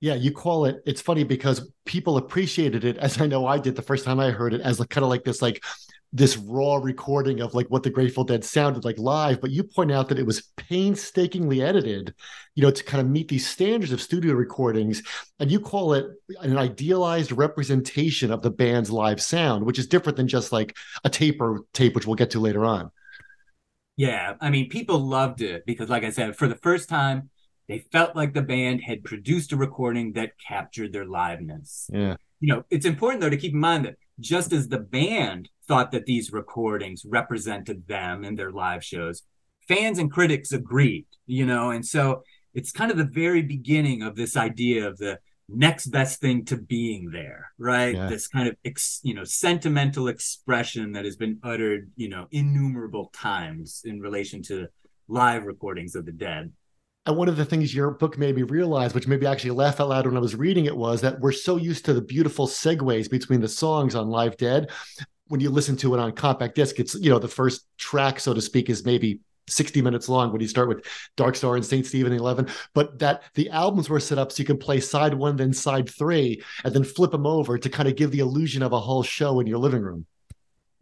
Yeah, 0.03 0.15
you 0.15 0.33
call 0.33 0.65
it. 0.65 0.83
It's 0.85 0.99
funny 0.99 1.23
because 1.23 1.71
people 1.85 2.17
appreciated 2.17 2.83
it, 2.83 2.97
as 2.97 3.21
I 3.21 3.25
know 3.25 3.47
I 3.47 3.57
did 3.57 3.77
the 3.77 3.81
first 3.81 4.03
time 4.03 4.19
I 4.19 4.31
heard 4.31 4.53
it, 4.53 4.59
as 4.59 4.77
like 4.77 4.89
kind 4.89 5.05
of 5.05 5.09
like 5.09 5.23
this, 5.23 5.41
like 5.41 5.63
this 6.11 6.35
raw 6.35 6.75
recording 6.75 7.39
of 7.39 7.53
like 7.53 7.67
what 7.67 7.83
the 7.83 7.89
Grateful 7.89 8.25
Dead 8.25 8.43
sounded 8.43 8.83
like 8.83 8.99
live, 8.99 9.39
but 9.39 9.51
you 9.51 9.63
point 9.63 9.93
out 9.93 10.09
that 10.09 10.19
it 10.19 10.25
was 10.25 10.41
painstakingly 10.57 11.61
edited, 11.61 12.13
you 12.53 12.63
know, 12.63 12.69
to 12.69 12.83
kind 12.83 12.99
of 12.99 13.09
meet 13.09 13.29
these 13.29 13.47
standards 13.47 13.93
of 13.93 14.01
studio 14.01 14.33
recordings. 14.33 15.01
And 15.39 15.49
you 15.49 15.61
call 15.61 15.93
it 15.93 16.07
an 16.41 16.57
idealized 16.57 17.31
representation 17.31 18.29
of 18.29 18.41
the 18.41 18.51
band's 18.51 18.91
live 18.91 19.21
sound, 19.21 19.65
which 19.65 19.79
is 19.79 19.87
different 19.87 20.17
than 20.17 20.27
just 20.27 20.51
like 20.51 20.75
a 21.05 21.09
tape 21.09 21.39
or 21.39 21.61
tape, 21.71 21.95
which 21.95 22.05
we'll 22.05 22.17
get 22.17 22.31
to 22.31 22.41
later 22.41 22.65
on. 22.65 22.91
Yeah. 23.95 24.33
I 24.41 24.49
mean, 24.49 24.67
people 24.67 24.99
loved 24.99 25.39
it 25.39 25.65
because, 25.65 25.89
like 25.89 26.03
I 26.03 26.09
said, 26.09 26.35
for 26.35 26.49
the 26.49 26.57
first 26.57 26.89
time, 26.89 27.29
they 27.67 27.79
felt 27.91 28.15
like 28.15 28.33
the 28.33 28.41
band 28.41 28.81
had 28.81 29.03
produced 29.03 29.53
a 29.53 29.57
recording 29.57 30.13
that 30.13 30.31
captured 30.45 30.93
their 30.93 31.05
liveness. 31.05 31.85
Yeah. 31.91 32.15
You 32.39 32.53
know, 32.53 32.63
it's 32.69 32.85
important 32.85 33.21
though 33.21 33.29
to 33.29 33.37
keep 33.37 33.53
in 33.53 33.59
mind 33.59 33.85
that 33.85 33.95
just 34.19 34.51
as 34.51 34.67
the 34.67 34.79
band 34.79 35.49
thought 35.67 35.91
that 35.91 36.05
these 36.05 36.33
recordings 36.33 37.05
represented 37.05 37.87
them 37.87 38.23
in 38.23 38.35
their 38.35 38.51
live 38.51 38.83
shows, 38.83 39.23
fans 39.67 39.97
and 39.97 40.11
critics 40.11 40.51
agreed, 40.51 41.05
you 41.25 41.45
know, 41.45 41.71
and 41.71 41.85
so 41.85 42.23
it's 42.53 42.71
kind 42.71 42.91
of 42.91 42.97
the 42.97 43.05
very 43.05 43.41
beginning 43.41 44.01
of 44.03 44.15
this 44.15 44.35
idea 44.35 44.87
of 44.87 44.97
the 44.97 45.19
next 45.49 45.87
best 45.87 46.19
thing 46.19 46.45
to 46.45 46.57
being 46.57 47.11
there, 47.11 47.51
right? 47.57 47.95
Yeah. 47.95 48.07
This 48.07 48.27
kind 48.27 48.47
of 48.47 48.55
ex, 48.65 48.99
you 49.03 49.13
know 49.13 49.23
sentimental 49.23 50.07
expression 50.07 50.93
that 50.93 51.05
has 51.05 51.15
been 51.15 51.39
uttered, 51.43 51.91
you 51.95 52.09
know, 52.09 52.27
innumerable 52.31 53.09
times 53.13 53.81
in 53.85 53.99
relation 53.99 54.41
to 54.43 54.67
live 55.07 55.45
recordings 55.45 55.95
of 55.95 56.05
the 56.05 56.11
dead. 56.11 56.51
And 57.05 57.17
one 57.17 57.27
of 57.27 57.35
the 57.35 57.43
things 57.43 57.75
your 57.75 57.91
book 57.91 58.17
made 58.17 58.35
me 58.35 58.43
realize, 58.43 58.93
which 58.93 59.07
made 59.07 59.19
me 59.19 59.27
actually 59.27 59.51
laugh 59.51 59.81
out 59.81 59.89
loud 59.89 60.05
when 60.05 60.15
I 60.15 60.21
was 60.21 60.35
reading 60.35 60.65
it, 60.65 60.75
was 60.75 61.01
that 61.01 61.19
we're 61.19 61.33
so 61.33 61.57
used 61.57 61.83
to 61.85 61.93
the 61.93 62.01
beautiful 62.01 62.47
segues 62.47 63.09
between 63.09 63.41
the 63.41 63.47
songs 63.49 63.93
on 63.93 64.07
Live 64.07 64.37
Dead. 64.37 64.71
When 65.27 65.41
you 65.41 65.49
listen 65.49 65.75
to 65.77 65.93
it 65.93 65.99
on 65.99 66.13
compact 66.13 66.55
disc, 66.55 66.79
it's, 66.79 66.95
you 66.95 67.09
know, 67.09 67.19
the 67.19 67.27
first 67.27 67.65
track, 67.77 68.21
so 68.21 68.33
to 68.33 68.41
speak, 68.41 68.69
is 68.69 68.85
maybe 68.85 69.19
60 69.49 69.81
minutes 69.81 70.07
long 70.07 70.31
when 70.31 70.39
you 70.39 70.47
start 70.47 70.69
with 70.69 70.85
Dark 71.17 71.35
Star 71.35 71.55
and 71.55 71.65
St. 71.65 71.85
Stephen 71.85 72.13
11, 72.13 72.47
but 72.73 72.99
that 72.99 73.23
the 73.33 73.49
albums 73.49 73.89
were 73.89 73.99
set 73.99 74.17
up 74.17 74.31
so 74.31 74.39
you 74.39 74.45
can 74.45 74.57
play 74.57 74.79
side 74.79 75.13
one, 75.13 75.35
then 75.35 75.51
side 75.51 75.89
three, 75.89 76.41
and 76.63 76.73
then 76.73 76.85
flip 76.85 77.11
them 77.11 77.25
over 77.25 77.57
to 77.57 77.69
kind 77.69 77.89
of 77.89 77.97
give 77.97 78.11
the 78.11 78.19
illusion 78.19 78.63
of 78.63 78.71
a 78.71 78.79
whole 78.79 79.03
show 79.03 79.41
in 79.41 79.47
your 79.47 79.57
living 79.57 79.81
room. 79.81 80.05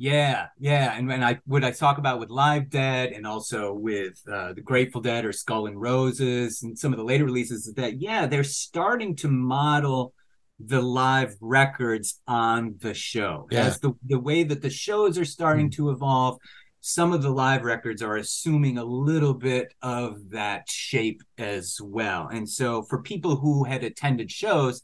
Yeah, 0.01 0.47
yeah, 0.57 0.97
and 0.97 1.07
when 1.07 1.23
I 1.23 1.37
what 1.45 1.63
I 1.63 1.69
talk 1.69 1.99
about 1.99 2.19
with 2.19 2.31
Live 2.31 2.71
Dead 2.71 3.11
and 3.11 3.27
also 3.27 3.71
with 3.71 4.19
uh, 4.27 4.51
the 4.53 4.61
Grateful 4.61 4.99
Dead 4.99 5.25
or 5.25 5.31
Skull 5.31 5.67
and 5.67 5.79
Roses 5.79 6.63
and 6.63 6.75
some 6.75 6.91
of 6.91 6.97
the 6.97 7.05
later 7.05 7.23
releases 7.23 7.67
is 7.67 7.75
that 7.75 8.01
yeah, 8.01 8.25
they're 8.25 8.43
starting 8.43 9.15
to 9.17 9.27
model 9.27 10.15
the 10.59 10.81
live 10.81 11.35
records 11.39 12.19
on 12.27 12.77
the 12.81 12.95
show. 12.95 13.47
Yeah. 13.51 13.67
As 13.67 13.79
the 13.79 13.93
the 14.07 14.19
way 14.19 14.41
that 14.41 14.63
the 14.63 14.71
shows 14.71 15.19
are 15.19 15.25
starting 15.25 15.69
mm. 15.69 15.75
to 15.75 15.91
evolve, 15.91 16.39
some 16.79 17.13
of 17.13 17.21
the 17.21 17.29
live 17.29 17.63
records 17.63 18.01
are 18.01 18.15
assuming 18.15 18.79
a 18.79 18.83
little 18.83 19.35
bit 19.35 19.71
of 19.83 20.31
that 20.31 20.67
shape 20.67 21.21
as 21.37 21.77
well. 21.79 22.27
And 22.27 22.49
so 22.49 22.81
for 22.89 23.03
people 23.03 23.35
who 23.35 23.65
had 23.65 23.83
attended 23.83 24.31
shows, 24.31 24.81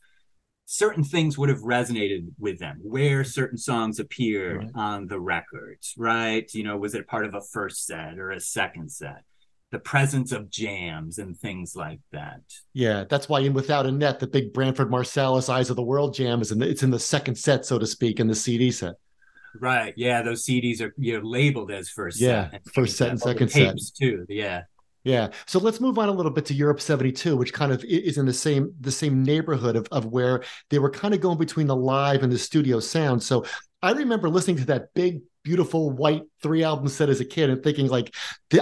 certain 0.70 1.04
things 1.04 1.38
would 1.38 1.48
have 1.48 1.60
resonated 1.60 2.28
with 2.38 2.60
them 2.60 2.78
where 2.82 3.24
certain 3.24 3.58
songs 3.58 4.00
appeared 4.00 4.58
right. 4.58 4.72
on 4.76 5.08
the 5.08 5.20
records 5.20 5.94
right? 5.98 6.54
You 6.54 6.64
know 6.64 6.78
was 6.78 6.94
it 6.94 7.08
part 7.08 7.26
of 7.26 7.34
a 7.34 7.42
first 7.42 7.88
set 7.88 8.20
or 8.20 8.32
a 8.32 8.40
second 8.40 8.92
set? 8.92 9.24
The 9.72 9.80
presence 9.80 10.32
of 10.32 10.50
jams 10.50 11.20
and 11.20 11.38
things 11.38 11.74
like 11.76 12.02
that. 12.12 12.42
Yeah 12.74 13.06
that's 13.10 13.30
why 13.30 13.40
in 13.40 13.54
without 13.54 13.86
a 13.86 13.92
net 13.92 14.20
the 14.20 14.28
big 14.28 14.52
branford 14.52 14.92
marsalis 14.92 15.50
eyes 15.50 15.70
of 15.70 15.78
the 15.78 15.84
world 15.84 16.14
jam 16.14 16.42
is 16.42 16.52
in 16.52 16.60
the, 16.60 16.70
it's 16.70 16.84
in 16.84 16.92
the 16.92 17.00
second 17.00 17.36
set 17.36 17.66
so 17.66 17.80
to 17.80 17.88
speak 17.88 18.20
in 18.20 18.28
the 18.28 18.36
cd 18.36 18.70
set. 18.70 18.96
Right 19.62 19.94
yeah 19.96 20.22
those 20.22 20.46
cds 20.46 20.82
are 20.82 20.94
you 20.98 21.18
know 21.18 21.26
labeled 21.26 21.72
as 21.72 21.90
first 21.90 22.20
yeah 22.20 22.52
set. 22.52 22.62
first 22.76 22.98
set 22.98 23.10
and 23.10 23.20
second 23.22 23.50
set. 23.50 23.78
too 23.98 24.26
yeah 24.28 24.64
yeah. 25.08 25.30
So 25.46 25.58
let's 25.58 25.80
move 25.80 25.98
on 25.98 26.10
a 26.10 26.12
little 26.12 26.34
bit 26.34 26.46
to 26.48 26.54
Europe 26.54 26.82
72, 26.82 27.38
which 27.38 27.54
kind 27.54 27.72
of 27.72 27.82
is 27.86 28.18
in 28.18 28.26
the 28.26 28.34
same 28.34 28.74
the 28.82 28.92
same 28.92 29.24
neighborhood 29.24 29.78
of, 29.78 29.88
of 29.90 30.08
where 30.08 30.44
they 30.70 30.80
were 30.80 30.90
kind 30.90 31.14
of 31.14 31.22
going 31.22 31.38
between 31.38 31.68
the 31.68 31.76
live 31.76 32.24
and 32.24 32.32
the 32.32 32.38
studio 32.38 32.82
sound. 32.82 33.24
So 33.24 33.46
I 33.82 33.94
remember 33.94 34.28
listening 34.28 34.58
to 34.58 34.66
that 34.66 34.94
big 34.94 35.22
beautiful 35.48 35.92
white 35.92 36.24
three 36.44 36.62
album 36.62 36.90
set 36.90 37.08
as 37.08 37.22
a 37.22 37.26
kid 37.26 37.50
and 37.50 37.64
thinking 37.64 37.88
like 37.88 38.14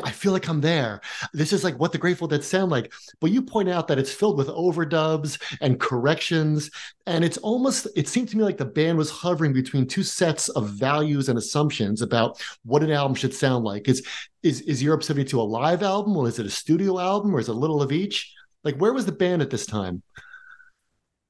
i 0.03 0.11
feel 0.11 0.31
like 0.31 0.47
i'm 0.47 0.61
there 0.61 1.01
this 1.33 1.51
is 1.51 1.63
like 1.63 1.79
what 1.79 1.91
the 1.91 1.97
grateful 1.97 2.27
dead 2.27 2.43
sound 2.43 2.69
like 2.69 2.93
but 3.19 3.31
you 3.31 3.41
point 3.41 3.67
out 3.67 3.87
that 3.87 3.97
it's 3.97 4.13
filled 4.13 4.37
with 4.37 4.49
overdubs 4.49 5.41
and 5.61 5.79
corrections 5.79 6.69
and 7.07 7.25
it's 7.25 7.37
almost 7.37 7.87
it 7.95 8.07
seemed 8.07 8.29
to 8.29 8.37
me 8.37 8.43
like 8.43 8.57
the 8.57 8.65
band 8.65 8.99
was 8.99 9.09
hovering 9.09 9.51
between 9.51 9.87
two 9.87 10.03
sets 10.03 10.47
of 10.49 10.69
values 10.69 11.27
and 11.27 11.39
assumptions 11.39 12.03
about 12.03 12.39
what 12.65 12.83
an 12.83 12.91
album 12.91 13.15
should 13.15 13.33
sound 13.33 13.63
like 13.63 13.89
is 13.89 14.05
is 14.45 14.61
is 14.61 14.81
europe 14.81 15.03
72 15.03 15.39
a 15.39 15.41
live 15.41 15.83
album 15.83 16.15
or 16.15 16.27
is 16.27 16.39
it 16.39 16.45
a 16.45 16.49
studio 16.49 16.99
album 16.99 17.35
or 17.35 17.39
is 17.39 17.49
it 17.49 17.55
a 17.55 17.59
little 17.59 17.81
of 17.81 17.91
each 17.91 18.33
like 18.63 18.77
where 18.77 18.93
was 18.93 19.05
the 19.05 19.11
band 19.11 19.41
at 19.41 19.49
this 19.49 19.65
time 19.65 20.01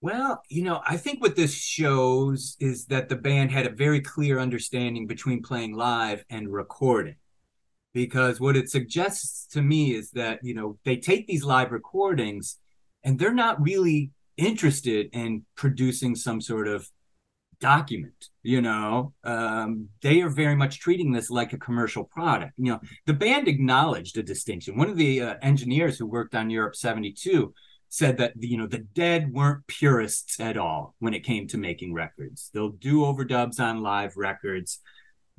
well, 0.05 0.43
you 0.49 0.61
know, 0.61 0.81
I 0.87 0.97
think 0.97 1.19
what 1.19 1.35
this 1.35 1.55
shows 1.55 2.57
is 2.59 2.85
that 2.87 3.09
the 3.09 3.15
band 3.15 3.51
had 3.51 3.65
a 3.65 3.71
very 3.71 4.01
clear 4.01 4.37
understanding 4.37 5.07
between 5.07 5.41
playing 5.41 5.73
live 5.73 6.23
and 6.29 6.53
recording. 6.53 7.15
Because 7.91 8.39
what 8.39 8.55
it 8.55 8.69
suggests 8.69 9.47
to 9.53 9.63
me 9.63 9.95
is 9.95 10.11
that, 10.11 10.41
you 10.43 10.53
know, 10.53 10.77
they 10.83 10.97
take 10.97 11.25
these 11.25 11.43
live 11.43 11.71
recordings 11.71 12.59
and 13.03 13.17
they're 13.17 13.33
not 13.33 13.59
really 13.59 14.11
interested 14.37 15.09
in 15.11 15.43
producing 15.55 16.13
some 16.13 16.39
sort 16.39 16.67
of 16.67 16.87
document 17.73 18.29
you 18.45 18.61
know? 18.61 19.11
Um, 19.23 19.89
they 20.03 20.21
are 20.21 20.29
very 20.29 20.55
much 20.55 20.79
treating 20.79 21.11
this 21.11 21.31
like 21.31 21.51
a 21.51 21.57
commercial 21.57 22.03
product. 22.03 22.53
You 22.57 22.73
know 22.73 22.79
the 23.07 23.13
band 23.13 23.47
acknowledged 23.47 24.17
a 24.17 24.23
distinction. 24.23 24.77
One 24.77 24.89
of 24.89 24.97
the 24.97 25.21
uh, 25.21 25.35
engineers 25.41 25.97
who 25.97 26.05
worked 26.05 26.35
on 26.35 26.51
europe 26.51 26.75
72 26.75 27.53
said 27.89 28.17
that 28.17 28.33
you 28.37 28.57
know 28.57 28.67
the 28.67 28.85
dead 29.03 29.33
weren't 29.33 29.65
purists 29.65 30.39
at 30.39 30.57
all 30.57 30.95
when 30.99 31.15
it 31.15 31.23
came 31.23 31.47
to 31.47 31.57
making 31.57 31.93
records. 31.93 32.51
They'll 32.53 32.69
do 32.69 32.99
overdubs 32.99 33.59
on 33.59 33.81
live 33.81 34.15
records. 34.15 34.79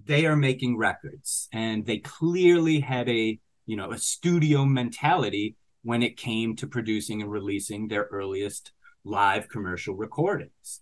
They 0.04 0.26
are 0.26 0.36
making 0.36 0.76
records. 0.76 1.48
And 1.52 1.86
they 1.86 1.98
clearly 1.98 2.80
had 2.80 3.08
a 3.08 3.38
you 3.66 3.76
know 3.76 3.92
a 3.92 3.98
studio 3.98 4.64
mentality 4.64 5.54
when 5.84 6.02
it 6.02 6.16
came 6.16 6.56
to 6.56 6.66
producing 6.66 7.22
and 7.22 7.30
releasing 7.30 7.86
their 7.86 8.08
earliest 8.10 8.72
live 9.04 9.48
commercial 9.48 9.94
recordings 9.94 10.80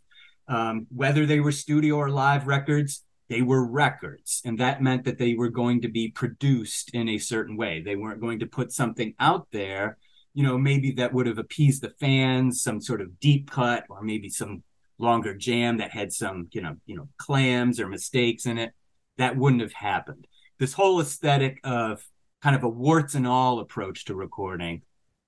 um, 0.49 0.87
whether 0.95 1.27
they 1.27 1.41
were 1.41 1.53
studio 1.53 1.97
or 1.97 2.11
live 2.11 2.47
records 2.47 3.05
they 3.29 3.41
were 3.41 3.67
records 3.67 4.43
and 4.45 4.59
that 4.59 4.83
meant 4.83 5.05
that 5.05 5.19
they 5.19 5.35
were 5.35 5.49
going 5.49 5.81
to 5.81 5.89
be 5.89 6.09
produced 6.09 6.91
in 6.95 7.09
a 7.09 7.19
certain 7.19 7.57
way 7.57 7.81
they 7.81 7.97
weren't 7.97 8.21
going 8.21 8.39
to 8.39 8.47
put 8.47 8.73
something 8.73 9.15
out 9.19 9.47
there 9.51 9.97
you 10.35 10.43
know, 10.43 10.59
maybe 10.59 10.91
that 10.93 11.15
would 11.15 11.29
have 11.29 11.39
appeased 11.39 11.81
the 11.81 11.95
fans, 12.01 12.61
some 12.61 12.81
sort 12.81 13.01
of 13.01 13.21
deep 13.21 13.51
cut 13.51 13.85
or 13.89 14.03
maybe 14.03 14.29
some 14.29 14.65
longer 14.99 15.35
jam 15.35 15.79
that 15.79 15.93
had 15.93 16.13
some, 16.13 16.49
you 16.53 16.61
know, 16.61 16.77
you 16.87 16.97
know, 16.97 17.09
clams 17.17 17.79
or 17.81 17.89
mistakes 17.89 18.45
in 18.45 18.59
it. 18.59 18.73
That 19.17 19.37
wouldn't 19.37 19.63
have 19.63 19.73
happened. 19.73 20.27
This 20.59 20.73
whole 20.73 21.01
aesthetic 21.01 21.61
of 21.63 22.05
kind 22.43 22.57
of 22.57 22.65
a 22.65 22.69
warts 22.69 23.15
and 23.15 23.29
all 23.29 23.61
approach 23.61 24.07
to 24.07 24.15
recording, 24.17 24.83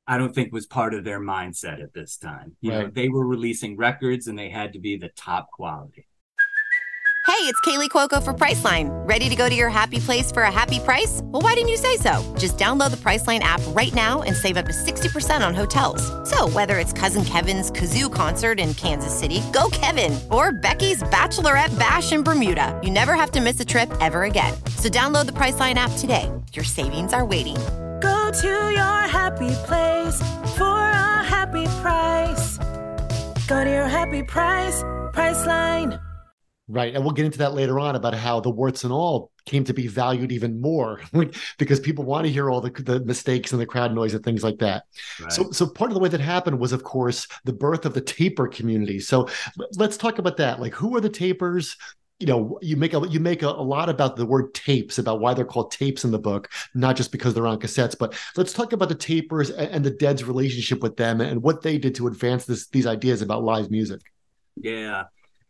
I 0.07 0.19
don't 0.19 0.35
think 0.35 0.53
was 0.53 0.67
part 0.67 0.95
of 0.95 1.05
their 1.05 1.21
mindset 1.21 1.83
at 1.83 1.93
this 1.93 2.17
time. 2.17 2.57
You 2.61 2.73
right. 2.73 2.85
know, 2.85 2.91
they 2.91 3.09
were 3.09 3.27
releasing 3.27 3.77
records 3.77 4.29
and 4.29 4.39
they 4.39 4.51
had 4.51 4.73
to 4.75 4.79
be 4.79 4.97
the 4.97 5.09
top 5.09 5.51
quality. 5.51 6.07
Hey, 7.27 7.43
it's 7.43 7.61
Kaley 7.63 7.91
Cuoco 7.91 8.23
for 8.23 8.33
Priceline. 8.33 8.89
Ready 9.07 9.29
to 9.29 9.35
go 9.35 9.49
to 9.49 9.55
your 9.55 9.69
happy 9.69 9.99
place 9.99 10.31
for 10.31 10.45
a 10.45 10.51
happy 10.51 10.79
price? 10.79 11.21
Well, 11.25 11.43
why 11.43 11.55
didn't 11.55 11.71
you 11.71 11.77
say 11.77 11.97
so? 11.97 12.35
Just 12.39 12.57
download 12.57 12.93
the 12.93 12.97
Priceline 12.97 13.41
app 13.41 13.61
right 13.69 13.93
now 13.95 14.23
and 14.23 14.35
save 14.35 14.57
up 14.57 14.67
to 14.67 14.73
60% 14.73 15.47
on 15.47 15.53
hotels. 15.53 16.01
So, 16.31 16.49
whether 16.49 16.79
it's 16.79 16.93
Cousin 16.93 17.25
Kevin's 17.25 17.73
Kazoo 17.73 18.13
concert 18.15 18.61
in 18.61 18.75
Kansas 18.75 19.13
City, 19.13 19.43
go 19.53 19.69
Kevin, 19.73 20.19
or 20.31 20.53
Becky's 20.53 21.03
Bachelorette 21.03 21.77
Bash 21.77 22.13
in 22.13 22.23
Bermuda, 22.23 22.81
you 22.83 22.91
never 22.91 23.15
have 23.15 23.33
to 23.33 23.41
miss 23.41 23.59
a 23.59 23.65
trip 23.65 23.93
ever 24.01 24.23
again. 24.23 24.55
So, 24.79 24.89
download 24.89 25.27
the 25.27 25.33
Priceline 25.33 25.75
app 25.75 25.91
today. 25.99 26.31
Your 26.53 26.65
savings 26.65 27.13
are 27.13 27.27
waiting. 27.27 27.57
Go 28.01 28.31
to 28.31 28.49
your 28.49 29.01
happy 29.09 29.55
place 29.65 30.21
for 30.57 30.79
a 30.79 31.25
happy 31.25 31.65
price. 31.81 32.59
Go 33.47 33.65
to 33.65 33.71
your 33.71 33.89
happy 33.89 34.23
price, 34.23 34.83
Priceline. 35.13 36.01
Right. 36.69 36.95
And 36.95 37.05
we'll 37.05 37.15
get 37.15 37.25
into 37.25 37.39
that 37.39 37.55
later 37.55 37.79
on 37.79 37.95
about 37.95 38.15
how 38.15 38.41
the 38.41 38.51
warts 38.51 38.83
and 38.83 38.93
all 38.93 39.31
came 39.47 39.63
to 39.65 39.73
be 39.73 39.87
valued 39.87 40.33
even 40.33 40.61
more 40.61 41.01
because 41.59 41.79
people 41.79 42.05
want 42.05 42.27
to 42.27 42.33
hear 42.33 42.51
all 42.51 42.61
the, 42.61 42.71
the 42.71 43.01
mistakes 43.01 43.53
and 43.53 43.61
the 43.61 43.67
crowd 43.67 43.95
noise 43.95 44.15
and 44.15 44.25
things 44.25 44.43
like 44.43 44.59
that. 44.59 44.83
Right. 45.21 45.33
So, 45.33 45.53
so 45.53 45.67
part 45.69 45.91
of 45.91 45.95
the 45.95 46.01
way 46.01 46.09
that 46.09 46.21
happened 46.21 46.59
was, 46.59 46.73
of 46.73 46.83
course, 46.83 47.29
the 47.45 47.53
birth 47.53 47.87
of 47.87 47.95
the 47.95 48.01
taper 48.01 48.49
community. 48.49 48.99
So 48.99 49.29
let's 49.77 49.97
talk 49.97 50.19
about 50.19 50.39
that. 50.39 50.61
Like, 50.61 50.75
who 50.75 50.97
are 50.97 51.01
the 51.01 51.09
tapers? 51.09 51.77
You 52.19 52.27
know 52.27 52.59
you 52.63 52.77
make 52.77 52.95
a 52.95 53.07
you 53.09 53.21
make 53.21 53.43
a, 53.43 53.49
a, 53.49 53.63
lot 53.63 53.89
about 53.89 54.17
the 54.17 54.25
word 54.25 54.55
tapes 54.55 54.99
about 54.99 55.21
why 55.21 55.35
they're 55.35 55.45
called 55.45 55.71
tapes 55.71 56.05
in 56.05 56.11
the 56.11 56.19
book 56.19 56.49
not 56.75 56.97
just 56.97 57.13
because 57.13 57.35
they're 57.35 57.47
on 57.47 57.59
cassettes 57.59 57.97
but 57.99 58.19
let's 58.37 58.53
talk 58.53 58.73
about 58.73 58.89
the 58.89 58.95
tapers 58.95 59.51
and, 59.51 59.71
and 59.71 59.85
the 59.85 59.91
dead's 59.91 60.25
relationship 60.25 60.83
with 60.83 60.97
them 60.97 61.21
and 61.21 61.43
what 61.43 61.63
they 61.63 61.77
did 61.77 61.95
to 61.95 62.07
advance 62.07 62.47
this 62.47 62.69
these 62.69 62.87
ideas 62.87 63.21
about 63.21 63.45
live 63.45 63.71
music 63.71 64.01
yeah 64.57 65.05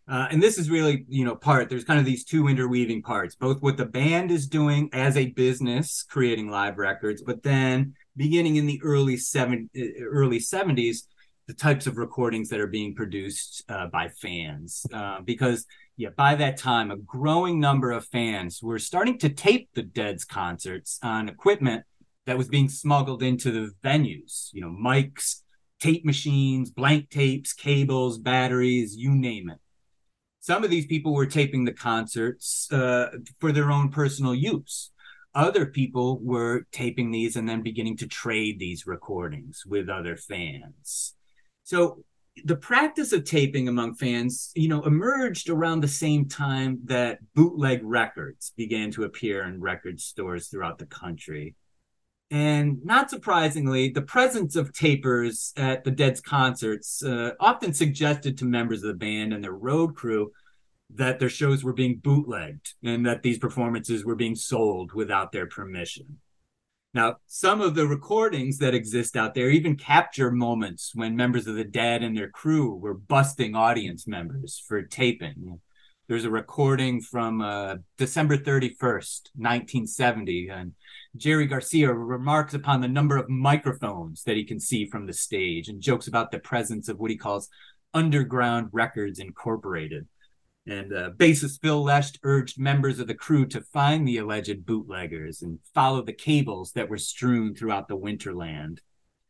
uh, 0.09 0.29
and 0.31 0.41
this 0.41 0.57
is 0.57 0.71
really, 0.71 1.05
you 1.09 1.25
know, 1.25 1.35
part. 1.35 1.69
There's 1.69 1.85
kind 1.85 1.99
of 1.99 2.07
these 2.07 2.25
two 2.25 2.47
interweaving 2.47 3.03
parts, 3.03 3.35
both 3.35 3.61
what 3.61 3.77
the 3.77 3.87
band 3.87 4.31
is 4.31 4.47
doing 4.47 4.89
as 4.93 5.17
a 5.17 5.27
business, 5.31 6.05
creating 6.09 6.49
live 6.49 6.79
records, 6.79 7.23
but 7.23 7.43
then 7.43 7.95
beginning 8.17 8.55
in 8.55 8.67
the 8.67 8.81
early 8.85 9.17
seven, 9.17 9.69
uh, 9.77 10.05
early 10.05 10.39
seventies, 10.39 11.09
the 11.49 11.55
types 11.55 11.89
of 11.89 11.97
recordings 11.97 12.49
that 12.51 12.61
are 12.61 12.69
being 12.69 12.95
produced 12.95 13.65
uh, 13.69 13.89
by 13.89 14.09
fans. 14.09 14.87
Uh, 14.93 15.21
because 15.23 15.67
yeah, 15.97 16.11
by 16.15 16.35
that 16.35 16.59
time, 16.59 16.91
a 16.91 16.97
growing 16.97 17.59
number 17.59 17.91
of 17.91 18.07
fans 18.07 18.63
were 18.63 18.79
starting 18.79 19.19
to 19.19 19.31
tape 19.31 19.71
the 19.75 19.83
Dead's 19.83 20.25
concerts 20.25 20.99
on 21.03 21.29
equipment 21.29 21.85
that 22.27 22.37
was 22.37 22.49
being 22.49 22.69
smuggled 22.69 23.23
into 23.23 23.51
the 23.51 23.71
venues. 23.83 24.51
You 24.53 24.61
know, 24.61 24.71
mics, 24.71 25.41
tape 25.81 26.05
machines, 26.05 26.71
blank 26.71 27.09
tapes, 27.09 27.55
cables, 27.55 28.19
batteries, 28.19 28.95
you 28.97 29.15
name 29.15 29.49
it. 29.49 29.59
Some 30.41 30.65
of 30.65 30.71
these 30.71 30.87
people 30.87 31.15
were 31.15 31.27
taping 31.27 31.65
the 31.65 31.73
concerts 31.73 32.71
uh, 32.71 33.09
for 33.41 33.51
their 33.51 33.71
own 33.71 33.89
personal 33.89 34.35
use. 34.35 34.91
Other 35.35 35.67
people 35.67 36.21
were 36.23 36.67
taping 36.73 37.11
these 37.11 37.37
and 37.37 37.49
then 37.49 37.63
beginning 37.63 37.97
to 37.99 38.07
trade 38.07 38.59
these 38.59 38.87
recordings 38.87 39.65
with 39.67 39.89
other 39.89 40.17
fans. 40.17 41.15
So 41.65 42.05
the 42.45 42.57
practice 42.57 43.13
of 43.13 43.25
taping 43.25 43.69
among 43.69 43.95
fans, 43.95 44.53
you 44.55 44.69
know, 44.69 44.83
emerged 44.83 45.49
around 45.49 45.81
the 45.81 45.89
same 45.89 46.29
time 46.29 46.81
that 46.85 47.19
bootleg 47.35 47.81
records 47.83 48.53
began 48.57 48.91
to 48.93 49.05
appear 49.05 49.45
in 49.45 49.61
record 49.61 50.01
stores 50.01 50.49
throughout 50.49 50.79
the 50.79 50.87
country. 50.87 51.55
And 52.31 52.85
not 52.85 53.09
surprisingly, 53.09 53.91
the 53.91 54.03
presence 54.03 54.57
of 54.57 54.73
tapers 54.73 55.53
at 55.57 55.85
the 55.85 55.91
Dead's 55.93 56.21
concerts 56.21 57.03
uh, 57.03 57.33
often 57.39 57.73
suggested 57.73 58.37
to 58.39 58.45
members 58.45 58.83
of 58.83 58.89
the 58.89 58.95
band 58.95 59.33
and 59.33 59.43
their 59.43 59.53
road 59.53 59.95
crew 59.95 60.33
that 60.95 61.19
their 61.19 61.29
shows 61.29 61.65
were 61.65 61.73
being 61.73 61.99
bootlegged 61.99 62.75
and 62.85 63.07
that 63.07 63.23
these 63.23 63.39
performances 63.39 64.05
were 64.05 64.17
being 64.17 64.35
sold 64.35 64.93
without 64.93 65.33
their 65.33 65.47
permission. 65.47 66.19
Now, 66.97 67.17
some 67.27 67.61
of 67.61 67.75
the 67.75 67.87
recordings 67.87 68.57
that 68.57 68.75
exist 68.75 69.19
out 69.19 69.35
there 69.35 69.51
even 69.51 69.77
capture 69.77 70.31
moments 70.31 70.93
when 70.95 71.15
members 71.15 71.47
of 71.47 71.55
the 71.55 71.63
Dead 71.63 72.03
and 72.03 72.17
their 72.17 72.31
crew 72.31 72.75
were 72.75 72.95
busting 72.95 73.55
audience 73.55 74.07
members 74.07 74.65
for 74.67 74.81
taping. 74.81 75.61
There's 76.09 76.25
a 76.25 76.31
recording 76.31 77.03
from 77.03 77.43
uh, 77.43 77.75
December 77.99 78.39
31st, 78.39 79.29
1970, 79.35 80.49
and 80.49 80.73
Jerry 81.19 81.45
Garcia 81.45 81.93
remarks 81.93 82.55
upon 82.55 82.81
the 82.81 82.89
number 82.89 83.19
of 83.19 83.29
microphones 83.29 84.23
that 84.23 84.39
he 84.39 84.45
can 84.45 84.59
see 84.59 84.87
from 84.87 85.05
the 85.05 85.13
stage 85.13 85.69
and 85.69 85.83
jokes 85.83 86.09
about 86.09 86.31
the 86.31 86.39
presence 86.39 86.89
of 86.89 86.99
what 86.99 87.11
he 87.11 87.19
calls 87.19 87.51
Underground 87.93 88.71
Records 88.73 89.19
Incorporated. 89.19 90.07
And 90.67 90.93
uh, 90.93 91.11
bassist 91.11 91.61
Phil 91.61 91.83
Lesh 91.83 92.13
urged 92.23 92.59
members 92.59 92.99
of 92.99 93.07
the 93.07 93.15
crew 93.15 93.47
to 93.47 93.61
find 93.61 94.07
the 94.07 94.19
alleged 94.19 94.67
bootleggers 94.67 95.43
and 95.43 95.61
follow 95.75 96.03
the 96.03 96.13
cables 96.13 96.73
that 96.73 96.89
were 96.89 96.99
strewn 96.99 97.55
throughout 97.55 97.87
the 97.87 97.97
winterland. 97.97 98.79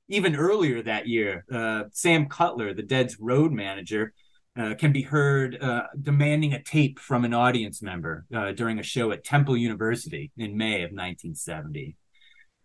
Even 0.09 0.37
earlier 0.37 0.83
that 0.83 1.07
year, 1.07 1.45
uh, 1.53 1.85
Sam 1.93 2.27
Cutler, 2.27 2.73
the 2.73 2.83
Dead's 2.83 3.19
road 3.21 3.53
manager, 3.53 4.15
uh, 4.57 4.75
can 4.75 4.93
be 4.93 5.03
heard 5.03 5.63
uh, 5.63 5.83
demanding 6.01 6.55
a 6.55 6.63
tape 6.63 6.99
from 6.99 7.25
an 7.25 7.35
audience 7.35 7.83
member 7.83 8.25
uh, 8.35 8.53
during 8.53 8.79
a 8.79 8.83
show 8.83 9.11
at 9.11 9.25
Temple 9.25 9.57
University 9.57 10.33
in 10.39 10.57
May 10.57 10.77
of 10.77 10.93
1970. 10.93 11.97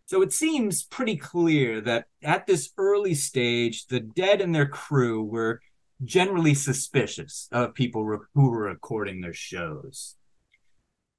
So 0.06 0.22
it 0.22 0.34
seems 0.34 0.84
pretty 0.84 1.18
clear 1.18 1.82
that 1.82 2.06
at 2.24 2.46
this 2.46 2.72
early 2.78 3.14
stage, 3.14 3.88
the 3.88 4.00
Dead 4.00 4.42
and 4.42 4.54
their 4.54 4.68
crew 4.68 5.24
were 5.24 5.62
generally 6.04 6.54
suspicious 6.54 7.48
of 7.52 7.74
people 7.74 8.06
re- 8.06 8.20
who 8.34 8.50
were 8.50 8.64
recording 8.64 9.22
their 9.22 9.34
shows. 9.34 10.16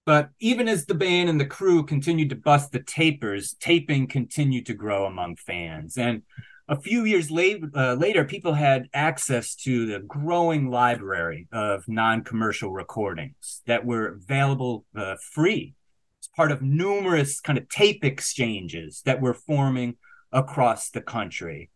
But 0.05 0.31
even 0.41 0.67
as 0.67 0.87
the 0.87 0.95
band 0.95 1.29
and 1.29 1.41
the 1.41 1.47
crew 1.47 1.85
continued 1.85 2.31
to 2.31 2.37
bust 2.37 2.73
the 2.73 2.83
tapers, 2.83 3.55
taping 3.61 4.09
continued 4.09 4.67
to 4.67 4.75
grow 4.75 5.07
among 5.07 5.37
fans. 5.37 5.97
And 5.97 6.23
a 6.69 6.81
few 6.81 7.05
years 7.05 7.31
late, 7.31 7.63
uh, 7.75 7.95
later, 7.95 8.25
people 8.25 8.55
had 8.55 8.89
access 8.95 9.55
to 9.57 9.87
the 9.87 10.01
growing 10.01 10.71
library 10.71 11.47
of 11.53 11.87
non 11.87 12.25
commercial 12.25 12.73
recordings 12.73 13.63
that 13.67 13.85
were 13.85 14.07
available 14.07 14.85
uh, 14.97 15.17
free 15.21 15.75
as 16.21 16.29
part 16.35 16.51
of 16.51 16.63
numerous 16.63 17.41
kind 17.41 17.59
of 17.59 17.69
tape 17.69 18.05
exchanges 18.05 19.03
that 19.05 19.21
were 19.21 19.35
forming 19.35 19.97
across 20.33 20.91
the 20.91 21.01
country 21.01 21.71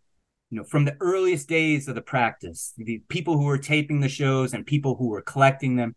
you 0.51 0.59
know, 0.59 0.65
from 0.65 0.85
the 0.85 0.97
earliest 1.01 1.49
days 1.49 1.89
of 1.89 1.95
the 1.95 2.03
practice, 2.03 2.73
the 2.77 3.03
people 3.09 3.37
who 3.37 3.45
were 3.45 3.59
taping 3.59 4.01
the 4.01 4.09
shows 4.09 4.53
and 4.53 4.65
people 4.65 4.97
who 4.97 5.09
were 5.09 5.23
collecting 5.23 5.77
them 5.77 5.97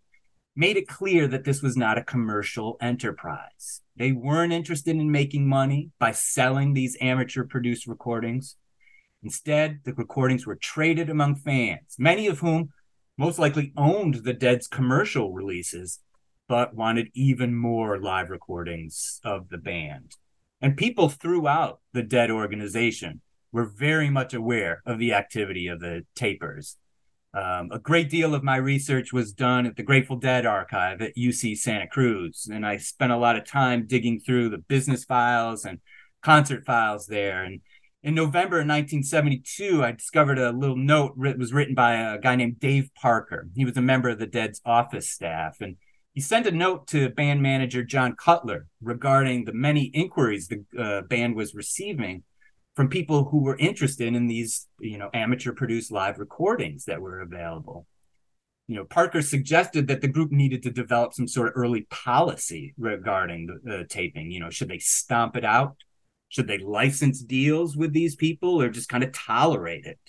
made 0.56 0.76
it 0.76 0.88
clear 0.88 1.28
that 1.28 1.44
this 1.44 1.62
was 1.62 1.78
not 1.78 1.98
a 1.98 2.04
commercial 2.04 2.76
enterprise. 2.82 3.82
They 3.96 4.12
weren't 4.12 4.54
interested 4.54 4.96
in 4.96 5.12
making 5.12 5.48
money 5.48 5.92
by 6.00 6.12
selling 6.12 6.74
these 6.74 6.98
amateur 7.00 7.44
produced 7.44 7.88
recordings. 7.88 8.56
Instead, 9.22 9.82
the 9.84 9.94
recordings 9.94 10.48
were 10.48 10.56
traded 10.56 11.10
among 11.10 11.36
fans, 11.36 11.96
many 11.98 12.28
of 12.28 12.40
whom 12.40 12.70
most 13.18 13.38
likely 13.38 13.72
owned 13.78 14.16
the 14.24 14.34
Dead's 14.34 14.68
commercial 14.68 15.34
releases, 15.34 16.00
but 16.48 16.74
wanted 16.74 17.10
even 17.14 17.56
more 17.56 18.00
live 18.00 18.30
recordings 18.30 19.22
of 19.24 19.50
the 19.50 19.58
band. 19.58 20.16
And 20.62 20.76
people 20.76 21.10
throughout 21.10 21.80
the 21.94 22.02
Dead 22.02 22.32
organization 22.32 23.22
were 23.52 23.66
very 23.66 24.10
much 24.10 24.34
aware 24.34 24.82
of 24.86 25.00
the 25.00 25.14
activity 25.14 25.68
of 25.68 25.80
the 25.80 26.06
tapers. 26.16 26.78
Um, 27.34 27.70
a 27.72 27.80
great 27.80 28.10
deal 28.10 28.34
of 28.34 28.44
my 28.44 28.56
research 28.56 29.14
was 29.14 29.32
done 29.32 29.68
at 29.68 29.76
the 29.76 29.84
Grateful 29.84 30.16
Dead 30.16 30.46
archive 30.46 31.02
at 31.02 31.16
UC 31.16 31.58
Santa 31.58 31.88
Cruz, 31.88 32.48
and 32.52 32.66
I 32.66 32.78
spent 32.78 33.12
a 33.12 33.18
lot 33.18 33.36
of 33.36 33.46
time 33.46 33.86
digging 33.86 34.20
through 34.20 34.50
the 34.50 34.58
business 34.58 35.06
files 35.06 35.64
and 35.64 35.80
concert 36.24 36.66
files 36.66 37.06
there. 37.06 37.44
And 37.44 37.62
in 38.02 38.16
November 38.16 38.58
1972, 38.58 39.84
I 39.84 39.92
discovered 39.92 40.40
a 40.40 40.52
little 40.52 40.76
note 40.76 41.14
that 41.20 41.38
was 41.38 41.54
written 41.54 41.76
by 41.76 41.94
a 41.96 42.18
guy 42.18 42.36
named 42.36 42.60
Dave 42.60 42.90
Parker. 43.00 43.48
He 43.56 43.66
was 43.66 43.78
a 43.78 43.82
member 43.82 44.10
of 44.10 44.18
the 44.18 44.26
Dead's 44.26 44.60
office 44.66 45.10
staff, 45.10 45.58
and 45.62 45.76
he 46.16 46.22
sent 46.22 46.48
a 46.48 46.52
note 46.52 46.88
to 46.88 47.10
band 47.10 47.44
manager 47.44 47.84
John 47.84 48.16
Cutler 48.16 48.66
regarding 48.82 49.46
the 49.46 49.54
many 49.54 49.86
inquiries 49.86 50.48
the 50.48 50.66
uh, 50.78 51.02
band 51.04 51.36
was 51.36 51.54
receiving 51.54 52.24
from 52.80 52.88
people 52.88 53.26
who 53.26 53.40
were 53.40 53.58
interested 53.58 54.16
in 54.16 54.28
these, 54.28 54.66
you 54.80 54.98
know, 54.98 55.10
amateur 55.14 55.52
produced 55.52 55.92
live 55.92 56.18
recordings 56.18 56.86
that 56.86 57.02
were 57.02 57.20
available. 57.20 57.86
You 58.70 58.78
know, 58.78 58.86
Parker 58.86 59.22
suggested 59.22 59.90
that 59.90 60.00
the 60.00 60.08
group 60.08 60.32
needed 60.32 60.64
to 60.64 60.72
develop 60.72 61.14
some 61.14 61.28
sort 61.28 61.50
of 61.50 61.56
early 61.58 61.88
policy 61.90 62.74
regarding 62.78 63.48
the, 63.48 63.60
the 63.70 63.84
taping. 63.84 64.32
You 64.32 64.40
know, 64.40 64.50
should 64.50 64.70
they 64.70 64.80
stomp 64.80 65.36
it 65.36 65.44
out? 65.44 65.76
Should 66.30 66.48
they 66.48 66.58
license 66.58 67.22
deals 67.22 67.76
with 67.76 67.92
these 67.92 68.16
people 68.16 68.62
or 68.62 68.70
just 68.70 68.88
kind 68.88 69.04
of 69.04 69.12
tolerate 69.12 69.84
it? 69.84 70.00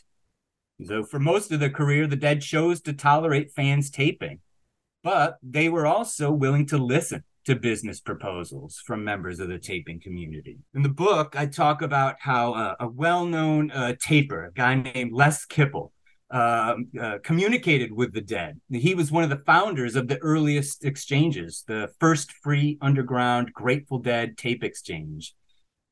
So, 0.86 1.02
for 1.02 1.18
most 1.18 1.50
of 1.50 1.58
their 1.58 1.70
career, 1.70 2.06
the 2.06 2.14
Dead 2.14 2.40
chose 2.40 2.80
to 2.82 2.92
tolerate 2.92 3.50
fans 3.50 3.90
taping, 3.90 4.38
but 5.02 5.38
they 5.42 5.68
were 5.68 5.86
also 5.86 6.30
willing 6.30 6.66
to 6.66 6.78
listen 6.78 7.24
to 7.50 7.56
business 7.56 7.98
proposals 7.98 8.80
from 8.86 9.02
members 9.02 9.40
of 9.40 9.48
the 9.48 9.58
taping 9.58 9.98
community. 9.98 10.56
In 10.72 10.82
the 10.82 10.88
book, 10.88 11.34
I 11.36 11.46
talk 11.46 11.82
about 11.82 12.14
how 12.20 12.52
uh, 12.54 12.74
a 12.78 12.86
well 12.86 13.26
known 13.26 13.72
uh, 13.72 13.94
taper, 14.00 14.44
a 14.46 14.52
guy 14.52 14.76
named 14.76 15.12
Les 15.12 15.44
Kippel, 15.46 15.92
uh, 16.30 16.76
uh, 17.00 17.18
communicated 17.24 17.90
with 17.90 18.12
the 18.12 18.20
dead. 18.20 18.60
He 18.70 18.94
was 18.94 19.10
one 19.10 19.24
of 19.24 19.30
the 19.30 19.42
founders 19.44 19.96
of 19.96 20.06
the 20.06 20.18
earliest 20.18 20.84
exchanges, 20.84 21.64
the 21.66 21.90
first 21.98 22.30
free 22.30 22.78
underground 22.80 23.52
Grateful 23.52 23.98
Dead 23.98 24.38
tape 24.38 24.62
exchange. 24.62 25.34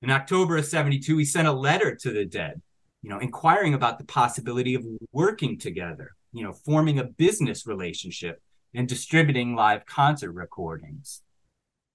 In 0.01 0.11
October 0.11 0.59
of 0.59 0.64
72, 0.64 1.18
he 1.18 1.25
sent 1.25 1.49
a 1.49 1.53
letter 1.53 1.97
to 1.97 2.12
the 2.12 2.25
dead, 2.25 2.62
you 3.03 3.11
know, 3.11 3.18
inquiring 3.18 3.75
about 3.75 3.99
the 3.99 4.05
possibility 4.05 4.77
of 4.77 4.87
working 5.11 5.59
together, 5.59 6.12
you 6.33 6.44
know, 6.44 6.53
forming 6.53 7.01
a 7.01 7.05
business 7.05 7.66
relationship 7.66 8.40
and 8.75 8.87
distributing 8.87 9.57
live 9.57 9.85
concert 9.87 10.30
recordings 10.30 11.22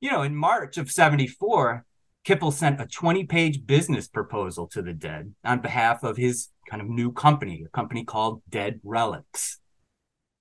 you 0.03 0.11
know, 0.11 0.21
in 0.21 0.35
March 0.35 0.77
of 0.77 0.91
74, 0.91 1.85
Kippel 2.25 2.51
sent 2.51 2.81
a 2.81 2.85
20 2.85 3.23
page 3.23 3.65
business 3.65 4.05
proposal 4.05 4.67
to 4.67 4.81
the 4.81 4.91
dead 4.91 5.33
on 5.45 5.61
behalf 5.61 6.03
of 6.03 6.17
his 6.17 6.49
kind 6.69 6.81
of 6.81 6.89
new 6.89 7.09
company, 7.09 7.63
a 7.65 7.69
company 7.69 8.03
called 8.03 8.41
Dead 8.49 8.81
Relix. 8.85 9.59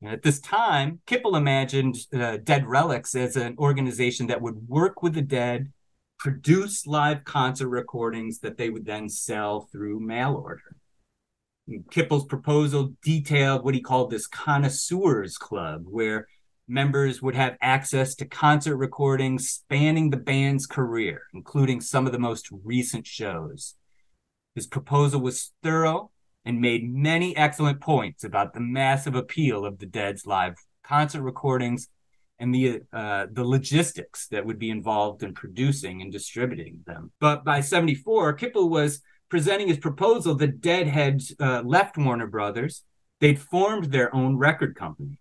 And 0.03 0.11
at 0.11 0.25
this 0.25 0.41
time, 0.41 0.99
Kippel 1.07 1.37
imagined 1.37 1.95
uh, 2.13 2.39
Dead 2.39 2.65
Relix 2.65 3.15
as 3.15 3.37
an 3.37 3.55
organization 3.57 4.27
that 4.27 4.43
would 4.43 4.67
work 4.67 5.01
with 5.01 5.15
the 5.15 5.23
dead, 5.23 5.71
produce 6.19 6.85
live 6.85 7.23
concert 7.23 7.69
recordings 7.69 8.41
that 8.41 8.57
they 8.57 8.69
would 8.69 8.85
then 8.85 9.09
sell 9.09 9.69
through 9.71 10.01
mail 10.01 10.43
order. 10.45 10.75
And 11.69 11.89
Kippel's 11.89 12.27
proposal 12.27 12.95
detailed 13.05 13.65
what 13.65 13.75
he 13.75 13.81
called 13.81 14.11
this 14.11 14.27
connoisseurs 14.27 15.37
club, 15.37 15.85
where 15.85 16.27
members 16.73 17.21
would 17.21 17.35
have 17.35 17.57
access 17.61 18.15
to 18.17 18.25
concert 18.25 18.77
recordings 18.77 19.51
spanning 19.51 20.11
the 20.11 20.17
band's 20.17 20.67
career, 20.67 21.23
including 21.35 21.81
some 21.81 22.07
of 22.07 22.13
the 22.13 22.19
most 22.19 22.49
recent 22.65 23.07
shows. 23.07 23.75
His 24.55 24.67
proposal 24.67 25.21
was 25.21 25.53
thorough 25.63 26.11
and 26.45 26.61
made 26.61 26.93
many 26.93 27.37
excellent 27.37 27.81
points 27.81 28.25
about 28.25 28.55
the 28.55 28.61
massive 28.61 29.15
appeal 29.15 29.65
of 29.65 29.79
the 29.79 29.87
Dead's 29.87 30.27
live 30.27 30.55
concert 30.83 31.23
recordings 31.23 31.89
and 32.39 32.55
the 32.55 32.81
uh, 32.93 33.27
the 33.31 33.45
logistics 33.45 34.27
that 34.29 34.45
would 34.45 34.59
be 34.59 34.71
involved 34.71 35.23
in 35.23 35.33
producing 35.33 36.03
and 36.03 36.11
distributing 36.11 36.81
them. 36.87 37.13
But 37.21 37.45
by 37.45 37.61
74, 37.61 38.33
Kippel 38.35 38.69
was 38.69 39.01
presenting 39.29 39.69
his 39.69 39.79
proposal. 39.79 40.35
The 40.35 40.49
Dead 40.49 40.89
had 40.89 41.23
uh, 41.39 41.63
left 41.65 41.97
Warner 41.97 42.27
Brothers. 42.27 42.83
They'd 43.21 43.41
formed 43.41 43.93
their 43.93 44.13
own 44.15 44.37
record 44.37 44.75
company. 44.75 45.19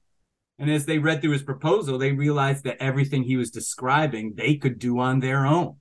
And 0.60 0.70
as 0.70 0.86
they 0.86 1.00
read 1.00 1.22
through 1.22 1.32
his 1.32 1.44
proposal, 1.44 1.98
they 1.98 2.12
realized 2.12 2.64
that 2.66 2.82
everything 2.82 3.24
he 3.24 3.38
was 3.38 3.50
describing 3.50 4.34
they 4.36 4.56
could 4.56 4.78
do 4.78 5.00
on 5.00 5.20
their 5.20 5.46
own, 5.46 5.78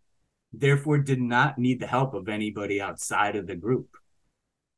therefore, 0.53 0.99
did 0.99 1.21
not 1.21 1.59
need 1.59 1.81
the 1.81 1.87
help 1.87 2.15
of 2.15 2.29
anybody 2.29 2.81
outside 2.81 3.37
of 3.37 3.47
the 3.47 3.57
group. 3.57 3.89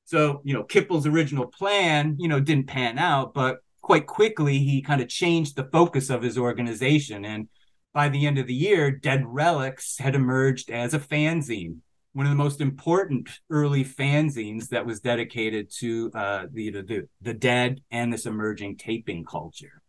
So, 0.04 0.42
you 0.44 0.54
know, 0.54 0.64
Kippel's 0.64 1.06
original 1.06 1.46
plan, 1.46 2.16
you 2.18 2.28
know, 2.28 2.40
didn't 2.40 2.66
pan 2.66 2.98
out, 2.98 3.32
but 3.32 3.58
quite 3.80 4.06
quickly 4.06 4.58
he 4.58 4.82
kind 4.82 5.00
of 5.00 5.08
changed 5.08 5.56
the 5.56 5.68
focus 5.72 6.10
of 6.10 6.22
his 6.22 6.36
organization. 6.36 7.24
And 7.24 7.48
by 7.94 8.08
the 8.08 8.26
end 8.26 8.38
of 8.38 8.46
the 8.46 8.54
year, 8.54 8.90
Dead 8.90 9.22
Relix 9.22 10.00
had 10.00 10.14
emerged 10.14 10.70
as 10.70 10.94
a 10.94 10.98
fanzine, 10.98 11.78
one 12.12 12.26
of 12.26 12.30
the 12.30 12.36
most 12.36 12.60
important 12.60 13.28
early 13.50 13.84
fanzines 13.84 14.68
that 14.68 14.86
was 14.86 15.00
dedicated 15.00 15.70
to 15.78 16.10
uh, 16.14 16.46
the, 16.52 16.70
the 16.70 17.08
the 17.20 17.34
dead 17.34 17.80
and 17.90 18.12
this 18.12 18.26
emerging 18.26 18.76
taping 18.76 19.24
culture. 19.24 19.82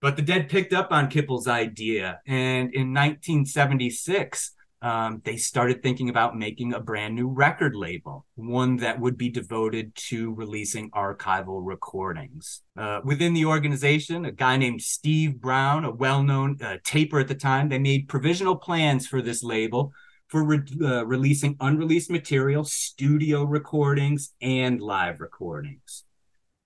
But 0.00 0.16
the 0.16 0.22
Dead 0.22 0.48
picked 0.48 0.72
up 0.72 0.90
on 0.90 1.08
Kippel's 1.08 1.46
idea, 1.46 2.20
and 2.26 2.74
in 2.74 2.92
1976 2.92 4.52
um, 4.82 5.22
they 5.24 5.36
started 5.36 5.80
thinking 5.80 6.10
about 6.10 6.36
making 6.36 6.74
a 6.74 6.80
brand 6.80 7.14
new 7.14 7.28
record 7.28 7.76
label, 7.76 8.26
one 8.34 8.78
that 8.78 8.98
would 8.98 9.16
be 9.16 9.30
devoted 9.30 9.94
to 9.94 10.34
releasing 10.34 10.90
archival 10.90 11.60
recordings. 11.64 12.62
Uh, 12.76 13.00
within 13.04 13.32
the 13.32 13.44
organization, 13.44 14.24
a 14.24 14.32
guy 14.32 14.56
named 14.56 14.82
Steve 14.82 15.40
Brown, 15.40 15.84
a 15.84 15.92
well 15.92 16.24
known 16.24 16.58
uh, 16.60 16.78
taper 16.84 17.20
at 17.20 17.28
the 17.28 17.34
time, 17.36 17.68
they 17.68 17.78
made 17.78 18.08
provisional 18.08 18.56
plans 18.56 19.06
for 19.06 19.22
this 19.22 19.44
label 19.44 19.92
for 20.32 20.42
re- 20.42 20.62
uh, 20.82 21.04
releasing 21.04 21.54
unreleased 21.60 22.10
material, 22.10 22.64
studio 22.64 23.44
recordings, 23.44 24.32
and 24.40 24.80
live 24.80 25.20
recordings. 25.20 26.04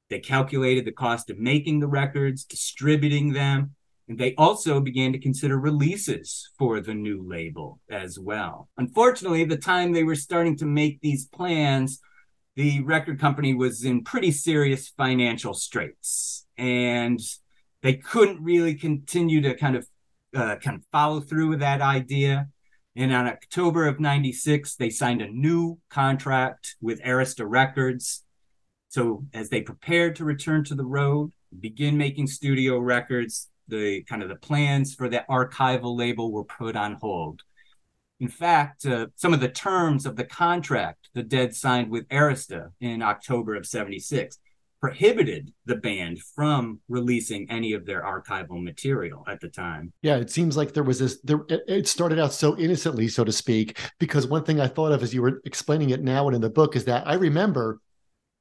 They 0.08 0.20
calculated 0.20 0.84
the 0.84 0.92
cost 0.92 1.30
of 1.30 1.38
making 1.40 1.80
the 1.80 1.88
records, 1.88 2.44
distributing 2.44 3.32
them, 3.32 3.74
and 4.08 4.18
they 4.18 4.36
also 4.36 4.78
began 4.78 5.12
to 5.14 5.18
consider 5.18 5.58
releases 5.58 6.48
for 6.56 6.80
the 6.80 6.94
new 6.94 7.28
label 7.28 7.80
as 7.90 8.20
well. 8.20 8.68
Unfortunately, 8.78 9.44
the 9.44 9.56
time 9.56 9.92
they 9.92 10.04
were 10.04 10.14
starting 10.14 10.56
to 10.58 10.64
make 10.64 11.00
these 11.00 11.26
plans, 11.26 11.98
the 12.54 12.84
record 12.84 13.18
company 13.18 13.52
was 13.52 13.84
in 13.84 14.04
pretty 14.04 14.30
serious 14.30 14.90
financial 14.90 15.54
straits 15.54 16.46
and 16.56 17.18
they 17.82 17.94
couldn't 17.94 18.40
really 18.40 18.76
continue 18.76 19.40
to 19.40 19.56
kind 19.56 19.74
of 19.74 19.88
uh, 20.36 20.54
kind 20.56 20.76
of 20.76 20.84
follow 20.92 21.18
through 21.18 21.48
with 21.48 21.60
that 21.60 21.80
idea. 21.80 22.46
And 22.96 23.12
on 23.12 23.26
October 23.26 23.86
of 23.86 24.00
96, 24.00 24.76
they 24.76 24.88
signed 24.88 25.20
a 25.20 25.30
new 25.30 25.78
contract 25.90 26.76
with 26.80 27.02
Arista 27.02 27.44
Records. 27.46 28.24
So 28.88 29.24
as 29.34 29.50
they 29.50 29.60
prepared 29.60 30.16
to 30.16 30.24
return 30.24 30.64
to 30.64 30.74
the 30.74 30.84
road, 30.84 31.32
begin 31.60 31.98
making 31.98 32.28
studio 32.28 32.78
records, 32.78 33.50
the 33.68 34.02
kind 34.04 34.22
of 34.22 34.30
the 34.30 34.36
plans 34.36 34.94
for 34.94 35.08
the 35.08 35.24
archival 35.28 35.96
label 35.96 36.32
were 36.32 36.44
put 36.44 36.74
on 36.74 36.94
hold. 36.94 37.42
In 38.18 38.28
fact, 38.28 38.86
uh, 38.86 39.08
some 39.16 39.34
of 39.34 39.40
the 39.40 39.48
terms 39.48 40.06
of 40.06 40.16
the 40.16 40.24
contract 40.24 41.10
the 41.12 41.22
Dead 41.22 41.54
signed 41.54 41.90
with 41.90 42.08
Arista 42.08 42.70
in 42.80 43.02
October 43.02 43.54
of 43.56 43.66
76 43.66 44.38
prohibited 44.80 45.52
the 45.64 45.76
band 45.76 46.20
from 46.34 46.80
releasing 46.88 47.50
any 47.50 47.72
of 47.72 47.86
their 47.86 48.02
archival 48.02 48.62
material 48.62 49.24
at 49.26 49.40
the 49.40 49.48
time. 49.48 49.92
Yeah, 50.02 50.16
it 50.16 50.30
seems 50.30 50.56
like 50.56 50.72
there 50.72 50.82
was 50.82 50.98
this 50.98 51.20
there 51.22 51.40
it 51.48 51.88
started 51.88 52.18
out 52.18 52.32
so 52.32 52.56
innocently 52.58 53.08
so 53.08 53.24
to 53.24 53.32
speak 53.32 53.78
because 53.98 54.26
one 54.26 54.44
thing 54.44 54.60
I 54.60 54.68
thought 54.68 54.92
of 54.92 55.02
as 55.02 55.14
you 55.14 55.22
were 55.22 55.40
explaining 55.44 55.90
it 55.90 56.02
now 56.02 56.26
and 56.26 56.34
in 56.34 56.42
the 56.42 56.50
book 56.50 56.76
is 56.76 56.84
that 56.84 57.06
I 57.06 57.14
remember 57.14 57.80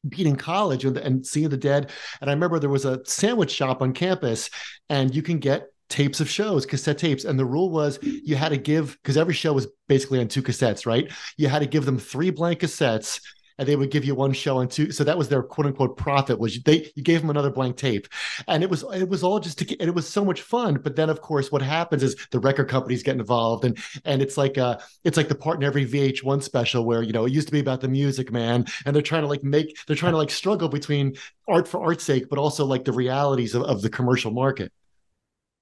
being 0.07 0.27
in 0.27 0.35
college 0.35 0.85
and, 0.85 0.97
and 0.97 1.25
seeing 1.25 1.49
the 1.49 1.57
dead. 1.57 1.91
And 2.21 2.29
I 2.29 2.33
remember 2.33 2.59
there 2.59 2.69
was 2.69 2.85
a 2.85 3.03
sandwich 3.05 3.51
shop 3.51 3.81
on 3.81 3.93
campus, 3.93 4.49
and 4.89 5.13
you 5.15 5.21
can 5.21 5.39
get 5.39 5.67
tapes 5.89 6.19
of 6.19 6.29
shows, 6.29 6.65
cassette 6.65 6.97
tapes. 6.97 7.25
And 7.25 7.37
the 7.37 7.45
rule 7.45 7.69
was 7.69 7.99
you 8.01 8.35
had 8.35 8.49
to 8.49 8.57
give, 8.57 8.97
because 9.01 9.17
every 9.17 9.33
show 9.33 9.53
was 9.53 9.67
basically 9.87 10.19
on 10.19 10.27
two 10.27 10.41
cassettes, 10.41 10.85
right? 10.85 11.11
You 11.37 11.47
had 11.47 11.59
to 11.59 11.67
give 11.67 11.85
them 11.85 11.97
three 11.97 12.31
blank 12.31 12.59
cassettes 12.59 13.21
and 13.57 13.67
they 13.67 13.75
would 13.75 13.91
give 13.91 14.05
you 14.05 14.15
one 14.15 14.33
show 14.33 14.59
and 14.59 14.69
two. 14.69 14.91
So 14.91 15.03
that 15.03 15.17
was 15.17 15.29
their 15.29 15.43
quote 15.43 15.67
unquote 15.67 15.97
profit 15.97 16.39
was 16.39 16.61
they 16.63 16.91
you 16.95 17.03
gave 17.03 17.21
them 17.21 17.29
another 17.29 17.49
blank 17.49 17.77
tape, 17.77 18.07
and 18.47 18.63
it 18.63 18.69
was 18.69 18.83
it 18.93 19.09
was 19.09 19.23
all 19.23 19.39
just 19.39 19.59
to 19.59 19.79
and 19.79 19.89
it 19.89 19.95
was 19.95 20.07
so 20.07 20.23
much 20.25 20.41
fun. 20.41 20.75
But 20.75 20.95
then 20.95 21.09
of 21.09 21.21
course 21.21 21.51
what 21.51 21.61
happens 21.61 22.03
is 22.03 22.15
the 22.31 22.39
record 22.39 22.69
companies 22.69 23.03
get 23.03 23.15
involved 23.15 23.65
and 23.65 23.77
and 24.03 24.21
it's 24.21 24.37
like 24.37 24.57
uh 24.57 24.77
it's 25.03 25.17
like 25.17 25.27
the 25.27 25.35
part 25.35 25.57
in 25.57 25.63
every 25.63 25.85
VH1 25.85 26.43
special 26.43 26.85
where 26.85 27.03
you 27.03 27.13
know 27.13 27.25
it 27.25 27.33
used 27.33 27.47
to 27.47 27.53
be 27.53 27.59
about 27.59 27.81
the 27.81 27.87
music 27.87 28.31
man 28.31 28.65
and 28.85 28.95
they're 28.95 29.03
trying 29.03 29.23
to 29.23 29.27
like 29.27 29.43
make 29.43 29.77
they're 29.87 29.95
trying 29.95 30.13
to 30.13 30.17
like 30.17 30.31
struggle 30.31 30.69
between 30.69 31.15
art 31.47 31.67
for 31.67 31.83
art's 31.83 32.03
sake 32.03 32.29
but 32.29 32.39
also 32.39 32.65
like 32.65 32.85
the 32.85 32.91
realities 32.91 33.55
of, 33.55 33.63
of 33.63 33.81
the 33.81 33.89
commercial 33.89 34.31
market. 34.31 34.71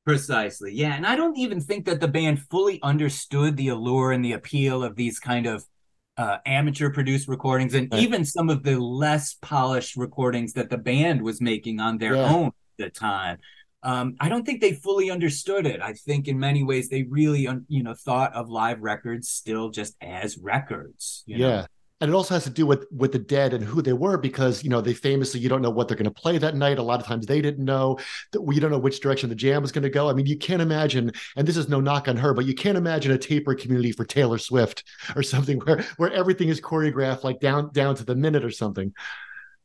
Precisely. 0.05 0.73
Yeah. 0.73 0.95
And 0.95 1.07
I 1.07 1.15
don't 1.15 1.37
even 1.37 1.61
think 1.61 1.85
that 1.85 2.01
the 2.01 2.09
band 2.09 2.41
fully 2.49 2.81
understood 2.81 3.55
the 3.55 3.69
allure 3.69 4.11
and 4.11 4.23
the 4.23 4.33
appeal 4.33 4.83
of 4.83 4.97
these 4.97 5.17
kind 5.17 5.45
of 5.45 5.63
uh, 6.17 6.37
amateur 6.45 6.89
produced 6.91 7.27
recordings 7.27 7.73
and 7.73 7.89
right. 7.91 8.01
even 8.01 8.25
some 8.25 8.49
of 8.49 8.63
the 8.63 8.79
less 8.79 9.35
polished 9.41 9.95
recordings 9.95 10.53
that 10.53 10.69
the 10.69 10.77
band 10.77 11.21
was 11.21 11.41
making 11.41 11.79
on 11.79 11.97
their 11.97 12.15
yeah. 12.15 12.33
own 12.33 12.47
at 12.47 12.53
the 12.77 12.89
time. 12.89 13.37
Um, 13.81 14.15
I 14.19 14.29
don't 14.29 14.45
think 14.45 14.61
they 14.61 14.73
fully 14.73 15.11
understood 15.11 15.65
it. 15.67 15.81
I 15.81 15.93
think 15.93 16.27
in 16.27 16.39
many 16.39 16.63
ways 16.63 16.87
they 16.87 17.03
really, 17.03 17.49
you 17.67 17.83
know, 17.83 17.93
thought 17.93 18.33
of 18.33 18.49
live 18.49 18.81
records 18.81 19.29
still 19.29 19.71
just 19.71 19.95
as 20.01 20.37
records. 20.37 21.23
yeah. 21.25 21.37
Know? 21.37 21.65
And 22.03 22.11
it 22.11 22.15
also 22.15 22.33
has 22.33 22.43
to 22.43 22.49
do 22.49 22.65
with 22.65 22.85
with 22.91 23.13
the 23.13 23.19
dead 23.19 23.53
and 23.53 23.63
who 23.63 23.81
they 23.81 23.93
were 23.93 24.17
because 24.17 24.61
you 24.61 24.69
know 24.69 24.81
they 24.81 24.93
famously 24.93 25.39
you 25.39 25.47
don't 25.47 25.61
know 25.61 25.69
what 25.69 25.87
they're 25.87 25.95
going 25.95 26.03
to 26.03 26.11
play 26.11 26.37
that 26.37 26.53
night. 26.53 26.77
A 26.77 26.83
lot 26.83 26.99
of 26.99 27.05
times 27.05 27.25
they 27.25 27.41
didn't 27.41 27.63
know 27.63 27.97
that 28.33 28.41
we 28.41 28.59
don't 28.59 28.71
know 28.71 28.77
which 28.77 28.99
direction 28.99 29.29
the 29.29 29.35
jam 29.35 29.61
was 29.61 29.71
going 29.71 29.83
to 29.83 29.89
go. 29.89 30.09
I 30.09 30.13
mean 30.13 30.25
you 30.25 30.37
can't 30.37 30.61
imagine 30.61 31.13
and 31.37 31.47
this 31.47 31.55
is 31.55 31.69
no 31.69 31.79
knock 31.79 32.09
on 32.09 32.17
her 32.17 32.33
but 32.33 32.45
you 32.45 32.55
can't 32.55 32.77
imagine 32.77 33.13
a 33.13 33.17
taper 33.17 33.55
community 33.55 33.93
for 33.93 34.03
taylor 34.03 34.37
swift 34.37 34.83
or 35.15 35.23
something 35.23 35.59
where 35.65 35.81
where 35.95 36.11
everything 36.11 36.49
is 36.49 36.59
choreographed 36.59 37.23
like 37.23 37.39
down 37.39 37.71
down 37.71 37.95
to 37.95 38.03
the 38.03 38.15
minute 38.15 38.43
or 38.43 38.51
something 38.51 38.93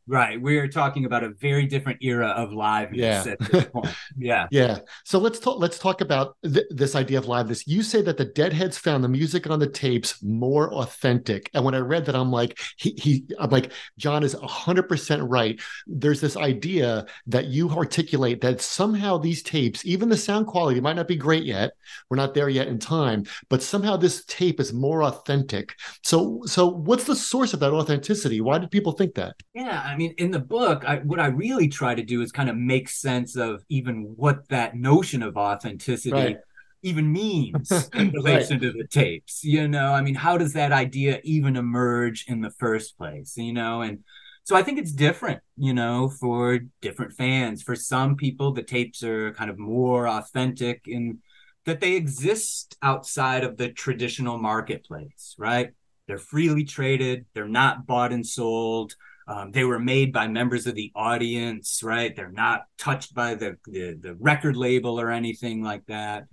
Right. 0.08 0.40
We 0.40 0.56
are 0.56 0.66
talking 0.66 1.04
about 1.04 1.22
a 1.22 1.28
very 1.28 1.66
different 1.66 2.02
era 2.02 2.28
of 2.28 2.50
live. 2.50 2.94
Yeah. 2.94 3.34
yeah. 4.18 4.46
Yeah. 4.50 4.78
So 5.04 5.18
let's 5.18 5.38
talk. 5.38 5.60
Let's 5.60 5.78
talk 5.78 6.00
about 6.00 6.36
th- 6.42 6.64
this 6.70 6.94
idea 6.94 7.18
of 7.18 7.26
liveness. 7.26 7.64
You 7.66 7.82
say 7.82 8.00
that 8.02 8.16
the 8.16 8.24
Deadheads 8.24 8.78
found 8.78 9.04
the 9.04 9.08
music 9.08 9.50
on 9.50 9.58
the 9.58 9.68
tapes 9.68 10.22
more 10.22 10.72
authentic, 10.72 11.50
and 11.52 11.62
when 11.62 11.74
I 11.74 11.78
read 11.78 12.06
that, 12.06 12.16
I'm 12.16 12.32
like, 12.32 12.58
he, 12.78 12.94
he 12.98 13.24
I'm 13.38 13.50
like, 13.50 13.72
John 13.98 14.22
is 14.22 14.34
hundred 14.42 14.88
percent 14.88 15.22
right. 15.28 15.60
There's 15.86 16.22
this 16.22 16.38
idea 16.38 17.04
that 17.26 17.48
you 17.48 17.68
articulate 17.68 18.40
that 18.40 18.62
somehow 18.62 19.18
these 19.18 19.42
tapes, 19.42 19.84
even 19.84 20.08
the 20.08 20.16
sound 20.16 20.46
quality, 20.46 20.80
might 20.80 20.96
not 20.96 21.08
be 21.08 21.16
great 21.16 21.44
yet. 21.44 21.72
We're 22.08 22.16
not 22.16 22.32
there 22.32 22.48
yet 22.48 22.68
in 22.68 22.78
time, 22.78 23.24
but 23.50 23.62
somehow 23.62 23.98
this 23.98 24.24
tape 24.24 24.58
is 24.58 24.72
more 24.72 25.02
authentic. 25.02 25.74
So, 26.02 26.40
so 26.46 26.66
what's 26.66 27.04
the 27.04 27.14
source 27.14 27.52
of 27.52 27.60
that 27.60 27.72
authenticity? 27.72 28.40
Why 28.40 28.56
did 28.56 28.70
people 28.70 28.92
think 28.92 29.14
that? 29.16 29.34
Yeah. 29.54 29.82
I 29.84 29.96
mean, 29.98 30.14
in 30.16 30.30
the 30.30 30.38
book, 30.38 30.84
I, 30.86 30.96
what 30.98 31.20
I 31.20 31.26
really 31.26 31.68
try 31.68 31.94
to 31.94 32.02
do 32.02 32.22
is 32.22 32.32
kind 32.32 32.48
of 32.48 32.56
make 32.56 32.88
sense 32.88 33.36
of 33.36 33.64
even 33.68 34.14
what 34.16 34.48
that 34.48 34.76
notion 34.76 35.22
of 35.22 35.36
authenticity 35.36 36.12
right. 36.12 36.36
even 36.82 37.12
means 37.12 37.90
in 37.94 38.10
relation 38.12 38.60
right. 38.60 38.62
to 38.62 38.72
the 38.72 38.86
tapes. 38.86 39.44
You 39.44 39.68
know, 39.68 39.92
I 39.92 40.00
mean, 40.00 40.14
how 40.14 40.38
does 40.38 40.54
that 40.54 40.72
idea 40.72 41.20
even 41.24 41.56
emerge 41.56 42.24
in 42.28 42.40
the 42.40 42.50
first 42.50 42.96
place? 42.96 43.36
You 43.36 43.52
know, 43.52 43.82
and 43.82 44.04
so 44.44 44.56
I 44.56 44.62
think 44.62 44.78
it's 44.78 44.92
different, 44.92 45.42
you 45.58 45.74
know, 45.74 46.08
for 46.08 46.60
different 46.80 47.12
fans. 47.12 47.62
For 47.62 47.76
some 47.76 48.16
people, 48.16 48.52
the 48.52 48.62
tapes 48.62 49.02
are 49.02 49.34
kind 49.34 49.50
of 49.50 49.58
more 49.58 50.08
authentic 50.08 50.84
in 50.86 51.18
that 51.66 51.80
they 51.80 51.96
exist 51.96 52.78
outside 52.82 53.44
of 53.44 53.58
the 53.58 53.68
traditional 53.68 54.38
marketplace, 54.38 55.34
right? 55.36 55.72
They're 56.06 56.16
freely 56.16 56.64
traded, 56.64 57.26
they're 57.34 57.46
not 57.46 57.86
bought 57.86 58.10
and 58.10 58.26
sold 58.26 58.94
Um, 59.28 59.52
they 59.52 59.64
were 59.64 59.78
made 59.78 60.10
by 60.10 60.26
members 60.26 60.66
of 60.66 60.74
the 60.74 60.90
audience, 60.94 61.82
right? 61.82 62.16
They're 62.16 62.32
not 62.32 62.62
touched 62.78 63.14
by 63.14 63.34
the 63.34 63.58
the, 63.66 63.98
the 64.00 64.16
record 64.18 64.56
label 64.56 64.98
or 64.98 65.10
anything 65.10 65.62
like 65.62 65.84
that. 65.86 66.24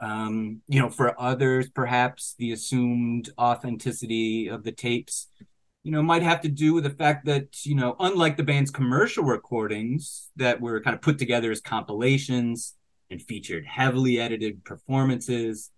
Um, 0.00 0.62
you 0.66 0.80
know, 0.80 0.90
for 0.90 1.14
others, 1.20 1.70
perhaps 1.70 2.34
the 2.38 2.52
assumed 2.52 3.30
authenticity 3.38 4.48
of 4.48 4.64
the 4.64 4.72
tapes, 4.72 5.28
you 5.84 5.92
know, 5.92 6.02
might 6.02 6.22
have 6.22 6.40
to 6.40 6.48
do 6.48 6.74
with 6.74 6.84
the 6.84 6.90
fact 6.90 7.26
that, 7.26 7.64
you 7.64 7.74
know, 7.74 7.96
unlike 8.00 8.36
the 8.36 8.42
band's 8.42 8.70
commercial 8.70 9.24
recordings 9.24 10.30
that 10.36 10.60
were 10.60 10.80
kind 10.80 10.94
of 10.94 11.02
put 11.02 11.18
together 11.18 11.52
as 11.52 11.60
compilations 11.60 12.74
and 13.10 13.22
featured 13.22 13.66
heavily 13.66 14.18
edited 14.18 14.64
performances, 14.64 15.70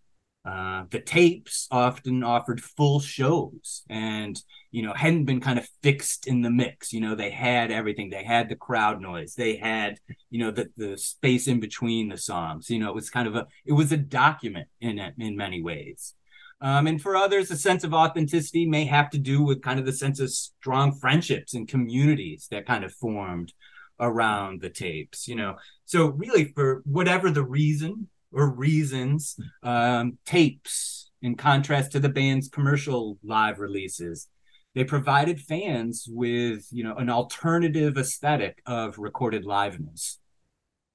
uh, 0.45 0.85
the 0.91 0.99
tapes 0.99 1.69
often 1.71 2.25
offered 2.25 2.61
full 2.61 2.99
shows 2.99 3.85
and 3.89 4.43
you 4.73 4.83
know 4.83 4.93
hadn't 4.93 5.25
been 5.25 5.41
kind 5.41 5.59
of 5.59 5.69
fixed 5.83 6.27
in 6.27 6.43
the 6.43 6.51
mix. 6.51 6.93
You 6.93 7.01
know 7.01 7.15
they 7.15 7.31
had 7.31 7.71
everything. 7.71 8.11
They 8.11 8.25
had 8.25 8.49
the 8.49 8.57
crowd 8.57 9.01
noise. 9.01 9.35
They 9.35 9.57
had 9.57 9.99
you 10.31 10.41
know 10.41 10.51
the, 10.51 10.69
the 10.77 10.99
space 10.99 11.47
in 11.47 11.61
between 11.61 12.09
the 12.09 12.17
songs. 12.17 12.71
You 12.71 12.81
know 12.81 12.89
it 12.89 12.95
was 12.95 13.09
kind 13.09 13.29
of 13.29 13.37
a 13.37 13.47
it 13.65 13.73
was 13.73 13.93
a 13.93 13.97
document 13.97 14.69
in 14.81 14.99
in 15.19 15.37
many 15.37 15.63
ways. 15.63 16.15
Um, 16.61 16.87
and 16.87 17.01
for 17.01 17.17
others 17.17 17.51
a 17.51 17.57
sense 17.57 17.85
of 17.85 17.95
authenticity 17.95 18.67
may 18.67 18.85
have 18.85 19.11
to 19.11 19.19
do 19.19 19.43
with 19.43 19.63
kind 19.63 19.79
of 19.79 19.87
the 19.87 19.93
sense 19.93 20.19
of 20.21 20.31
strong 20.31 20.93
friendships 20.93 21.55
and 21.55 21.69
communities 21.69 22.49
that 22.51 22.67
kind 22.67 22.85
of 22.85 22.93
formed 22.93 23.53
around 24.01 24.61
the 24.61 24.71
tapes 24.71 25.29
you 25.29 25.37
know. 25.37 25.57
So 25.85 26.07
really 26.07 26.47
for 26.47 26.83
whatever 26.85 27.31
the 27.31 27.45
reason 27.45 28.09
or 28.33 28.51
reasons 28.51 29.37
um, 29.63 30.19
tapes 30.25 31.11
in 31.23 31.37
contrast 31.37 31.93
to 31.93 32.01
the 32.01 32.09
band's 32.09 32.49
commercial 32.49 33.19
live 33.23 33.59
releases. 33.59 34.29
They 34.75 34.85
provided 34.85 35.41
fans 35.41 36.07
with 36.09 36.67
you 36.71 36.85
know 36.85 36.97
an 36.97 37.11
alternative 37.11 37.99
aesthetic 37.99 38.63
of 38.67 38.99
recorded 38.99 39.45
liveness. 39.45 40.17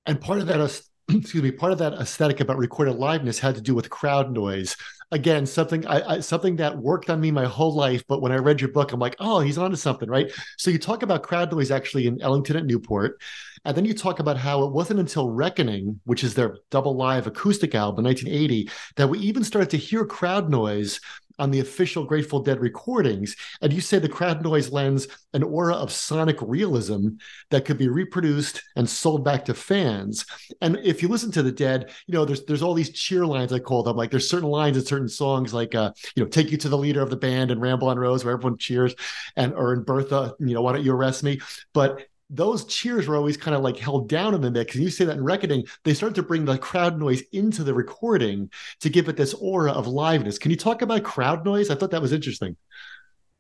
And 0.06 0.20
part 0.20 0.40
of 0.40 0.48
that 0.48 0.62
excuse 1.14 1.44
me 1.44 1.52
part 1.52 1.72
of 1.72 1.78
that 1.78 1.94
aesthetic 1.94 2.42
about 2.42 2.58
recorded 2.58 2.96
liveness 2.96 3.40
had 3.40 3.56
to 3.56 3.62
do 3.62 3.74
with 3.74 3.90
crowd 3.90 4.32
noise. 4.32 4.76
Again 5.12 5.46
something 5.46 5.88
I, 5.88 6.16
I, 6.16 6.20
something 6.20 6.58
that 6.58 6.78
worked 6.78 7.10
on 7.10 7.22
me 7.22 7.32
my 7.32 7.46
whole 7.46 7.74
life 7.74 8.04
but 8.10 8.22
when 8.22 8.34
i 8.34 8.36
read 8.36 8.60
your 8.60 8.72
book 8.72 8.92
i'm 8.92 9.00
like 9.00 9.16
oh 9.20 9.40
he's 9.40 9.58
onto 9.58 9.78
something 9.78 10.10
right? 10.10 10.30
So 10.58 10.70
you 10.70 10.78
talk 10.78 11.04
about 11.04 11.24
crowd 11.24 11.50
noise 11.52 11.72
actually 11.72 12.08
in 12.08 12.22
ellington 12.22 12.58
at 12.58 12.66
newport 12.66 13.22
and 13.64 13.76
then 13.76 13.86
you 13.86 13.94
talk 13.94 14.20
about 14.20 14.38
how 14.38 14.64
it 14.64 14.74
wasn't 14.74 15.00
until 15.00 15.30
reckoning 15.30 15.98
which 16.04 16.26
is 16.26 16.34
their 16.34 16.58
double 16.72 16.96
live 16.96 17.26
acoustic 17.26 17.74
album 17.74 18.04
1980 18.04 18.70
that 18.98 19.08
we 19.08 19.20
even 19.20 19.46
started 19.46 19.70
to 19.70 19.78
hear 19.78 20.06
crowd 20.06 20.50
noise 20.50 21.00
on 21.40 21.52
the 21.52 21.60
official 21.60 22.04
Grateful 22.04 22.40
Dead 22.40 22.60
recordings. 22.60 23.36
And 23.62 23.72
you 23.74 23.82
say 23.82 24.00
the 24.00 24.10
crowd 24.10 24.44
noise 24.44 24.72
lends 24.72 25.08
an 25.34 25.44
aura 25.44 25.76
of 25.76 25.92
sonic 25.92 26.38
realism 26.42 27.10
that 27.50 27.66
could 27.66 27.78
be 27.78 27.88
reproduced 27.88 28.62
and 28.76 28.90
sold 28.90 29.24
back 29.24 29.46
to 29.46 29.54
fans. 29.54 30.26
And 30.62 30.78
if 30.84 31.02
you 31.02 31.08
listen 31.08 31.32
to 31.34 31.44
the 31.44 31.52
Dead, 31.52 31.92
you 32.08 32.14
know, 32.14 32.26
there's 32.26 32.46
there's 32.46 32.62
all 32.62 32.74
these 32.74 32.92
cheer 32.92 33.26
lines 33.26 33.54
I 33.54 33.60
call 33.60 33.84
them. 33.84 33.98
Like 33.98 34.12
there's 34.12 34.30
certain 34.30 34.50
lines 34.50 34.78
in 34.78 34.86
certain 34.86 35.10
songs, 35.10 35.54
like 35.54 35.76
uh, 35.76 35.92
you 36.16 36.24
know, 36.24 36.30
take 36.30 36.52
you 36.52 36.58
to 36.58 36.70
the 36.70 36.78
leader 36.78 37.02
of 37.02 37.10
the 37.10 37.18
band 37.18 37.52
and 37.52 37.62
Ramble 37.62 37.90
on 37.90 38.00
Rose, 38.00 38.24
where 38.24 38.34
everyone 38.34 38.58
cheers, 38.58 38.96
and 39.36 39.54
or 39.54 39.74
in 39.74 39.84
Bertha, 39.84 40.36
you 40.40 40.54
know, 40.54 40.62
why 40.62 40.74
don't 40.74 40.84
you 40.84 40.94
arrest 40.94 41.24
me? 41.24 41.40
But 41.74 42.06
those 42.30 42.66
cheers 42.66 43.08
were 43.08 43.16
always 43.16 43.38
kind 43.38 43.56
of 43.56 43.62
like 43.62 43.78
held 43.78 44.10
down 44.10 44.34
in 44.34 44.42
the 44.42 44.52
mix. 44.52 44.76
And 44.76 44.84
you 44.84 44.90
say 44.90 45.06
that 45.06 45.18
in 45.18 45.24
reckoning, 45.24 45.66
they 45.84 45.94
started 45.94 46.16
to 46.16 46.24
bring 46.24 46.46
the 46.46 46.58
crowd 46.58 47.00
noise 47.00 47.24
into 47.32 47.64
the 47.64 47.74
recording 47.74 48.50
to 48.82 48.90
give 48.90 49.08
it 49.08 49.16
this 49.16 49.34
aura 49.34 49.72
of 49.72 49.86
liveness. 49.86 50.40
Can 50.40 50.52
you 50.52 50.58
talk 50.58 50.82
about 50.82 51.04
crowd 51.04 51.46
noise? 51.46 51.70
I 51.70 51.76
thought 51.76 51.92
that 51.92 52.02
was 52.02 52.12
interesting. 52.12 52.58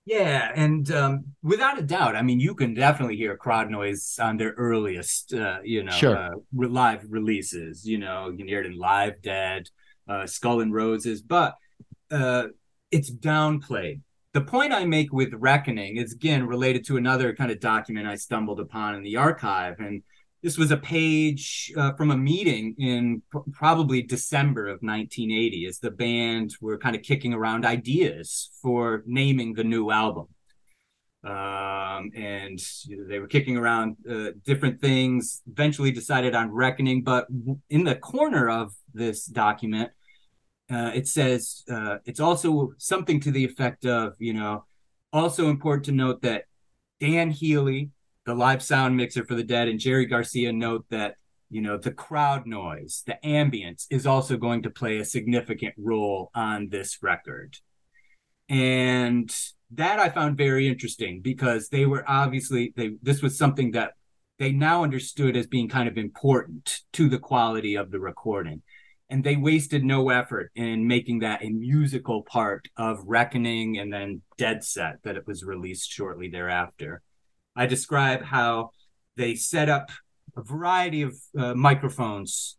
Yeah, 0.05 0.53
and 0.55 0.89
um, 0.91 1.25
without 1.43 1.77
a 1.77 1.81
doubt, 1.81 2.15
I 2.15 2.21
mean, 2.21 2.39
you 2.39 2.55
can 2.55 2.73
definitely 2.73 3.17
hear 3.17 3.35
crowd 3.35 3.69
noise 3.69 4.17
on 4.21 4.37
their 4.37 4.51
earliest, 4.51 5.33
uh, 5.33 5.57
you 5.65 5.83
know, 5.83 5.91
sure. 5.91 6.15
uh, 6.15 6.29
live 6.53 7.03
releases. 7.09 7.85
You 7.85 7.97
know, 7.97 8.29
you 8.29 8.37
can 8.37 8.47
hear 8.47 8.61
it 8.61 8.67
in 8.67 8.77
Live 8.77 9.21
Dead, 9.21 9.67
uh, 10.07 10.25
Skull 10.25 10.61
and 10.61 10.73
Roses, 10.73 11.21
but 11.21 11.55
uh, 12.09 12.45
it's 12.89 13.11
downplayed 13.11 13.99
the 14.37 14.43
point 14.43 14.71
I 14.71 14.85
make 14.85 15.11
with 15.11 15.33
Reckoning 15.33 15.97
is 15.97 16.13
again 16.13 16.45
related 16.45 16.85
to 16.85 16.97
another 16.97 17.33
kind 17.33 17.49
of 17.49 17.59
document 17.59 18.05
I 18.05 18.13
stumbled 18.13 18.59
upon 18.59 18.93
in 18.93 19.01
the 19.01 19.15
archive. 19.15 19.79
And 19.79 20.03
this 20.43 20.59
was 20.59 20.69
a 20.69 20.77
page 20.77 21.73
uh, 21.75 21.93
from 21.93 22.11
a 22.11 22.17
meeting 22.17 22.75
in 22.77 23.23
pr- 23.31 23.39
probably 23.51 24.03
December 24.03 24.67
of 24.67 24.77
1980 24.81 25.65
as 25.65 25.79
the 25.79 25.89
band 25.89 26.51
were 26.61 26.77
kind 26.77 26.95
of 26.95 27.01
kicking 27.01 27.33
around 27.33 27.65
ideas 27.65 28.51
for 28.61 29.01
naming 29.07 29.55
the 29.55 29.63
new 29.63 29.89
album. 29.89 30.27
Um, 31.23 32.11
and 32.15 32.59
they 33.09 33.17
were 33.17 33.25
kicking 33.25 33.57
around 33.57 33.97
uh, 34.07 34.33
different 34.45 34.79
things, 34.79 35.41
eventually 35.51 35.89
decided 35.89 36.35
on 36.35 36.51
Reckoning. 36.51 37.01
But 37.01 37.25
in 37.71 37.85
the 37.85 37.95
corner 37.95 38.47
of 38.47 38.75
this 38.93 39.25
document, 39.25 39.89
uh, 40.69 40.91
it 40.93 41.07
says 41.07 41.63
uh, 41.71 41.97
it's 42.05 42.19
also 42.19 42.73
something 42.77 43.19
to 43.21 43.31
the 43.31 43.45
effect 43.45 43.85
of, 43.85 44.13
you 44.19 44.33
know, 44.33 44.65
also 45.13 45.49
important 45.49 45.85
to 45.85 45.91
note 45.91 46.21
that 46.21 46.43
Dan 46.99 47.31
Healy, 47.31 47.91
the 48.25 48.35
live 48.35 48.61
sound 48.61 48.97
mixer 48.97 49.25
for 49.25 49.35
the 49.35 49.43
Dead, 49.43 49.67
and 49.67 49.79
Jerry 49.79 50.05
Garcia 50.05 50.51
note 50.51 50.85
that, 50.89 51.15
you 51.49 51.61
know, 51.61 51.77
the 51.77 51.91
crowd 51.91 52.45
noise, 52.45 53.03
the 53.05 53.17
ambience 53.23 53.85
is 53.89 54.05
also 54.05 54.35
going 54.35 54.63
to 54.63 54.69
play 54.69 54.97
a 54.97 55.05
significant 55.05 55.73
role 55.77 56.29
on 56.35 56.69
this 56.69 57.01
record. 57.01 57.57
And 58.49 59.33
that 59.71 59.99
I 59.99 60.09
found 60.09 60.37
very 60.37 60.67
interesting 60.67 61.21
because 61.21 61.69
they 61.69 61.85
were 61.85 62.03
obviously 62.07 62.73
they 62.75 62.91
this 63.01 63.21
was 63.21 63.37
something 63.37 63.71
that 63.71 63.93
they 64.39 64.51
now 64.51 64.83
understood 64.83 65.35
as 65.35 65.47
being 65.47 65.67
kind 65.67 65.89
of 65.89 65.97
important 65.97 66.81
to 66.93 67.09
the 67.09 67.19
quality 67.19 67.75
of 67.75 67.91
the 67.91 67.99
recording 67.99 68.61
and 69.09 69.23
they 69.23 69.35
wasted 69.35 69.83
no 69.83 70.09
effort 70.09 70.51
in 70.55 70.87
making 70.87 71.19
that 71.19 71.43
a 71.43 71.49
musical 71.49 72.23
part 72.23 72.67
of 72.77 72.99
Reckoning 73.05 73.77
and 73.77 73.91
then 73.91 74.21
Dead 74.37 74.63
Set 74.63 75.01
that 75.03 75.15
it 75.15 75.25
was 75.25 75.43
released 75.43 75.89
shortly 75.89 76.29
thereafter. 76.29 77.01
I 77.55 77.65
describe 77.65 78.23
how 78.23 78.71
they 79.15 79.35
set 79.35 79.69
up 79.69 79.89
a 80.35 80.41
variety 80.41 81.01
of 81.01 81.15
uh, 81.37 81.53
microphones 81.55 82.57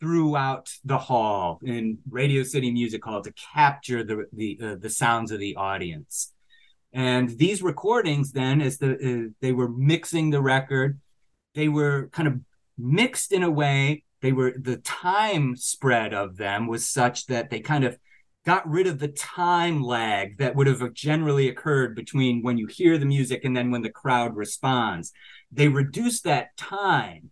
throughout 0.00 0.70
the 0.84 0.98
hall 0.98 1.60
in 1.62 1.98
Radio 2.10 2.42
City 2.42 2.70
Music 2.70 3.04
Hall 3.04 3.22
to 3.22 3.32
capture 3.54 4.02
the 4.02 4.24
the 4.32 4.58
uh, 4.62 4.74
the 4.80 4.90
sounds 4.90 5.30
of 5.30 5.38
the 5.38 5.54
audience. 5.56 6.32
And 6.92 7.30
these 7.38 7.62
recordings, 7.62 8.32
then, 8.32 8.60
as 8.60 8.78
the 8.78 8.94
uh, 8.94 9.30
they 9.40 9.52
were 9.52 9.68
mixing 9.68 10.30
the 10.30 10.40
record, 10.40 10.98
they 11.54 11.68
were 11.68 12.08
kind 12.12 12.26
of 12.26 12.40
mixed 12.78 13.32
in 13.32 13.42
a 13.42 13.50
way 13.50 14.02
they 14.22 14.32
were 14.32 14.54
the 14.58 14.76
time 14.78 15.56
spread 15.56 16.14
of 16.14 16.36
them 16.36 16.66
was 16.66 16.88
such 16.88 17.26
that 17.26 17.50
they 17.50 17.60
kind 17.60 17.84
of 17.84 17.98
got 18.46 18.68
rid 18.68 18.86
of 18.86 18.98
the 18.98 19.08
time 19.08 19.82
lag 19.82 20.38
that 20.38 20.56
would 20.56 20.66
have 20.66 20.92
generally 20.94 21.48
occurred 21.48 21.94
between 21.94 22.42
when 22.42 22.56
you 22.56 22.66
hear 22.66 22.96
the 22.96 23.06
music 23.06 23.44
and 23.44 23.56
then 23.56 23.70
when 23.70 23.82
the 23.82 23.90
crowd 23.90 24.34
responds. 24.34 25.12
They 25.52 25.68
reduced 25.68 26.24
that 26.24 26.56
time 26.56 27.30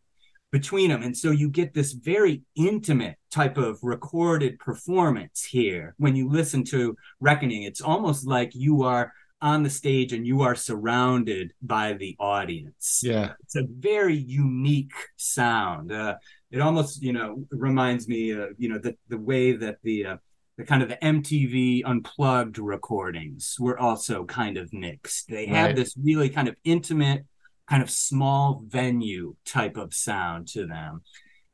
between 0.51 0.91
them. 0.91 1.03
And 1.03 1.17
so 1.17 1.31
you 1.31 1.51
get 1.51 1.75
this 1.75 1.93
very 1.93 2.43
intimate 2.57 3.17
type 3.31 3.57
of 3.59 3.79
recorded 3.83 4.59
performance 4.59 5.45
here. 5.45 5.95
When 5.99 6.17
you 6.17 6.29
listen 6.29 6.65
to 6.65 6.97
Reckoning, 7.21 7.63
it's 7.63 7.81
almost 7.81 8.27
like 8.27 8.55
you 8.55 8.83
are 8.83 9.13
on 9.41 9.63
the 9.63 9.71
stage 9.71 10.13
and 10.13 10.27
you 10.27 10.43
are 10.43 10.55
surrounded 10.55 11.53
by 11.63 11.93
the 11.93 12.17
audience. 12.19 13.01
Yeah. 13.05 13.33
It's 13.45 13.57
a 13.57 13.67
very 13.69 14.17
unique 14.17 14.95
sound. 15.17 15.93
Uh, 15.93 16.17
it 16.51 16.61
almost 16.61 17.03
you 17.03 17.13
know 17.13 17.45
reminds 17.51 18.09
me 18.09 18.31
of 18.31 18.51
you 18.59 18.69
know 18.69 18.79
the 18.79 18.97
the 19.09 19.19
way 19.19 19.53
that 19.53 19.79
the 19.83 20.07
uh, 20.07 20.17
the 20.57 20.65
kind 20.65 20.83
of 20.83 20.89
the 20.89 20.97
MTV 20.97 21.83
unplugged 21.85 22.59
recordings 22.59 23.57
were 23.61 23.79
also 23.79 24.25
kind 24.25 24.57
of 24.57 24.73
mixed. 24.73 25.29
They 25.29 25.47
had 25.47 25.77
this 25.77 25.95
really 25.97 26.29
kind 26.29 26.49
of 26.49 26.57
intimate, 26.65 27.25
kind 27.69 27.81
of 27.81 27.89
small 27.89 28.65
venue 28.67 29.37
type 29.45 29.77
of 29.77 29.95
sound 29.95 30.49
to 30.49 30.67
them. 30.67 31.03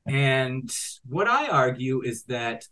And 0.06 0.74
what 1.06 1.28
I 1.28 1.48
argue 1.48 2.02
is 2.02 2.24
that 2.24 2.64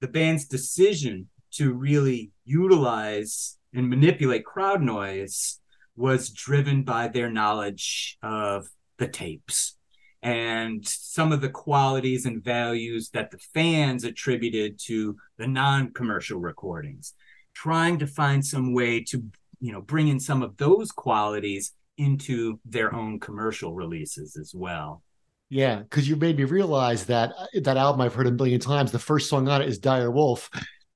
the 0.00 0.06
band's 0.06 0.46
decision 0.46 1.28
to 1.54 1.72
really 1.72 2.30
utilize 2.44 3.58
and 3.74 3.88
manipulate 3.88 4.44
crowd 4.44 4.82
noise 4.82 5.58
was 5.96 6.30
driven 6.30 6.84
by 6.84 7.08
their 7.08 7.30
knowledge 7.30 8.16
of 8.22 8.68
the 8.98 9.08
tapes 9.08 9.76
and 10.22 10.86
some 10.86 11.32
of 11.32 11.40
the 11.40 11.48
qualities 11.48 12.26
and 12.26 12.44
values 12.44 13.10
that 13.10 13.30
the 13.30 13.38
fans 13.54 14.04
attributed 14.04 14.78
to 14.78 15.16
the 15.38 15.46
non-commercial 15.46 16.38
recordings 16.38 17.14
trying 17.54 17.98
to 17.98 18.06
find 18.06 18.44
some 18.44 18.74
way 18.74 19.02
to 19.02 19.22
you 19.60 19.72
know 19.72 19.80
bring 19.80 20.08
in 20.08 20.20
some 20.20 20.42
of 20.42 20.56
those 20.56 20.92
qualities 20.92 21.72
into 21.96 22.58
their 22.64 22.94
own 22.94 23.18
commercial 23.18 23.74
releases 23.74 24.36
as 24.36 24.54
well 24.54 25.02
yeah 25.48 25.76
because 25.76 26.08
you 26.08 26.16
made 26.16 26.36
me 26.36 26.44
realize 26.44 27.06
that 27.06 27.32
uh, 27.38 27.46
that 27.62 27.76
album 27.76 28.00
i've 28.00 28.14
heard 28.14 28.26
a 28.26 28.30
million 28.30 28.60
times 28.60 28.92
the 28.92 28.98
first 28.98 29.28
song 29.28 29.48
on 29.48 29.62
it 29.62 29.68
is 29.68 29.78
dire 29.78 30.10
wolf 30.10 30.50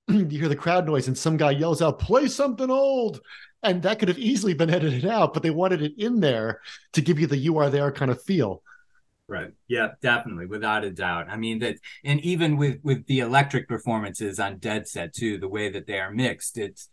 you 0.08 0.26
hear 0.26 0.48
the 0.48 0.56
crowd 0.56 0.86
noise 0.86 1.08
and 1.08 1.16
some 1.16 1.36
guy 1.36 1.50
yells 1.50 1.80
out, 1.80 1.98
play 1.98 2.28
something 2.28 2.70
old. 2.70 3.20
And 3.62 3.82
that 3.82 3.98
could 3.98 4.08
have 4.08 4.18
easily 4.18 4.52
been 4.52 4.68
edited 4.68 5.06
out, 5.06 5.32
but 5.32 5.42
they 5.42 5.50
wanted 5.50 5.80
it 5.80 5.94
in 5.96 6.20
there 6.20 6.60
to 6.92 7.00
give 7.00 7.18
you 7.18 7.26
the 7.26 7.36
you 7.36 7.56
are 7.58 7.70
there 7.70 7.90
kind 7.90 8.10
of 8.10 8.22
feel. 8.22 8.62
Right. 9.26 9.52
Yeah, 9.68 9.92
definitely, 10.02 10.46
without 10.46 10.84
a 10.84 10.90
doubt. 10.90 11.28
I 11.30 11.36
mean 11.36 11.58
that, 11.60 11.76
and 12.04 12.20
even 12.20 12.58
with 12.58 12.78
with 12.82 13.06
the 13.06 13.20
electric 13.20 13.68
performances 13.68 14.38
on 14.38 14.58
Dead 14.58 14.86
Set 14.86 15.14
too, 15.14 15.38
the 15.38 15.48
way 15.48 15.70
that 15.70 15.86
they 15.86 15.98
are 15.98 16.10
mixed, 16.10 16.58
it's 16.58 16.88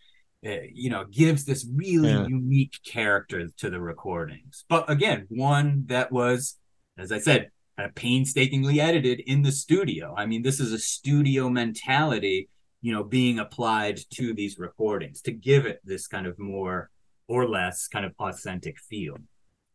uh, 0.46 0.62
you 0.74 0.90
know 0.90 1.04
gives 1.12 1.44
this 1.44 1.68
really 1.76 2.10
yeah. 2.10 2.26
unique 2.28 2.80
character 2.86 3.50
to 3.58 3.70
the 3.70 3.82
recordings. 3.82 4.64
But 4.70 4.90
again, 4.90 5.26
one 5.30 5.84
that 5.88 6.10
was, 6.12 6.58
as 6.98 7.12
I 7.12 7.20
said, 7.20 7.50
kind 7.78 7.90
of 7.90 7.96
painstakingly 7.96 8.80
edited 8.80 9.20
in 9.20 9.42
the 9.42 9.52
studio. 9.52 10.14
I 10.18 10.26
mean, 10.26 10.42
this 10.42 10.62
is 10.62 10.72
a 10.72 10.80
studio 10.80 11.50
mentality, 11.50 12.48
you 12.82 12.94
know, 12.94 13.04
being 13.04 13.40
applied 13.40 14.00
to 14.14 14.34
these 14.34 14.58
recordings 14.58 15.22
to 15.24 15.34
give 15.34 15.66
it 15.66 15.82
this 15.84 16.08
kind 16.08 16.26
of 16.26 16.40
more 16.40 16.90
or 17.28 17.48
less 17.48 17.90
kind 17.90 18.06
of 18.06 18.14
authentic 18.20 18.80
feel 18.80 19.18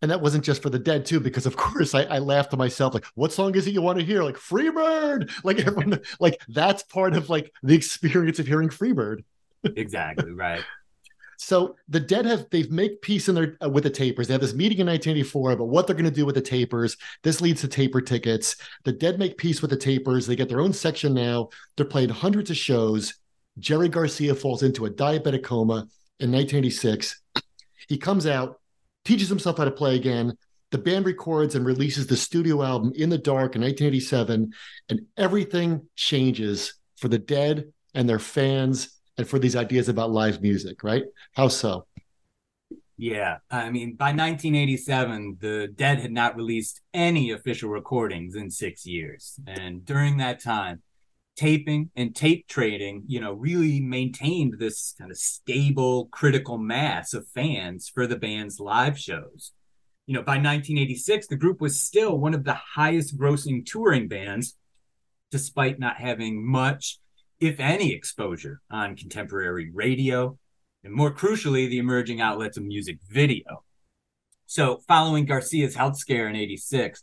and 0.03 0.11
that 0.11 0.21
wasn't 0.21 0.45
just 0.45 0.63
for 0.63 0.71
the 0.71 0.79
dead 0.79 1.05
too 1.05 1.21
because 1.21 1.47
of 1.47 1.57
course 1.57 1.95
I, 1.95 2.03
I, 2.03 2.19
laughed 2.19 2.51
to 2.51 2.57
myself 2.57 2.95
like 2.95 3.07
what 3.15 3.33
song 3.33 3.55
is 3.55 3.67
it 3.67 3.73
you 3.73 3.83
want 3.83 3.99
to 3.99 4.05
hear? 4.05 4.23
Like 4.23 4.37
freebird! 4.37 5.31
Like 5.45 5.61
everyone 5.61 6.01
like 6.21 6.41
that's 6.49 6.83
part 6.83 7.15
of 7.15 7.31
like 7.31 7.53
the 7.63 7.75
experience 7.75 8.39
of 8.39 8.47
hearing 8.47 8.69
freebird. 8.69 9.25
Exactly 9.65 10.33
right. 10.33 10.63
So 11.39 11.77
the 11.91 12.01
dead 12.01 12.25
have 12.25 12.47
they've 12.51 12.71
made 12.71 13.03
peace 13.03 13.29
in 13.29 13.35
their 13.35 13.59
uh, 13.63 13.69
with 13.69 13.85
the 13.85 13.91
tapers. 13.91 14.27
They 14.27 14.33
have 14.33 14.41
this 14.41 14.55
meeting 14.55 14.79
in 14.79 14.87
1984 14.87 15.57
but 15.57 15.67
what 15.67 15.87
they're 15.87 15.95
going 15.95 16.07
to 16.07 16.11
do 16.11 16.25
with 16.25 16.35
the 16.35 16.41
tapers. 16.41 16.97
This 17.23 17.43
leads 17.43 17.61
to 17.61 17.69
taper 17.69 18.01
tickets. 18.01 18.57
The 18.85 18.93
dead 18.93 19.19
make 19.19 19.37
peace 19.37 19.61
with 19.61 19.71
the 19.71 19.77
tapers. 19.77 20.27
They 20.27 20.35
get 20.35 20.49
their 20.49 20.63
own 20.63 20.73
section 20.73 21.13
now. 21.13 21.51
They're 21.77 21.85
playing 21.85 22.09
hundreds 22.09 22.49
of 22.49 22.57
shows. 22.57 23.17
Jerry 23.59 23.91
garcia 23.91 24.35
falls 24.35 24.63
into 24.63 24.87
a 24.87 24.91
diabetic 24.91 25.43
coma 25.43 25.87
in 26.19 26.33
1986 26.33 27.21
he 27.89 27.99
comes 27.99 28.27
out 28.27 28.61
teaches 29.07 29.29
himself 29.29 29.59
how 29.59 29.65
to 29.65 29.71
play 29.71 29.97
again. 29.97 30.37
The 30.73 30.79
band 30.79 31.07
records 31.07 31.55
and 31.55 31.65
releases 31.65 32.07
the 32.07 32.17
studio 32.17 32.63
album 32.63 32.93
In 32.97 33.09
the 33.09 33.19
Dark 33.19 33.55
in 33.55 33.63
1987, 33.63 34.53
and 34.89 35.01
everything 35.17 35.89
changes 35.95 36.75
for 36.97 37.09
the 37.09 37.19
dead 37.19 37.73
and 37.95 38.09
their 38.09 38.19
fans 38.19 38.91
and 39.17 39.27
for 39.27 39.39
these 39.39 39.57
ideas 39.57 39.89
about 39.89 40.11
live 40.11 40.43
music, 40.43 40.83
right? 40.83 41.05
How 41.35 41.49
so? 41.49 41.87
Yeah, 42.99 43.39
I 43.51 43.71
mean, 43.71 43.95
by 43.95 44.07
1987, 44.07 45.37
the 45.41 45.69
Dead 45.75 46.01
had 46.01 46.13
not 46.13 46.35
released 46.35 46.81
any 46.95 47.31
official 47.31 47.69
recordings 47.69 48.35
in 48.37 48.51
six 48.51 48.87
years. 48.87 49.39
And 49.47 49.85
during 49.85 50.17
that 50.17 50.43
time, 50.43 50.81
taping 51.37 51.91
and 51.95 52.15
tape 52.15 52.49
trading, 52.49 53.05
you 53.07 53.21
know, 53.21 53.33
really 53.33 53.81
maintained 53.81 54.59
this 54.59 54.95
kind 54.99 55.11
of 55.11 55.17
stable, 55.17 56.07
critical 56.07 56.59
mass 56.59 57.15
of 57.15 57.29
fans 57.29 57.89
for 57.89 58.07
the 58.07 58.17
band's 58.17 58.59
live 58.59 58.99
shows. 58.99 59.53
You 60.07 60.15
know, 60.15 60.23
by 60.23 60.33
1986, 60.33 61.27
the 61.27 61.37
group 61.37 61.61
was 61.61 61.81
still 61.81 62.19
one 62.19 62.35
of 62.35 62.45
the 62.45 62.59
highest 62.75 63.19
grossing 63.19 63.65
touring 63.67 64.09
bands, 64.09 64.57
despite 65.31 65.79
not 65.79 65.97
having 65.97 66.47
much, 66.47 66.99
if 67.41 67.61
any, 67.61 67.93
exposure 67.93 68.61
on 68.71 68.97
contemporary 68.97 69.71
radio, 69.71 70.39
and 70.85 70.95
more 70.95 71.13
crucially, 71.13 71.69
the 71.69 71.79
emerging 71.79 72.21
outlets 72.21 72.57
of 72.57 72.65
music 72.65 72.99
video. 73.11 73.65
So, 74.47 74.79
following 74.87 75.27
Garcia's 75.27 75.75
health 75.75 75.99
scare 75.99 76.29
in 76.29 76.37
86, 76.37 77.03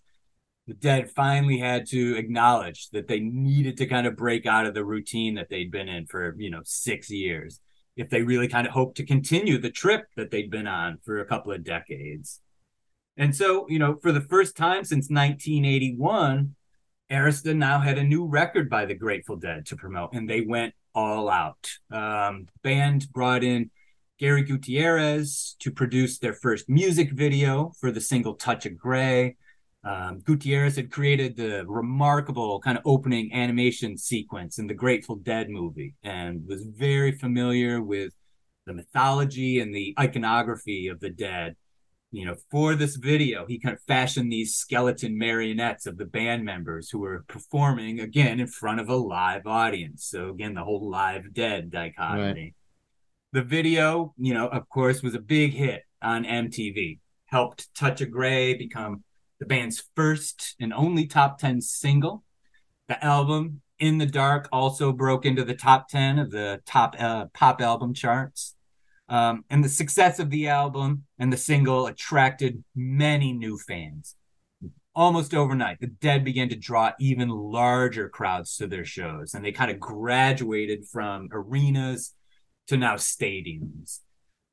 the 0.68 0.74
dead 0.74 1.12
finally 1.12 1.58
had 1.58 1.86
to 1.88 2.16
acknowledge 2.18 2.90
that 2.92 3.08
they 3.08 3.20
needed 3.20 3.78
to 3.78 3.86
kind 3.86 4.08
of 4.08 4.16
break 4.16 4.46
out 4.46 4.66
of 4.66 4.74
the 4.74 4.86
routine 4.86 5.36
that 5.36 5.50
they'd 5.50 5.72
been 5.72 5.90
in 5.90 6.06
for 6.06 6.36
you 6.38 6.50
know 6.50 6.62
six 6.64 7.10
years 7.10 7.60
if 7.96 8.10
they 8.10 8.24
really 8.24 8.48
kind 8.48 8.66
of 8.66 8.74
hoped 8.74 8.98
to 8.98 9.06
continue 9.06 9.58
the 9.58 9.70
trip 9.70 10.06
that 10.16 10.32
they'd 10.32 10.50
been 10.50 10.66
on 10.66 10.98
for 11.04 11.20
a 11.20 11.26
couple 11.26 11.52
of 11.52 11.64
decades. 11.64 12.42
And 13.18 13.36
so 13.36 13.68
you 13.70 13.80
know 13.80 13.98
for 14.02 14.12
the 14.12 14.22
first 14.22 14.56
time 14.56 14.84
since 14.84 15.10
1981 15.10 16.56
arista 17.12 17.56
now 17.56 17.80
had 17.80 17.98
a 17.98 18.04
new 18.04 18.26
record 18.26 18.70
by 18.70 18.86
the 18.86 18.96
grateful 18.96 19.36
dead 19.36 19.66
to 19.68 19.76
promote 19.76 20.14
and 20.14 20.30
they 20.30 20.42
went 20.42 20.74
all 20.96 21.30
out. 21.30 21.70
Um, 21.92 22.48
band 22.64 23.08
brought 23.12 23.44
in 23.44 23.70
gary 24.18 24.44
gutierrez 24.44 25.56
to 25.60 25.72
produce 25.72 26.20
their 26.20 26.34
first 26.34 26.70
music 26.70 27.12
video 27.12 27.74
for 27.80 27.92
the 27.92 28.00
single 28.00 28.36
touch 28.36 28.66
of 28.66 28.78
gray 28.78 29.36
um, 29.84 30.20
Gutierrez 30.20 30.78
had 30.78 30.92
created 30.92 31.36
the 31.36 31.66
remarkable 31.68 32.60
kind 32.62 32.78
of 32.78 32.84
opening 32.86 33.34
animation 33.34 33.98
sequence 33.98 34.58
in 34.58 34.68
the 34.68 34.74
Grateful 34.74 35.18
Dead 35.18 35.50
movie 35.50 35.96
and 36.04 36.48
was 36.48 36.64
very 36.64 37.12
familiar 37.12 37.82
with 37.82 38.14
the 38.66 38.74
mythology 38.74 39.60
and 39.60 39.76
the 39.76 39.94
iconography 40.00 40.88
of 40.88 41.02
the 41.02 41.10
dead. 41.10 41.58
You 42.12 42.26
know, 42.26 42.36
for 42.50 42.76
this 42.76 42.96
video, 42.96 43.46
he 43.46 43.60
kind 43.60 43.76
of 43.76 43.82
fashioned 43.82 44.32
these 44.32 44.56
skeleton 44.56 45.18
marionettes 45.18 45.86
of 45.86 45.98
the 45.98 46.06
band 46.06 46.46
members 46.46 46.90
who 46.90 47.00
were 47.00 47.26
performing 47.28 48.00
again 48.00 48.40
in 48.40 48.48
front 48.48 48.80
of 48.80 48.88
a 48.88 48.96
live 48.96 49.48
audience. 49.48 50.06
So, 50.06 50.30
again, 50.30 50.54
the 50.54 50.64
whole 50.64 50.90
live 50.90 51.34
dead 51.34 51.72
dichotomy. 51.72 52.42
Right. 52.42 52.54
The 53.34 53.42
video, 53.42 54.14
you 54.18 54.36
know, 54.36 54.48
of 54.48 54.70
course, 54.70 55.02
was 55.02 55.16
a 55.16 55.20
big 55.20 55.54
hit 55.54 55.82
on 56.04 56.24
MTV, 56.24 57.00
helped 57.26 57.74
Touch 57.74 58.00
of 58.02 58.12
Grey 58.12 58.54
become 58.54 59.04
the 59.44 59.48
band's 59.48 59.84
first 59.94 60.56
and 60.60 60.74
only 60.74 61.06
top 61.06 61.38
10 61.38 61.60
single. 61.60 62.24
The 62.88 63.04
album, 63.04 63.62
In 63.78 63.98
the 63.98 64.06
Dark, 64.06 64.48
also 64.54 64.94
broke 64.94 65.26
into 65.26 65.44
the 65.44 65.54
top 65.54 65.90
10 65.90 66.18
of 66.18 66.32
the 66.32 66.62
top 66.66 66.96
uh, 66.98 67.26
pop 67.34 67.62
album 67.62 67.94
charts. 67.94 68.56
Um, 69.10 69.44
and 69.50 69.62
the 69.62 69.70
success 69.70 70.20
of 70.20 70.30
the 70.30 70.48
album 70.48 71.04
and 71.20 71.32
the 71.32 71.38
single 71.38 71.88
attracted 71.88 72.64
many 72.74 73.34
new 73.34 73.58
fans. 73.58 74.16
Almost 74.96 75.34
overnight, 75.34 75.82
the 75.82 75.88
Dead 75.88 76.24
began 76.24 76.48
to 76.50 76.56
draw 76.56 76.94
even 77.00 77.28
larger 77.28 78.08
crowds 78.08 78.56
to 78.58 78.68
their 78.68 78.86
shows, 78.86 79.34
and 79.34 79.44
they 79.44 79.52
kind 79.52 79.72
of 79.72 79.80
graduated 79.80 80.88
from 80.88 81.28
arenas 81.34 82.14
to 82.68 82.78
now 82.78 82.96
stadiums. 82.96 84.00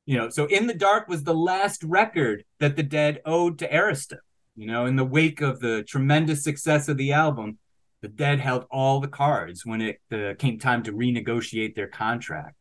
You 0.05 0.16
know, 0.16 0.30
so 0.30 0.47
In 0.47 0.66
the 0.66 0.74
Dark 0.74 1.07
was 1.07 1.22
the 1.22 1.34
last 1.34 1.84
record 1.84 2.45
that 2.59 2.74
the 2.74 2.82
Dead 2.82 3.20
owed 3.24 3.59
to 3.61 3.68
Arista. 3.68 4.16
You 4.61 4.66
know, 4.66 4.84
in 4.84 4.96
the 4.96 5.06
wake 5.06 5.40
of 5.40 5.58
the 5.61 5.84
tremendous 5.84 6.44
success 6.44 6.90
of 6.90 6.98
the 6.98 7.14
album, 7.14 7.56
the 8.02 8.08
Dead 8.08 8.40
held 8.40 8.66
all 8.70 9.00
the 9.00 9.08
cards 9.08 9.64
when 9.64 9.80
it 9.80 10.00
uh, 10.12 10.34
came 10.38 10.58
time 10.58 10.82
to 10.82 10.92
renegotiate 10.92 11.74
their 11.74 11.86
contract. 11.88 12.56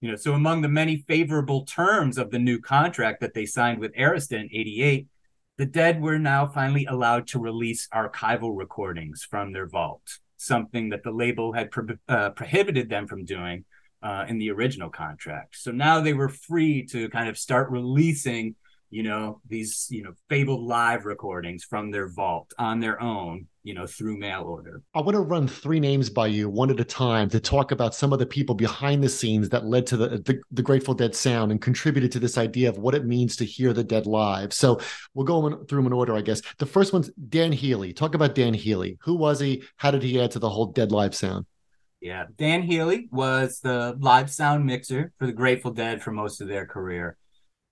You 0.00 0.10
know, 0.10 0.16
so 0.16 0.32
among 0.32 0.62
the 0.62 0.68
many 0.68 1.04
favorable 1.06 1.64
terms 1.64 2.18
of 2.18 2.32
the 2.32 2.40
new 2.40 2.58
contract 2.58 3.20
that 3.20 3.32
they 3.32 3.46
signed 3.46 3.78
with 3.78 3.94
Arista 3.94 4.40
in 4.40 4.48
88, 4.52 5.06
the 5.56 5.66
Dead 5.66 6.00
were 6.00 6.18
now 6.18 6.48
finally 6.48 6.86
allowed 6.86 7.28
to 7.28 7.38
release 7.38 7.86
archival 7.94 8.58
recordings 8.58 9.22
from 9.22 9.52
their 9.52 9.68
vault, 9.68 10.18
something 10.36 10.88
that 10.88 11.04
the 11.04 11.12
label 11.12 11.52
had 11.52 11.70
pro- 11.70 11.96
uh, 12.08 12.30
prohibited 12.30 12.90
them 12.90 13.06
from 13.06 13.24
doing 13.24 13.64
uh, 14.02 14.24
in 14.26 14.38
the 14.38 14.50
original 14.50 14.90
contract. 14.90 15.58
So 15.58 15.70
now 15.70 16.00
they 16.00 16.12
were 16.12 16.28
free 16.28 16.86
to 16.86 17.08
kind 17.10 17.28
of 17.28 17.38
start 17.38 17.70
releasing 17.70 18.56
you 18.90 19.04
know 19.04 19.40
these 19.48 19.86
you 19.90 20.02
know 20.02 20.12
fabled 20.28 20.66
live 20.66 21.04
recordings 21.04 21.64
from 21.64 21.90
their 21.90 22.08
vault 22.08 22.52
on 22.58 22.80
their 22.80 23.00
own 23.00 23.46
you 23.62 23.72
know 23.72 23.86
through 23.86 24.18
mail 24.18 24.42
order. 24.42 24.82
I 24.94 25.00
want 25.00 25.14
to 25.14 25.20
run 25.20 25.46
three 25.46 25.80
names 25.80 26.10
by 26.10 26.26
you 26.26 26.48
one 26.48 26.70
at 26.70 26.80
a 26.80 26.84
time 26.84 27.28
to 27.30 27.40
talk 27.40 27.70
about 27.70 27.94
some 27.94 28.12
of 28.12 28.18
the 28.18 28.26
people 28.26 28.54
behind 28.54 29.02
the 29.02 29.08
scenes 29.08 29.48
that 29.50 29.64
led 29.64 29.86
to 29.88 29.96
the, 29.96 30.08
the, 30.08 30.40
the 30.50 30.62
grateful 30.62 30.94
dead 30.94 31.14
sound 31.14 31.52
and 31.52 31.60
contributed 31.60 32.10
to 32.12 32.18
this 32.18 32.36
idea 32.36 32.68
of 32.68 32.78
what 32.78 32.94
it 32.94 33.06
means 33.06 33.36
to 33.36 33.44
hear 33.44 33.72
the 33.72 33.84
dead 33.84 34.06
live. 34.06 34.52
So 34.52 34.80
we'll 35.14 35.26
go 35.26 35.64
through 35.64 35.78
them 35.78 35.86
in 35.86 35.92
order 35.92 36.16
i 36.16 36.20
guess. 36.20 36.42
The 36.58 36.66
first 36.66 36.92
one's 36.92 37.10
dan 37.28 37.52
healy. 37.52 37.92
Talk 37.92 38.14
about 38.14 38.34
dan 38.34 38.54
healy. 38.54 38.98
Who 39.02 39.14
was 39.14 39.40
he? 39.40 39.62
How 39.76 39.90
did 39.90 40.02
he 40.02 40.20
add 40.20 40.32
to 40.32 40.38
the 40.38 40.50
whole 40.50 40.66
dead 40.66 40.90
live 40.90 41.14
sound? 41.14 41.46
Yeah 42.00 42.24
dan 42.38 42.62
healy 42.62 43.08
was 43.12 43.60
the 43.60 43.94
live 44.00 44.30
sound 44.30 44.64
mixer 44.64 45.12
for 45.18 45.26
the 45.26 45.32
grateful 45.32 45.70
dead 45.70 46.02
for 46.02 46.12
most 46.12 46.40
of 46.40 46.48
their 46.48 46.66
career 46.66 47.18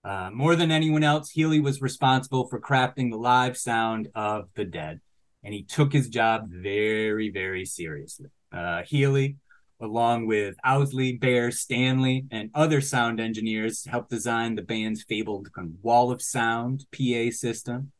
uh, 0.09 0.31
more 0.33 0.57
than 0.57 0.71
anyone 0.71 1.05
else, 1.05 1.29
Healy 1.29 1.61
was 1.61 1.83
responsible 1.83 2.49
for 2.49 2.59
crafting 2.59 3.11
the 3.11 3.19
live 3.19 3.59
sound 3.59 4.09
of 4.15 4.49
the 4.55 4.65
dead, 4.65 5.01
and 5.45 5.53
he 5.53 5.65
took 5.65 5.93
his 5.93 6.09
job 6.09 6.49
very, 6.49 7.29
very 7.29 7.67
seriously. 7.67 8.31
Uh, 8.51 8.85
Healy, 8.85 9.37
along 9.83 10.27
with 10.27 10.57
Owsley, 10.65 11.19
Bear, 11.19 11.51
Stanley, 11.51 12.25
and 12.31 12.49
other 12.55 12.81
sound 12.81 13.21
engineers, 13.21 13.85
helped 13.85 14.09
design 14.09 14.55
the 14.55 14.63
band's 14.63 15.03
fabled 15.03 15.49
wall 15.83 16.11
of 16.11 16.23
sound 16.23 16.87
PA 16.91 17.31
system. 17.31 17.93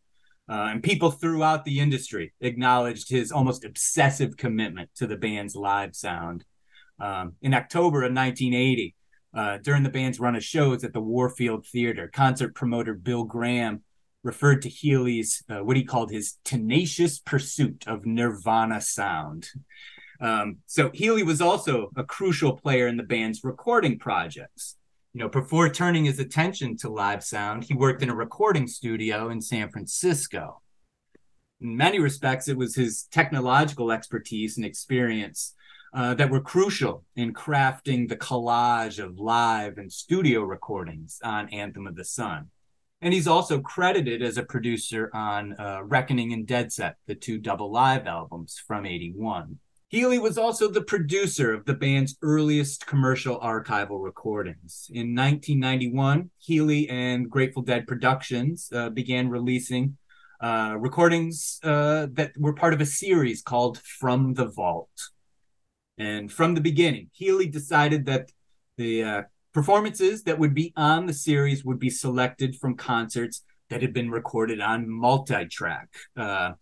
Uh, 0.51 0.69
and 0.71 0.83
people 0.83 1.11
throughout 1.11 1.67
the 1.67 1.79
industry 1.79 2.33
acknowledged 2.41 3.11
his 3.11 3.31
almost 3.31 3.67
obsessive 3.67 4.39
commitment 4.39 4.89
to 4.95 5.07
the 5.07 5.19
band's 5.19 5.55
live 5.55 5.95
sound. 5.95 6.43
Um, 6.99 7.35
in 7.43 7.53
October 7.53 7.99
of 7.99 8.15
1980, 8.15 8.95
uh, 9.39 9.57
during 9.59 9.85
the 9.85 9.89
band's 9.89 10.19
run 10.19 10.35
of 10.35 10.43
shows 10.43 10.83
at 10.83 10.93
the 10.93 11.01
Warfield 11.01 11.65
Theater, 11.65 12.11
concert 12.13 12.57
promoter 12.57 12.93
Bill 12.93 13.23
Graham 13.23 13.85
referred 14.25 14.63
to 14.63 14.69
Healy's 14.69 15.45
uh, 15.49 15.59
what 15.59 15.77
he 15.77 15.85
called 15.85 16.11
his 16.11 16.39
tenacious 16.45 17.21
pursuit 17.21 17.85
of 17.87 18.05
Nirvana 18.05 18.81
sound. 18.81 19.49
Um, 20.21 20.57
so 20.67 20.91
Healy 20.93 21.23
was 21.23 21.41
also 21.41 21.93
a 21.95 22.03
crucial 22.03 22.55
player 22.55 22.89
in 22.89 22.97
the 22.97 23.05
band's 23.05 23.45
recording 23.45 23.97
projects. 24.01 24.75
You 25.13 25.21
know, 25.21 25.29
before 25.29 25.69
turning 25.69 26.07
his 26.07 26.19
attention 26.19 26.77
to 26.79 26.89
live 26.89 27.23
sound, 27.23 27.63
he 27.63 27.75
worked 27.75 28.03
in 28.03 28.11
a 28.11 28.17
recording 28.17 28.67
studio 28.67 29.29
in 29.31 29.41
San 29.41 29.71
Francisco. 29.71 30.63
In 31.61 31.77
many 31.77 32.01
respects, 32.01 32.49
it 32.49 32.57
was 32.57 32.75
his 32.75 33.05
technological 33.13 33.93
expertise 33.93 34.57
and 34.57 34.67
experience 34.67 35.55
uh, 35.95 36.15
that 36.15 36.31
were 36.31 36.41
crucial 36.41 37.05
in 37.17 37.33
crafting 37.33 38.09
the 38.09 38.17
collage 38.17 39.03
of 39.03 39.19
live 39.19 39.79
and 39.79 39.93
studio 39.93 40.43
recordings 40.43 41.19
on 41.23 41.49
Anthem 41.49 41.87
of 41.87 41.97
the 41.97 42.05
Sun. 42.05 42.51
And 43.01 43.15
he's 43.15 43.29
also 43.29 43.61
credited 43.61 44.23
as 44.23 44.37
a 44.37 44.43
producer 44.43 45.11
on 45.15 45.55
uh, 45.59 45.83
Reckoning 45.85 46.33
and 46.33 46.47
Dead 46.47 46.73
Set, 46.73 46.97
the 47.07 47.15
two 47.15 47.39
double 47.39 47.71
live 47.71 48.07
albums 48.07 48.61
from 48.67 48.87
81. 48.87 49.59
Healy 49.89 50.19
was 50.19 50.37
also 50.37 50.69
the 50.69 50.83
producer 50.83 51.55
of 51.55 51.65
the 51.65 51.73
band's 51.73 52.19
earliest 52.21 52.87
commercial 52.87 53.41
archival 53.41 54.05
recordings. 54.05 54.91
In 54.93 55.15
1991, 55.15 56.31
Healy 56.39 56.89
and 56.91 57.31
Grateful 57.31 57.63
Dead 57.63 57.87
Productions 57.87 58.69
uh, 58.75 58.91
began 58.91 59.31
releasing 59.31 59.97
uh, 60.43 60.77
recordings 60.79 61.59
uh, 61.63 62.07
that 62.13 62.33
were 62.37 62.53
part 62.53 62.75
of 62.75 62.83
a 62.83 62.87
series 62.87 63.41
called 63.41 63.79
From 63.79 64.35
the 64.35 64.47
Vault. 64.47 64.91
And 65.99 66.33
from 66.33 66.55
the 66.55 66.61
beginning, 66.61 67.11
Healy 67.13 67.49
decided 67.49 68.07
that 68.07 68.31
the 68.77 69.03
uh, 69.03 69.23
performances 69.53 70.23
that 70.25 70.39
would 70.39 70.55
be 70.55 70.73
on 70.77 71.07
the 71.07 71.13
series 71.13 71.65
would 71.65 71.79
be 71.79 71.91
selected 71.91 72.57
from 72.57 72.77
concerts 72.77 73.45
that 73.71 73.83
had 73.83 73.93
been 73.93 74.11
recorded 74.11 74.61
on 74.61 74.89
multi-track. 74.89 75.89
Uh, 76.17 76.53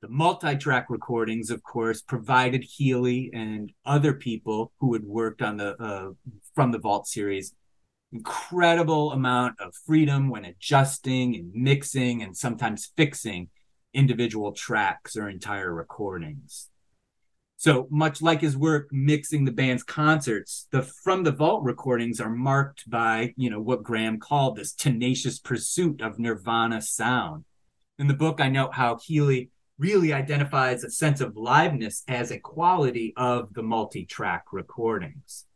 the 0.00 0.08
multi-track 0.08 0.86
recordings, 0.88 1.50
of 1.50 1.62
course, 1.62 2.02
provided 2.02 2.64
Healy 2.64 3.30
and 3.32 3.72
other 3.84 4.14
people 4.14 4.72
who 4.80 4.92
had 4.94 5.04
worked 5.04 5.42
on 5.42 5.56
the 5.56 5.76
uh, 5.82 6.10
from 6.54 6.72
the 6.72 6.78
Vault 6.78 7.06
series 7.06 7.54
incredible 8.12 9.12
amount 9.12 9.60
of 9.60 9.74
freedom 9.74 10.28
when 10.28 10.44
adjusting 10.44 11.34
and 11.34 11.52
mixing 11.52 12.22
and 12.22 12.36
sometimes 12.36 12.92
fixing 12.96 13.48
individual 13.92 14.52
tracks 14.52 15.16
or 15.16 15.28
entire 15.28 15.72
recordings. 15.72 16.70
So 17.58 17.88
much 17.90 18.20
like 18.20 18.42
his 18.42 18.56
work 18.56 18.88
mixing 18.92 19.44
the 19.44 19.52
band's 19.52 19.82
concerts, 19.82 20.68
the 20.72 20.82
From 20.82 21.24
the 21.24 21.32
Vault 21.32 21.64
recordings 21.64 22.20
are 22.20 22.30
marked 22.30 22.88
by, 22.88 23.32
you 23.36 23.48
know, 23.48 23.60
what 23.60 23.82
Graham 23.82 24.18
called 24.18 24.56
this 24.56 24.74
tenacious 24.74 25.38
pursuit 25.38 26.02
of 26.02 26.18
Nirvana 26.18 26.82
sound. 26.82 27.44
In 27.98 28.08
the 28.08 28.14
book, 28.14 28.40
I 28.42 28.48
note 28.50 28.74
how 28.74 28.98
Healy 29.02 29.50
really 29.78 30.12
identifies 30.12 30.84
a 30.84 30.90
sense 30.90 31.20
of 31.20 31.34
liveness 31.34 32.02
as 32.08 32.30
a 32.30 32.38
quality 32.38 33.14
of 33.16 33.52
the 33.54 33.62
multi-track 33.62 34.44
recordings. 34.52 35.46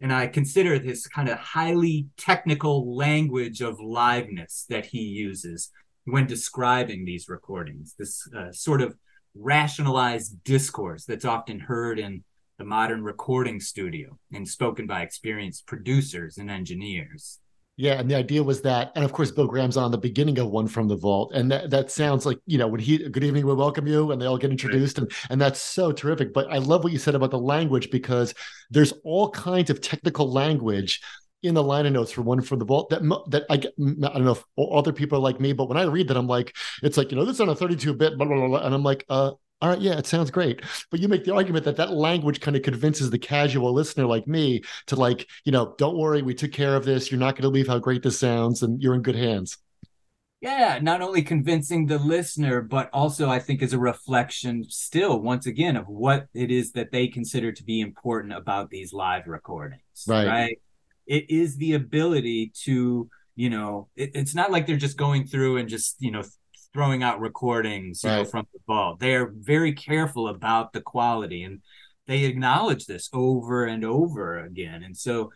And 0.00 0.12
I 0.12 0.28
consider 0.28 0.78
this 0.78 1.06
kind 1.06 1.28
of 1.28 1.38
highly 1.38 2.08
technical 2.16 2.96
language 2.96 3.60
of 3.60 3.76
liveness 3.78 4.66
that 4.68 4.86
he 4.86 5.00
uses 5.00 5.70
when 6.04 6.26
describing 6.26 7.04
these 7.04 7.28
recordings, 7.28 7.94
this 7.98 8.26
uh, 8.34 8.50
sort 8.50 8.80
of 8.80 8.96
rationalized 9.34 10.42
discourse 10.44 11.04
that's 11.04 11.24
often 11.24 11.60
heard 11.60 11.98
in 11.98 12.24
the 12.58 12.64
modern 12.64 13.02
recording 13.02 13.58
studio 13.58 14.18
and 14.32 14.46
spoken 14.46 14.86
by 14.86 15.02
experienced 15.02 15.66
producers 15.66 16.36
and 16.38 16.50
engineers. 16.50 17.38
Yeah, 17.76 17.98
and 17.98 18.10
the 18.10 18.14
idea 18.14 18.42
was 18.42 18.60
that, 18.62 18.92
and 18.94 19.02
of 19.02 19.14
course, 19.14 19.30
Bill 19.30 19.46
Graham's 19.46 19.78
on 19.78 19.90
the 19.90 19.96
beginning 19.96 20.38
of 20.38 20.50
one 20.50 20.68
from 20.68 20.86
the 20.86 20.96
vault, 20.96 21.32
and 21.32 21.50
that, 21.50 21.70
that 21.70 21.90
sounds 21.90 22.26
like 22.26 22.38
you 22.44 22.58
know 22.58 22.68
when 22.68 22.78
he 22.78 23.08
good 23.08 23.24
evening 23.24 23.46
we 23.46 23.54
welcome 23.54 23.86
you, 23.86 24.12
and 24.12 24.20
they 24.20 24.26
all 24.26 24.36
get 24.36 24.50
introduced, 24.50 24.98
and 24.98 25.10
and 25.30 25.40
that's 25.40 25.62
so 25.62 25.90
terrific. 25.90 26.34
But 26.34 26.52
I 26.52 26.58
love 26.58 26.84
what 26.84 26.92
you 26.92 26.98
said 26.98 27.14
about 27.14 27.30
the 27.30 27.38
language 27.38 27.90
because 27.90 28.34
there's 28.70 28.92
all 29.02 29.30
kinds 29.30 29.70
of 29.70 29.80
technical 29.80 30.30
language 30.30 31.00
in 31.42 31.54
the 31.54 31.62
liner 31.62 31.90
notes 31.90 32.12
for 32.12 32.22
one 32.22 32.40
from 32.40 32.58
the 32.58 32.64
vault 32.64 32.90
that 32.90 33.02
that 33.28 33.44
I 33.48 33.56
get, 33.56 33.72
I 33.78 34.08
don't 34.12 34.24
know 34.24 34.32
if 34.32 34.44
other 34.58 34.92
people 34.92 35.18
are 35.18 35.22
like 35.22 35.40
me, 35.40 35.52
but 35.52 35.68
when 35.68 35.78
I 35.78 35.84
read 35.84 36.08
that, 36.08 36.16
I'm 36.16 36.26
like, 36.26 36.56
it's 36.82 36.96
like 36.96 37.10
you 37.10 37.16
know 37.16 37.24
this 37.24 37.36
is 37.36 37.40
on 37.40 37.48
a 37.48 37.54
32 37.54 37.94
bit, 37.94 38.16
blah, 38.18 38.26
blah, 38.26 38.46
blah, 38.46 38.64
and 38.64 38.74
I'm 38.74 38.82
like, 38.82 39.04
uh, 39.08 39.32
all 39.62 39.68
right, 39.68 39.80
yeah, 39.80 39.98
it 39.98 40.06
sounds 40.06 40.30
great. 40.30 40.62
But 40.90 41.00
you 41.00 41.08
make 41.08 41.24
the 41.24 41.34
argument 41.34 41.64
that 41.66 41.76
that 41.76 41.92
language 41.92 42.40
kind 42.40 42.56
of 42.56 42.62
convinces 42.62 43.10
the 43.10 43.18
casual 43.18 43.72
listener 43.74 44.06
like 44.06 44.26
me 44.26 44.62
to 44.86 44.96
like, 44.96 45.28
you 45.44 45.52
know, 45.52 45.74
don't 45.76 45.98
worry, 45.98 46.22
we 46.22 46.34
took 46.34 46.52
care 46.52 46.76
of 46.76 46.84
this. 46.84 47.10
You're 47.10 47.20
not 47.20 47.34
going 47.34 47.42
to 47.42 47.50
believe 47.50 47.68
how 47.68 47.78
great 47.78 48.02
this 48.02 48.18
sounds, 48.18 48.62
and 48.62 48.80
you're 48.82 48.94
in 48.94 49.02
good 49.02 49.16
hands. 49.16 49.58
Yeah, 50.40 50.78
not 50.80 51.02
only 51.02 51.20
convincing 51.20 51.86
the 51.86 51.98
listener, 51.98 52.62
but 52.62 52.88
also 52.94 53.28
I 53.28 53.40
think 53.40 53.60
is 53.60 53.74
a 53.74 53.78
reflection 53.78 54.64
still, 54.68 55.20
once 55.20 55.44
again, 55.44 55.76
of 55.76 55.86
what 55.86 56.28
it 56.32 56.50
is 56.50 56.72
that 56.72 56.92
they 56.92 57.08
consider 57.08 57.52
to 57.52 57.62
be 57.62 57.80
important 57.80 58.32
about 58.32 58.70
these 58.70 58.94
live 58.94 59.26
recordings. 59.26 59.82
Right. 60.08 60.26
Right. 60.26 60.58
It 61.10 61.24
is 61.28 61.56
the 61.56 61.74
ability 61.74 62.52
to, 62.64 63.08
you 63.34 63.50
know, 63.50 63.88
it, 63.96 64.12
it's 64.14 64.34
not 64.34 64.52
like 64.52 64.66
they're 64.66 64.76
just 64.76 64.96
going 64.96 65.26
through 65.26 65.58
and 65.58 65.68
just, 65.68 65.96
you 65.98 66.10
know, 66.10 66.22
throwing 66.72 67.02
out 67.02 67.20
recordings 67.20 68.04
you 68.04 68.10
right. 68.10 68.18
know, 68.18 68.24
from 68.24 68.46
the 68.52 68.60
vault. 68.66 69.00
They 69.00 69.14
are 69.14 69.32
very 69.34 69.72
careful 69.72 70.28
about 70.28 70.72
the 70.72 70.80
quality 70.80 71.42
and 71.42 71.60
they 72.06 72.24
acknowledge 72.24 72.86
this 72.86 73.08
over 73.12 73.64
and 73.64 73.84
over 73.84 74.38
again. 74.38 74.82
And 74.82 74.96
so 74.96 75.30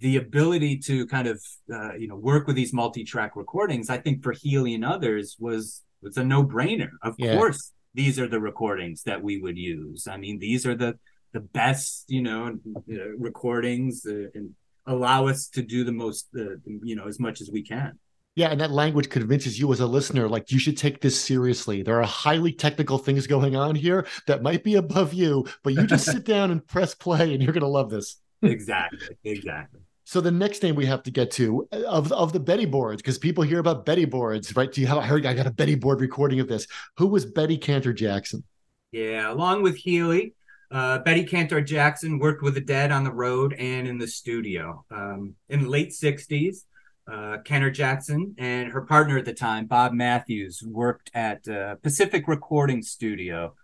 the 0.00 0.16
ability 0.16 0.78
to 0.78 1.06
kind 1.06 1.28
of 1.28 1.40
uh, 1.72 1.94
you 1.94 2.08
know 2.08 2.16
work 2.16 2.46
with 2.46 2.56
these 2.56 2.72
multi-track 2.72 3.36
recordings, 3.36 3.88
I 3.90 3.98
think 3.98 4.22
for 4.22 4.32
Healy 4.32 4.74
and 4.74 4.84
others 4.84 5.36
was 5.38 5.82
was 6.02 6.16
a 6.16 6.24
no-brainer. 6.24 6.90
Of 7.02 7.14
yeah. 7.18 7.36
course, 7.36 7.72
these 7.94 8.18
are 8.18 8.28
the 8.28 8.40
recordings 8.40 9.04
that 9.04 9.22
we 9.22 9.40
would 9.40 9.56
use. 9.56 10.06
I 10.06 10.16
mean, 10.16 10.38
these 10.38 10.66
are 10.66 10.74
the 10.74 10.98
the 11.32 11.40
best 11.40 12.04
you 12.08 12.22
know 12.22 12.58
uh, 12.90 13.08
recordings 13.18 14.04
uh, 14.06 14.30
and 14.34 14.54
allow 14.86 15.26
us 15.26 15.48
to 15.48 15.62
do 15.62 15.84
the 15.84 15.92
most 15.92 16.28
uh, 16.36 16.56
you 16.82 16.96
know 16.96 17.06
as 17.06 17.18
much 17.18 17.40
as 17.40 17.50
we 17.50 17.62
can. 17.62 17.98
Yeah, 18.34 18.50
and 18.50 18.60
that 18.60 18.70
language 18.70 19.08
convinces 19.08 19.58
you 19.58 19.72
as 19.72 19.80
a 19.80 19.86
listener, 19.86 20.28
like 20.28 20.52
you 20.52 20.58
should 20.58 20.76
take 20.76 21.00
this 21.00 21.18
seriously. 21.18 21.82
There 21.82 21.98
are 21.98 22.06
highly 22.06 22.52
technical 22.52 22.98
things 22.98 23.26
going 23.26 23.56
on 23.56 23.74
here 23.74 24.06
that 24.26 24.42
might 24.42 24.62
be 24.62 24.74
above 24.74 25.14
you, 25.14 25.46
but 25.62 25.72
you 25.72 25.86
just 25.86 26.04
sit 26.04 26.24
down 26.26 26.50
and 26.50 26.64
press 26.66 26.94
play, 26.94 27.32
and 27.32 27.42
you're 27.42 27.54
going 27.54 27.62
to 27.62 27.68
love 27.68 27.88
this. 27.88 28.16
exactly, 28.42 29.16
exactly. 29.24 29.80
So 30.04 30.20
the 30.20 30.30
next 30.30 30.62
name 30.62 30.76
we 30.76 30.86
have 30.86 31.02
to 31.04 31.10
get 31.10 31.32
to 31.32 31.66
of 31.72 32.12
of 32.12 32.32
the 32.32 32.38
Betty 32.38 32.66
boards, 32.66 33.02
because 33.02 33.18
people 33.18 33.42
hear 33.42 33.58
about 33.58 33.86
Betty 33.86 34.04
boards, 34.04 34.54
right? 34.54 34.70
Do 34.70 34.80
you 34.80 34.86
have? 34.86 34.98
I 34.98 35.06
heard 35.06 35.24
I 35.26 35.34
got 35.34 35.46
a 35.46 35.50
Betty 35.50 35.74
board 35.74 36.00
recording 36.00 36.38
of 36.38 36.46
this. 36.46 36.66
Who 36.98 37.08
was 37.08 37.24
Betty 37.24 37.56
Cantor 37.56 37.92
Jackson? 37.92 38.44
Yeah, 38.92 39.32
along 39.32 39.62
with 39.62 39.76
Healy, 39.76 40.34
uh, 40.70 40.98
Betty 40.98 41.24
Cantor 41.24 41.60
Jackson 41.60 42.18
worked 42.18 42.42
with 42.42 42.54
the 42.54 42.60
Dead 42.60 42.90
on 42.90 43.04
the 43.04 43.12
road 43.12 43.54
and 43.54 43.86
in 43.86 43.98
the 43.98 44.08
studio. 44.08 44.84
Um, 44.90 45.34
in 45.48 45.62
the 45.62 45.68
late 45.68 45.90
'60s, 45.90 46.64
uh, 47.10 47.38
Jackson 47.70 48.34
and 48.38 48.72
her 48.72 48.82
partner 48.82 49.16
at 49.16 49.24
the 49.24 49.34
time, 49.34 49.66
Bob 49.66 49.92
Matthews, 49.92 50.62
worked 50.66 51.10
at 51.14 51.46
uh, 51.48 51.76
Pacific 51.76 52.26
Recording 52.26 52.82
Studio 52.82 53.54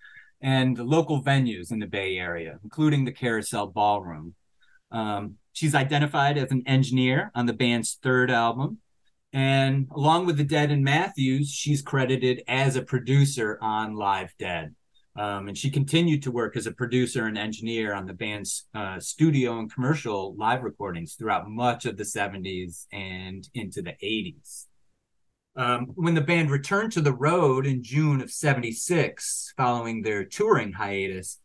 and 0.40 0.78
local 0.78 1.22
venues 1.22 1.70
in 1.70 1.78
the 1.78 1.86
Bay 1.86 2.18
Area, 2.18 2.59
including 2.62 3.05
the 3.05 3.12
Carousel 3.12 3.68
Ballroom. 3.68 4.34
Um, 4.90 5.36
she's 5.53 5.74
identified 5.74 6.36
as 6.36 6.50
an 6.50 6.64
engineer 6.66 7.30
on 7.34 7.46
the 7.46 7.53
band's 7.53 7.98
third 8.03 8.30
album. 8.30 8.78
And 9.32 9.88
along 9.90 10.26
with 10.26 10.36
the 10.36 10.44
Dead 10.44 10.70
and 10.70 10.84
Matthews, 10.84 11.50
she's 11.50 11.80
credited 11.80 12.42
as 12.46 12.76
a 12.76 12.82
producer 12.82 13.59
on 13.62 13.94
Live 13.94 14.34
Dead. 14.38 14.74
Um, 15.14 15.48
and 15.48 15.58
she 15.58 15.70
continued 15.70 16.22
to 16.22 16.30
work 16.30 16.56
as 16.56 16.66
a 16.66 16.72
producer 16.72 17.26
and 17.26 17.36
engineer 17.36 17.92
on 17.92 18.06
the 18.06 18.14
band's 18.14 18.66
uh, 18.74 18.98
studio 18.98 19.58
and 19.58 19.72
commercial 19.72 20.34
live 20.36 20.62
recordings 20.62 21.14
throughout 21.14 21.50
much 21.50 21.84
of 21.84 21.98
the 21.98 22.04
70s 22.04 22.86
and 22.92 23.46
into 23.52 23.82
the 23.82 23.94
80s. 24.02 24.66
Um, 25.54 25.88
when 25.96 26.14
the 26.14 26.22
band 26.22 26.50
returned 26.50 26.92
to 26.92 27.02
the 27.02 27.12
road 27.12 27.66
in 27.66 27.82
June 27.82 28.22
of 28.22 28.30
76, 28.30 29.52
following 29.54 30.00
their 30.00 30.24
touring 30.24 30.72
hiatus, 30.72 31.40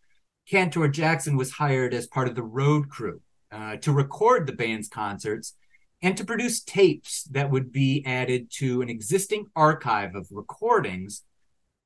Cantor 0.49 0.87
Jackson 0.87 1.35
was 1.35 1.51
hired 1.51 1.93
as 1.93 2.07
part 2.07 2.29
of 2.29 2.35
the 2.35 2.43
road 2.43 2.89
crew 2.89 3.19
uh, 3.51 3.75
to 3.77 3.91
record 3.91 4.47
the 4.47 4.53
band's 4.53 4.87
concerts 4.87 5.55
and 6.01 6.15
to 6.15 6.23
produce 6.23 6.63
tapes 6.63 7.23
that 7.31 7.49
would 7.49 7.73
be 7.73 8.01
added 8.05 8.49
to 8.51 8.81
an 8.81 8.87
existing 8.87 9.47
archive 9.57 10.15
of 10.15 10.27
recordings 10.31 11.23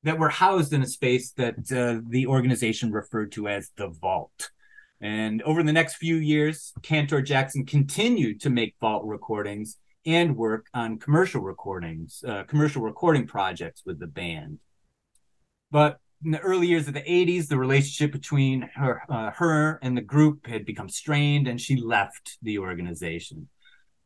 that 0.04 0.18
were 0.18 0.30
housed 0.30 0.74
in 0.74 0.82
a 0.82 0.88
space 0.88 1.32
that 1.34 1.56
uh, 1.72 2.02
the 2.08 2.28
organization 2.28 2.92
referred 2.92 3.32
to 3.34 3.48
as 3.48 3.72
the 3.78 3.88
vault. 3.88 4.50
And 5.00 5.42
over 5.44 5.64
the 5.64 5.74
next 5.74 5.96
few 5.96 6.16
years, 6.16 6.74
Cantor 6.82 7.22
Jackson 7.22 7.66
continued 7.66 8.42
to 8.42 8.50
make 8.50 8.76
vault 8.80 9.04
recordings 9.06 9.78
and 10.06 10.36
work 10.36 10.68
on 10.74 11.00
commercial 11.00 11.42
recordings, 11.42 12.24
uh, 12.28 12.44
commercial 12.44 12.82
recording 12.82 13.28
projects 13.28 13.84
with 13.86 14.00
the 14.00 14.08
band. 14.08 14.60
But 15.70 15.98
in 16.24 16.32
the 16.32 16.40
early 16.40 16.68
years 16.68 16.88
of 16.88 16.94
the 16.94 17.02
80s, 17.02 17.48
the 17.48 17.58
relationship 17.58 18.12
between 18.12 18.70
her, 18.76 19.02
uh, 19.10 19.32
her 19.32 19.80
and 19.82 19.98
the 19.98 20.02
group 20.02 20.46
had 20.46 20.66
become 20.66 20.90
strained, 20.90 21.48
and 21.48 21.60
she 21.60 21.78
left 21.78 22.38
the 22.42 22.60
organization. 22.60 23.48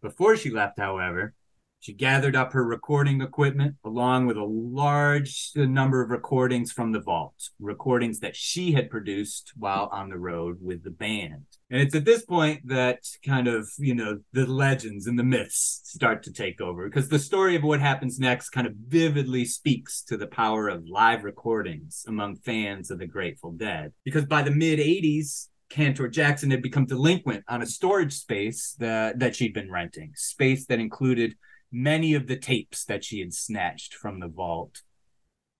Before 0.01 0.37
she 0.37 0.49
left, 0.49 0.79
however, 0.79 1.33
She 1.85 1.93
gathered 1.93 2.35
up 2.35 2.51
her 2.53 2.65
recording 2.65 3.21
equipment 3.21 3.75
along 3.85 4.25
with 4.25 4.37
a 4.37 4.43
large 4.43 5.51
number 5.55 6.01
of 6.01 6.09
recordings 6.09 6.71
from 6.71 6.91
the 6.91 6.99
vault, 6.99 7.51
recordings 7.59 8.21
that 8.21 8.35
she 8.35 8.71
had 8.71 8.89
produced 8.89 9.53
while 9.55 9.87
on 9.91 10.09
the 10.09 10.17
road 10.17 10.57
with 10.63 10.83
the 10.83 10.89
band. 10.89 11.45
And 11.69 11.83
it's 11.83 11.93
at 11.93 12.03
this 12.03 12.25
point 12.25 12.67
that 12.69 13.03
kind 13.23 13.47
of, 13.47 13.69
you 13.77 13.93
know, 13.93 14.21
the 14.33 14.47
legends 14.47 15.05
and 15.05 15.19
the 15.19 15.23
myths 15.23 15.81
start 15.83 16.23
to 16.23 16.33
take 16.33 16.59
over 16.59 16.89
because 16.89 17.09
the 17.09 17.19
story 17.19 17.55
of 17.55 17.61
what 17.61 17.81
happens 17.81 18.19
next 18.19 18.49
kind 18.49 18.65
of 18.65 18.73
vividly 18.87 19.45
speaks 19.45 20.01
to 20.05 20.17
the 20.17 20.25
power 20.25 20.67
of 20.67 20.87
live 20.87 21.23
recordings 21.23 22.03
among 22.07 22.37
fans 22.37 22.89
of 22.89 22.97
the 22.97 23.05
Grateful 23.05 23.51
Dead. 23.51 23.93
Because 24.03 24.25
by 24.25 24.41
the 24.41 24.49
mid 24.49 24.79
80s, 24.79 25.49
Cantor 25.69 26.07
Jackson 26.07 26.49
had 26.49 26.61
become 26.61 26.85
delinquent 26.85 27.43
on 27.47 27.61
a 27.61 27.67
storage 27.67 28.13
space 28.13 28.75
that, 28.79 29.19
that 29.19 29.35
she'd 29.35 29.53
been 29.53 29.71
renting, 29.71 30.13
space 30.15 30.65
that 30.65 30.79
included 30.79 31.35
many 31.71 32.13
of 32.13 32.27
the 32.27 32.37
tapes 32.37 32.85
that 32.85 33.03
she 33.03 33.19
had 33.19 33.33
snatched 33.33 33.93
from 33.93 34.19
the 34.19 34.27
vault. 34.27 34.81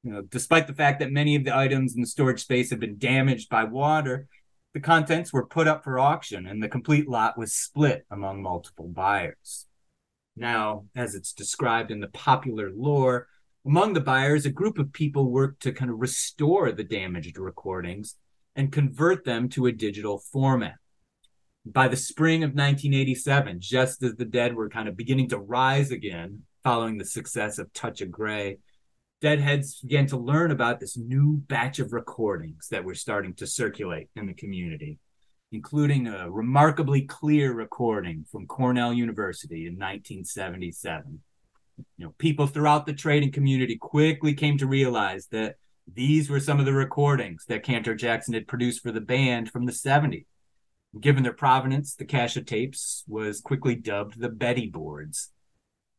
You 0.04 0.14
know, 0.14 0.22
despite 0.22 0.68
the 0.68 0.74
fact 0.74 1.00
that 1.00 1.12
many 1.12 1.36
of 1.36 1.44
the 1.44 1.56
items 1.56 1.96
in 1.96 2.02
the 2.02 2.08
storage 2.08 2.42
space 2.42 2.70
had 2.70 2.80
been 2.80 2.98
damaged 2.98 3.50
by 3.50 3.64
water, 3.64 4.28
the 4.74 4.80
contents 4.80 5.34
were 5.34 5.48
put 5.48 5.68
up 5.68 5.84
for 5.84 5.98
auction 5.98 6.46
and 6.46 6.62
the 6.62 6.70
complete 6.70 7.08
lot 7.08 7.38
was 7.38 7.54
split 7.54 8.06
among 8.12 8.42
multiple 8.42 8.88
buyers. 8.88 9.66
Now, 10.36 10.86
as 10.96 11.16
it's 11.16 11.34
described 11.34 11.92
in 11.92 12.02
the 12.02 12.10
popular 12.10 12.70
lore, 12.76 13.28
among 13.66 13.94
the 13.94 14.02
buyers, 14.02 14.46
a 14.46 14.52
group 14.52 14.78
of 14.78 14.94
people 14.94 15.32
worked 15.32 15.64
to 15.64 15.72
kind 15.72 15.90
of 15.90 16.00
restore 16.00 16.72
the 16.72 16.84
damaged 16.84 17.38
recordings 17.38 18.16
and 18.56 18.72
convert 18.72 19.26
them 19.26 19.50
to 19.50 19.66
a 19.66 19.72
digital 19.72 20.20
format 20.20 20.76
by 21.66 21.88
the 21.88 21.98
spring 21.98 22.44
of 22.44 22.50
1987, 22.52 23.60
just 23.60 24.04
as 24.04 24.16
the 24.16 24.26
dead 24.26 24.56
were 24.56 24.70
kind 24.70 24.88
of 24.88 24.96
beginning 24.96 25.30
to 25.30 25.40
rise 25.40 25.92
again 25.92 26.44
following 26.64 26.98
the 26.98 27.06
success 27.06 27.58
of 27.58 27.74
Touch 27.74 28.02
of 28.02 28.12
Grey, 28.12 28.58
Deadheads 29.22 29.82
began 29.82 30.06
to 30.08 30.18
learn 30.18 30.52
about 30.52 30.80
this 30.80 30.98
new 30.98 31.38
batch 31.48 31.80
of 31.80 31.94
recordings 31.94 32.68
that 32.70 32.84
were 32.84 32.94
starting 32.94 33.34
to 33.36 33.48
circulate 33.48 34.10
in 34.16 34.28
the 34.28 34.34
community, 34.34 35.00
including 35.52 36.08
a 36.08 36.30
remarkably 36.30 37.02
clear 37.02 37.54
recording 37.54 38.26
from 38.32 38.46
Cornell 38.46 38.94
University 38.94 39.66
in 39.66 39.74
1977. 39.74 41.20
You 41.98 42.06
know, 42.06 42.14
people 42.20 42.46
throughout 42.46 42.86
the 42.86 42.94
trading 42.94 43.32
community 43.32 43.78
quickly 43.78 44.34
came 44.34 44.58
to 44.60 44.68
realize 44.68 45.28
that 45.28 45.56
these 45.92 46.30
were 46.30 46.40
some 46.40 46.60
of 46.60 46.66
the 46.66 46.74
recordings 46.74 47.46
that 47.48 47.64
Cantor 47.64 47.96
Jackson 47.96 48.34
had 48.34 48.48
produced 48.48 48.84
for 48.84 48.92
the 48.92 49.02
band 49.02 49.50
from 49.50 49.66
the 49.66 49.72
70s 49.72 50.26
Given 51.00 51.24
their 51.24 51.34
provenance, 51.34 51.96
the 51.96 52.06
cache 52.06 52.38
of 52.38 52.46
tapes 52.46 53.04
was 53.08 53.42
quickly 53.42 53.76
dubbed 53.76 54.20
the 54.20 54.30
Betty 54.30 54.68
boards. 54.68 55.30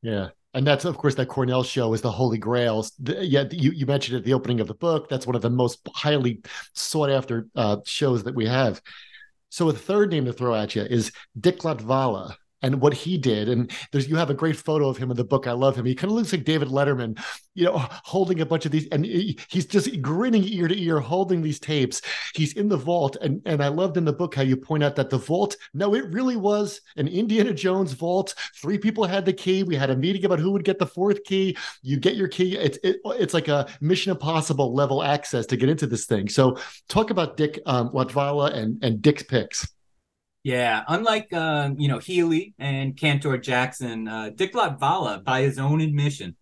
Yeah. 0.02 0.28
And 0.54 0.66
that's, 0.66 0.86
of 0.86 0.96
course, 0.96 1.14
that 1.16 1.28
Cornell 1.28 1.62
show 1.62 1.92
is 1.92 2.00
the 2.00 2.10
Holy 2.10 2.38
Grails. 2.38 2.92
The, 2.98 3.22
yeah, 3.24 3.44
you, 3.50 3.72
you 3.72 3.84
mentioned 3.84 4.16
at 4.16 4.24
the 4.24 4.32
opening 4.32 4.60
of 4.60 4.68
the 4.68 4.74
book. 4.74 5.08
That's 5.08 5.26
one 5.26 5.36
of 5.36 5.42
the 5.42 5.50
most 5.50 5.86
highly 5.94 6.40
sought 6.72 7.10
after 7.10 7.46
uh, 7.54 7.78
shows 7.84 8.24
that 8.24 8.34
we 8.34 8.46
have. 8.46 8.80
So, 9.50 9.68
a 9.68 9.72
third 9.74 10.10
name 10.10 10.24
to 10.24 10.32
throw 10.32 10.54
at 10.54 10.74
you 10.74 10.82
is 10.82 11.12
Dick 11.38 11.58
Latvala 11.58 12.36
and 12.66 12.80
what 12.80 12.92
he 12.92 13.16
did. 13.16 13.48
And 13.48 13.70
there's 13.92 14.08
you 14.08 14.16
have 14.16 14.30
a 14.30 14.34
great 14.34 14.56
photo 14.56 14.88
of 14.88 14.96
him 14.96 15.10
in 15.10 15.16
the 15.16 15.24
book. 15.24 15.46
I 15.46 15.52
love 15.52 15.76
him. 15.76 15.86
He 15.86 15.94
kind 15.94 16.10
of 16.10 16.16
looks 16.16 16.32
like 16.32 16.44
David 16.44 16.68
Letterman, 16.68 17.18
you 17.54 17.64
know, 17.64 17.78
holding 17.78 18.40
a 18.40 18.46
bunch 18.46 18.66
of 18.66 18.72
these, 18.72 18.88
and 18.90 19.04
he's 19.04 19.66
just 19.66 20.02
grinning 20.02 20.44
ear 20.44 20.68
to 20.68 20.78
ear, 20.78 20.98
holding 20.98 21.42
these 21.42 21.60
tapes. 21.60 22.02
He's 22.34 22.54
in 22.54 22.68
the 22.68 22.76
vault, 22.76 23.16
and 23.20 23.40
and 23.46 23.62
I 23.62 23.68
loved 23.68 23.96
in 23.96 24.04
the 24.04 24.12
book 24.12 24.34
how 24.34 24.42
you 24.42 24.56
point 24.56 24.82
out 24.82 24.96
that 24.96 25.10
the 25.10 25.18
vault. 25.18 25.56
No, 25.72 25.94
it 25.94 26.12
really 26.12 26.36
was 26.36 26.80
an 26.96 27.08
Indiana 27.08 27.54
Jones 27.54 27.92
vault. 27.92 28.34
Three 28.60 28.78
people 28.78 29.04
had 29.04 29.24
the 29.24 29.32
key. 29.32 29.62
We 29.62 29.76
had 29.76 29.90
a 29.90 29.96
meeting 29.96 30.24
about 30.24 30.40
who 30.40 30.50
would 30.52 30.64
get 30.64 30.78
the 30.78 30.86
fourth 30.86 31.22
key. 31.24 31.56
You 31.82 31.98
get 31.98 32.16
your 32.16 32.28
key. 32.28 32.56
It's 32.56 32.78
it, 32.82 32.96
it's 33.04 33.34
like 33.34 33.48
a 33.48 33.68
Mission 33.80 34.10
Impossible 34.10 34.74
level 34.74 35.02
access 35.02 35.46
to 35.46 35.56
get 35.56 35.68
into 35.68 35.86
this 35.86 36.06
thing. 36.06 36.28
So 36.28 36.58
talk 36.88 37.10
about 37.10 37.36
Dick 37.36 37.60
um, 37.66 37.90
Latvala 37.90 38.52
and 38.52 38.82
and 38.82 39.00
Dick's 39.00 39.22
picks. 39.22 39.68
Yeah, 40.46 40.84
unlike 40.86 41.32
uh, 41.32 41.70
you 41.76 41.88
know 41.88 41.98
Healy 41.98 42.54
and 42.60 42.96
Cantor 42.96 43.36
Jackson, 43.36 44.06
uh, 44.06 44.30
Dick 44.32 44.54
Latvala, 44.54 45.24
by 45.24 45.40
his 45.42 45.58
own 45.58 45.80
admission, 45.80 46.36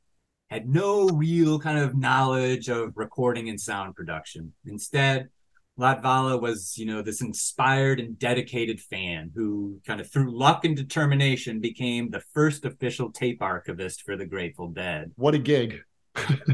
had 0.51 0.69
no 0.69 1.09
real 1.09 1.59
kind 1.59 1.79
of 1.79 1.97
knowledge 1.97 2.69
of 2.69 2.93
recording 2.97 3.49
and 3.49 3.59
sound 3.59 3.95
production. 3.95 4.53
Instead, 4.67 5.31
Latvala 5.79 6.39
was 6.39 6.77
you 6.77 6.85
know 6.85 7.01
this 7.01 7.23
inspired 7.23 7.99
and 7.99 8.19
dedicated 8.19 8.79
fan 8.79 9.31
who 9.35 9.81
kind 9.87 10.03
of 10.03 10.11
through 10.11 10.39
luck 10.39 10.67
and 10.67 10.77
determination 10.77 11.59
became 11.59 12.11
the 12.11 12.21
first 12.35 12.67
official 12.67 13.11
tape 13.11 13.41
archivist 13.41 14.03
for 14.03 14.19
the 14.19 14.27
Grateful 14.27 14.69
Dead. 14.69 15.13
What 15.17 15.35
a 15.35 15.39
gig! 15.39 15.81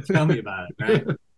Tell 0.07 0.25
me 0.25 0.39
about 0.39 0.69
it, 0.71 0.77
right? 0.79 1.17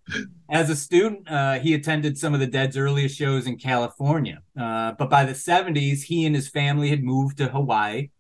As 0.51 0.69
a 0.69 0.77
student, 0.77 1.31
uh, 1.31 1.59
he 1.59 1.75
attended 1.75 2.19
some 2.19 2.35
of 2.35 2.41
the 2.41 2.47
Dead's 2.47 2.77
earliest 2.77 3.17
shows 3.17 3.47
in 3.47 3.57
California. 3.57 4.43
Uh, 4.59 4.93
but 4.93 5.09
by 5.09 5.25
the 5.25 5.33
70s, 5.33 6.03
he 6.03 6.27
and 6.27 6.35
his 6.35 6.49
family 6.49 6.91
had 6.91 7.03
moved 7.03 7.39
to 7.39 7.49
Hawaii 7.49 8.11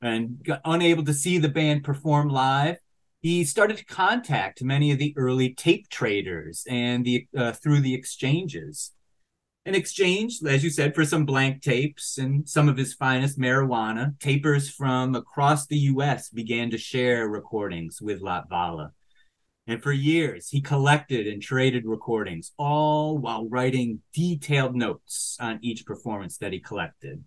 and 0.00 0.46
unable 0.64 1.04
to 1.04 1.14
see 1.14 1.38
the 1.38 1.48
band 1.48 1.84
perform 1.84 2.28
live. 2.28 2.78
He 3.20 3.44
started 3.44 3.76
to 3.76 3.84
contact 3.84 4.62
many 4.62 4.90
of 4.90 4.98
the 4.98 5.14
early 5.16 5.54
tape 5.54 5.88
traders 5.88 6.64
and 6.68 7.04
the 7.04 7.26
uh, 7.36 7.52
through 7.52 7.80
the 7.80 7.94
exchanges. 7.94 8.92
In 9.64 9.76
exchange, 9.76 10.40
as 10.44 10.64
you 10.64 10.70
said, 10.70 10.92
for 10.92 11.04
some 11.04 11.24
blank 11.24 11.62
tapes 11.62 12.18
and 12.18 12.48
some 12.48 12.68
of 12.68 12.76
his 12.76 12.94
finest 12.94 13.38
marijuana, 13.38 14.18
tapers 14.18 14.68
from 14.68 15.14
across 15.14 15.66
the 15.66 15.78
U.S. 15.78 16.30
began 16.30 16.68
to 16.70 16.78
share 16.78 17.28
recordings 17.28 18.02
with 18.02 18.20
Latvala. 18.20 18.90
And 19.66 19.82
for 19.82 19.92
years, 19.92 20.48
he 20.48 20.60
collected 20.60 21.26
and 21.28 21.40
traded 21.40 21.84
recordings, 21.86 22.52
all 22.58 23.18
while 23.18 23.48
writing 23.48 24.00
detailed 24.12 24.74
notes 24.74 25.36
on 25.40 25.60
each 25.62 25.86
performance 25.86 26.38
that 26.38 26.52
he 26.52 26.58
collected. 26.58 27.22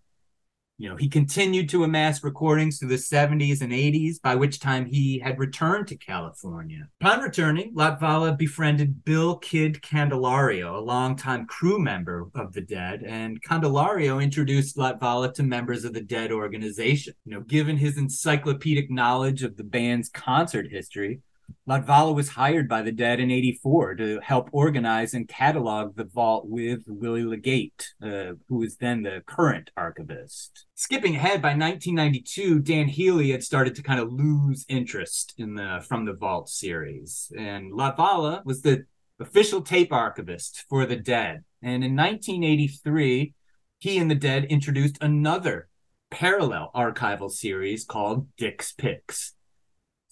You 0.77 0.89
know, 0.89 0.97
he 0.97 1.07
continued 1.07 1.69
to 1.69 1.86
amass 1.86 2.21
recordings 2.21 2.77
through 2.77 2.89
the 2.89 2.95
70s 2.95 3.61
and 3.61 3.71
80s, 3.71 4.21
by 4.21 4.36
which 4.36 4.59
time 4.59 4.86
he 4.86 5.19
had 5.19 5.39
returned 5.39 5.88
to 5.88 5.95
California. 5.95 6.89
Upon 6.99 7.21
returning, 7.21 7.73
Latvala 7.73 8.38
befriended 8.38 9.05
Bill 9.05 9.38
Kidd 9.38 9.81
Candelario, 9.81 10.75
a 10.75 10.81
longtime 10.81 11.45
crew 11.45 11.79
member 11.79 12.27
of 12.36 12.51
the 12.51 12.59
Dead, 12.59 13.03
and 13.07 13.41
Candelario 13.41 14.21
introduced 14.21 14.75
Latvala 14.75 15.33
to 15.36 15.43
members 15.43 15.86
of 15.86 15.93
the 15.93 16.01
Dead 16.01 16.33
organization. 16.33 17.13
You 17.23 17.36
know, 17.36 17.41
given 17.41 17.77
his 17.77 17.97
encyclopedic 17.97 18.91
knowledge 18.91 19.43
of 19.43 19.55
the 19.55 19.63
band's 19.63 20.09
concert 20.09 20.67
history, 20.69 21.21
Latvala 21.67 22.13
was 22.13 22.29
hired 22.29 22.69
by 22.69 22.83
the 22.83 22.91
Dead 22.91 23.19
in 23.19 23.31
84 23.31 23.95
to 23.95 24.19
help 24.21 24.49
organize 24.51 25.13
and 25.13 25.27
catalog 25.27 25.95
the 25.95 26.03
vault 26.03 26.47
with 26.47 26.83
Willie 26.87 27.23
Legate, 27.23 27.93
uh, 28.03 28.33
who 28.47 28.57
was 28.57 28.77
then 28.77 29.01
the 29.01 29.23
current 29.25 29.71
archivist. 29.75 30.65
Skipping 30.75 31.15
ahead, 31.15 31.41
by 31.41 31.49
1992, 31.49 32.59
Dan 32.59 32.87
Healy 32.87 33.31
had 33.31 33.43
started 33.43 33.73
to 33.75 33.83
kind 33.83 33.99
of 33.99 34.13
lose 34.13 34.65
interest 34.69 35.33
in 35.37 35.55
the 35.55 35.83
From 35.87 36.05
the 36.05 36.13
Vault 36.13 36.49
series. 36.49 37.31
And 37.37 37.73
Latvala 37.73 38.45
was 38.45 38.61
the 38.61 38.85
official 39.19 39.61
tape 39.61 39.91
archivist 39.91 40.65
for 40.69 40.85
the 40.85 40.97
Dead. 40.97 41.43
And 41.61 41.83
in 41.83 41.95
1983, 41.95 43.33
he 43.79 43.97
and 43.97 44.11
the 44.11 44.15
Dead 44.15 44.45
introduced 44.45 44.97
another 45.01 45.67
parallel 46.11 46.71
archival 46.75 47.31
series 47.31 47.85
called 47.85 48.27
Dick's 48.37 48.71
Picks 48.71 49.34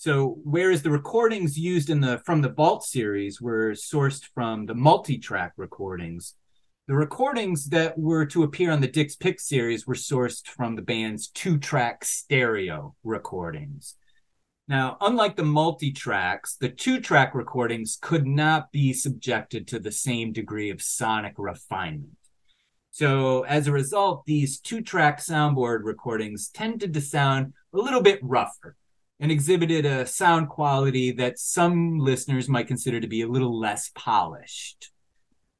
so 0.03 0.37
whereas 0.43 0.81
the 0.81 0.91
recordings 0.91 1.57
used 1.57 1.89
in 1.89 2.01
the 2.01 2.17
from 2.25 2.41
the 2.41 2.49
Vault 2.49 2.83
series 2.83 3.39
were 3.39 3.71
sourced 3.71 4.25
from 4.35 4.65
the 4.65 4.75
multi-track 4.75 5.53
recordings, 5.55 6.35
the 6.89 6.93
recordings 6.93 7.69
that 7.69 7.97
were 7.97 8.25
to 8.25 8.43
appear 8.43 8.69
on 8.71 8.81
the 8.81 8.89
Dick's 8.89 9.15
Pick 9.15 9.39
series 9.39 9.87
were 9.87 9.95
sourced 9.95 10.45
from 10.45 10.75
the 10.75 10.81
band's 10.81 11.29
two-track 11.29 12.03
stereo 12.03 12.93
recordings. 13.05 13.95
Now, 14.67 14.97
unlike 14.99 15.37
the 15.37 15.45
multi-tracks, 15.45 16.57
the 16.57 16.67
two-track 16.67 17.33
recordings 17.33 17.97
could 18.01 18.27
not 18.27 18.73
be 18.73 18.91
subjected 18.91 19.69
to 19.69 19.79
the 19.79 19.93
same 19.93 20.33
degree 20.33 20.69
of 20.69 20.81
sonic 20.81 21.35
refinement. 21.37 22.17
So 22.91 23.43
as 23.43 23.67
a 23.67 23.71
result, 23.71 24.25
these 24.25 24.59
two-track 24.59 25.19
soundboard 25.19 25.85
recordings 25.85 26.49
tended 26.49 26.93
to 26.93 26.99
sound 26.99 27.53
a 27.73 27.77
little 27.77 28.01
bit 28.01 28.19
rougher 28.21 28.75
and 29.19 29.31
exhibited 29.31 29.85
a 29.85 30.05
sound 30.05 30.49
quality 30.49 31.11
that 31.11 31.39
some 31.39 31.97
listeners 31.99 32.49
might 32.49 32.67
consider 32.67 32.99
to 32.99 33.07
be 33.07 33.21
a 33.21 33.27
little 33.27 33.57
less 33.57 33.91
polished. 33.95 34.91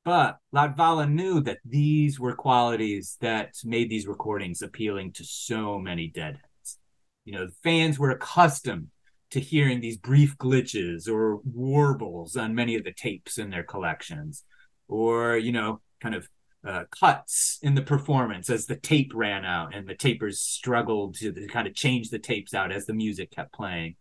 But 0.03 0.37
Latvala 0.53 1.09
knew 1.09 1.39
that 1.41 1.59
these 1.63 2.19
were 2.19 2.35
qualities 2.35 3.17
that 3.21 3.55
made 3.63 3.89
these 3.89 4.07
recordings 4.07 4.61
appealing 4.61 5.13
to 5.13 5.23
so 5.23 5.79
many 5.79 6.09
deadheads. 6.09 6.79
You 7.23 7.33
know, 7.33 7.47
fans 7.63 7.97
were 7.97 8.11
accustomed 8.11 8.89
to 9.31 9.39
hearing 9.39 9.79
these 9.79 9.97
brief 9.97 10.37
glitches 10.37 11.07
or 11.09 11.37
warbles 11.45 12.35
on 12.35 12.53
many 12.53 12.75
of 12.75 12.83
the 12.83 12.91
tapes 12.91 13.37
in 13.37 13.49
their 13.49 13.63
collections, 13.63 14.43
or, 14.87 15.37
you 15.37 15.51
know, 15.51 15.79
kind 16.01 16.15
of 16.15 16.27
uh, 16.65 16.83
cuts 16.91 17.59
in 17.61 17.75
the 17.75 17.81
performance 17.81 18.49
as 18.49 18.65
the 18.65 18.75
tape 18.75 19.11
ran 19.13 19.45
out 19.45 19.75
and 19.75 19.87
the 19.87 19.95
tapers 19.95 20.39
struggled 20.39 21.15
to, 21.15 21.31
to 21.31 21.47
kind 21.47 21.67
of 21.67 21.75
change 21.75 22.09
the 22.09 22.19
tapes 22.19 22.53
out 22.53 22.71
as 22.71 22.85
the 22.85 22.93
music 22.93 23.31
kept 23.31 23.53
playing. 23.53 23.95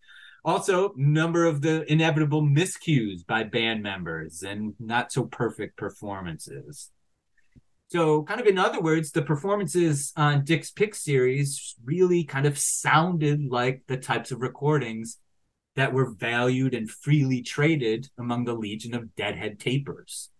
Also, 0.44 0.92
number 0.96 1.44
of 1.44 1.62
the 1.62 1.90
inevitable 1.90 2.42
miscues 2.42 3.24
by 3.24 3.44
band 3.44 3.82
members 3.82 4.42
and 4.42 4.74
not 4.80 5.12
so 5.12 5.24
perfect 5.24 5.76
performances. 5.76 6.90
So, 7.88 8.22
kind 8.24 8.40
of 8.40 8.46
in 8.46 8.58
other 8.58 8.80
words, 8.80 9.12
the 9.12 9.22
performances 9.22 10.12
on 10.16 10.44
Dick's 10.44 10.70
Pick 10.70 10.94
series 10.94 11.76
really 11.84 12.24
kind 12.24 12.46
of 12.46 12.58
sounded 12.58 13.50
like 13.50 13.82
the 13.86 13.98
types 13.98 14.32
of 14.32 14.40
recordings 14.40 15.18
that 15.76 15.92
were 15.92 16.10
valued 16.10 16.74
and 16.74 16.90
freely 16.90 17.42
traded 17.42 18.08
among 18.18 18.44
the 18.44 18.54
legion 18.54 18.94
of 18.94 19.14
deadhead 19.14 19.60
tapers. 19.60 20.31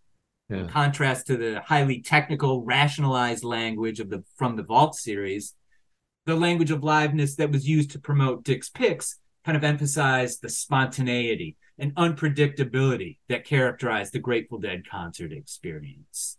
Yeah. 0.52 0.60
In 0.60 0.68
contrast 0.68 1.26
to 1.28 1.36
the 1.36 1.60
highly 1.60 2.02
technical, 2.02 2.64
rationalized 2.64 3.44
language 3.44 4.00
of 4.00 4.10
the 4.10 4.22
from 4.36 4.56
the 4.56 4.62
Vault 4.62 4.94
series, 4.94 5.54
the 6.26 6.36
language 6.36 6.70
of 6.70 6.80
liveness 6.80 7.36
that 7.36 7.50
was 7.50 7.68
used 7.68 7.90
to 7.92 7.98
promote 7.98 8.44
Dick's 8.44 8.68
Picks 8.68 9.18
kind 9.44 9.56
of 9.56 9.64
emphasized 9.64 10.40
the 10.42 10.48
spontaneity 10.48 11.56
and 11.78 11.94
unpredictability 11.96 13.18
that 13.28 13.44
characterized 13.44 14.12
the 14.12 14.18
Grateful 14.18 14.58
Dead 14.58 14.82
concert 14.88 15.32
experience. 15.32 16.38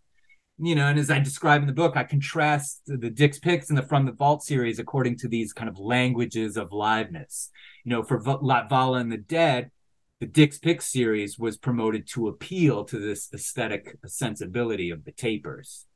You 0.58 0.76
know, 0.76 0.86
and 0.86 0.98
as 0.98 1.10
I 1.10 1.18
describe 1.18 1.62
in 1.62 1.66
the 1.66 1.72
book, 1.72 1.96
I 1.96 2.04
contrast 2.04 2.82
the 2.86 3.10
Dick's 3.10 3.40
Picks 3.40 3.68
and 3.68 3.76
the 3.76 3.82
From 3.82 4.06
the 4.06 4.12
Vault 4.12 4.44
series 4.44 4.78
according 4.78 5.18
to 5.18 5.28
these 5.28 5.52
kind 5.52 5.68
of 5.68 5.78
languages 5.78 6.56
of 6.56 6.70
liveness. 6.70 7.50
You 7.84 7.90
know, 7.90 8.02
for 8.04 8.20
Latvala 8.20 9.00
and 9.00 9.10
the 9.10 9.18
Dead, 9.18 9.70
the 10.20 10.26
Dick's 10.26 10.58
Pick 10.58 10.80
series 10.80 11.38
was 11.38 11.56
promoted 11.56 12.06
to 12.08 12.28
appeal 12.28 12.84
to 12.84 12.98
this 12.98 13.28
aesthetic 13.34 13.96
sensibility 14.06 14.90
of 14.90 15.04
the 15.04 15.12
tapers. 15.12 15.86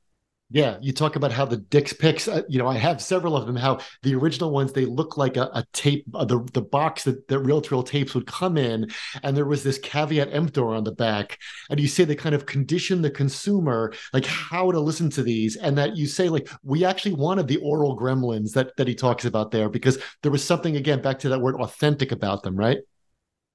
Yeah, 0.51 0.79
you 0.81 0.95
talk 0.95 1.15
about 1.15 1.31
how 1.31 1.45
the 1.45 1.59
Dick's 1.59 1.93
picks. 1.93 2.27
Uh, 2.27 2.41
you 2.49 2.59
know, 2.59 2.67
I 2.67 2.79
have 2.79 3.03
several 3.03 3.37
of 3.37 3.47
them. 3.47 3.55
How 3.55 3.81
the 4.03 4.15
original 4.15 4.51
ones 4.51 4.73
they 4.73 4.87
look 4.87 5.19
like 5.19 5.37
a, 5.37 5.43
a 5.53 5.65
tape, 5.75 6.07
uh, 6.15 6.25
the 6.25 6.43
the 6.55 6.63
box 6.63 7.05
that 7.05 7.29
that 7.29 7.41
reel 7.41 7.61
to 7.61 7.83
tapes 7.83 8.15
would 8.15 8.27
come 8.27 8.57
in, 8.57 8.91
and 9.23 9.37
there 9.37 9.45
was 9.45 9.63
this 9.63 9.77
caveat 9.79 10.33
emptor 10.33 10.69
on 10.69 10.85
the 10.85 10.93
back. 10.93 11.39
And 11.69 11.79
you 11.79 11.87
say 11.87 12.05
they 12.05 12.15
kind 12.15 12.35
of 12.35 12.47
condition 12.47 13.03
the 13.03 13.11
consumer 13.11 13.93
like 14.15 14.25
how 14.25 14.73
to 14.73 14.81
listen 14.81 15.11
to 15.11 15.23
these, 15.23 15.57
and 15.57 15.77
that 15.77 15.99
you 15.99 16.07
say 16.07 16.31
like 16.31 16.49
we 16.63 16.83
actually 16.83 17.13
wanted 17.13 17.47
the 17.47 17.59
aural 17.59 17.99
gremlins 17.99 18.53
that 18.53 18.75
that 18.79 18.89
he 18.89 18.95
talks 18.95 19.27
about 19.27 19.51
there 19.51 19.69
because 19.69 19.99
there 20.23 20.33
was 20.33 20.43
something 20.43 20.77
again 20.77 21.03
back 21.03 21.19
to 21.19 21.29
that 21.29 21.43
word 21.43 21.57
authentic 21.57 22.11
about 22.11 22.43
them, 22.43 22.57
right? 22.57 22.79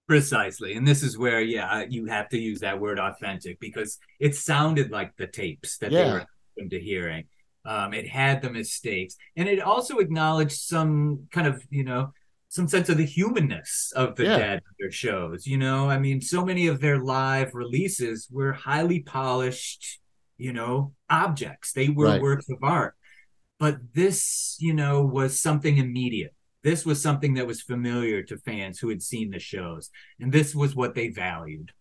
Precisely. 0.08 0.74
And 0.74 0.88
this 0.88 1.01
is 1.01 1.18
where, 1.18 1.41
yeah, 1.41 1.86
you 1.88 2.06
have 2.06 2.30
to 2.30 2.38
use 2.38 2.60
that 2.60 2.80
word 2.80 2.99
authentic 2.99 3.60
because 3.60 3.99
it 4.20 4.36
sounded 4.36 4.91
like 4.91 5.16
the 5.16 5.28
tapes 5.28 5.78
that 5.78 5.91
yeah. 5.91 6.04
they 6.04 6.12
were 6.12 6.70
to 6.70 6.80
hearing. 6.80 7.26
Um, 7.66 7.93
it 7.93 8.08
had 8.08 8.41
the 8.41 8.49
mistakes, 8.49 9.16
and 9.38 9.47
it 9.47 9.62
also 9.62 9.99
acknowledged 9.99 10.60
some 10.60 11.28
kind 11.32 11.47
of 11.47 11.66
you 11.70 11.86
know 11.86 12.12
some 12.49 12.68
sense 12.68 12.89
of 12.89 12.97
the 12.97 13.06
humanness 13.06 13.91
of 13.95 14.16
the 14.16 14.26
yeah. 14.26 14.38
dead 14.38 14.62
their 14.80 14.91
shows. 14.91 15.47
You 15.47 15.58
know, 15.58 15.89
I 15.89 15.97
mean, 15.97 16.22
so 16.22 16.45
many 16.45 16.68
of 16.68 16.82
their 16.82 16.99
live 16.99 17.56
releases 17.56 18.28
were 18.30 18.54
highly 18.54 18.99
polished, 18.99 19.99
you 20.38 20.54
know, 20.54 20.93
objects. 21.10 21.72
They 21.72 21.89
were 21.89 22.06
right. 22.06 22.22
works 22.22 22.49
of 22.49 22.58
art. 22.62 22.95
But 23.60 23.78
this, 23.93 24.58
you 24.60 24.74
know, 24.74 25.04
was 25.04 25.41
something 25.41 25.78
immediate. 25.78 26.36
This 26.64 26.86
was 26.86 27.01
something 27.01 27.34
that 27.36 27.47
was 27.47 27.61
familiar 27.61 28.24
to 28.24 28.38
fans 28.38 28.80
who 28.80 28.89
had 28.89 29.01
seen 29.01 29.32
the 29.32 29.39
shows, 29.39 29.89
and 30.20 30.32
this 30.32 30.55
was 30.55 30.76
what 30.76 30.95
they 30.95 31.09
valued. 31.09 31.72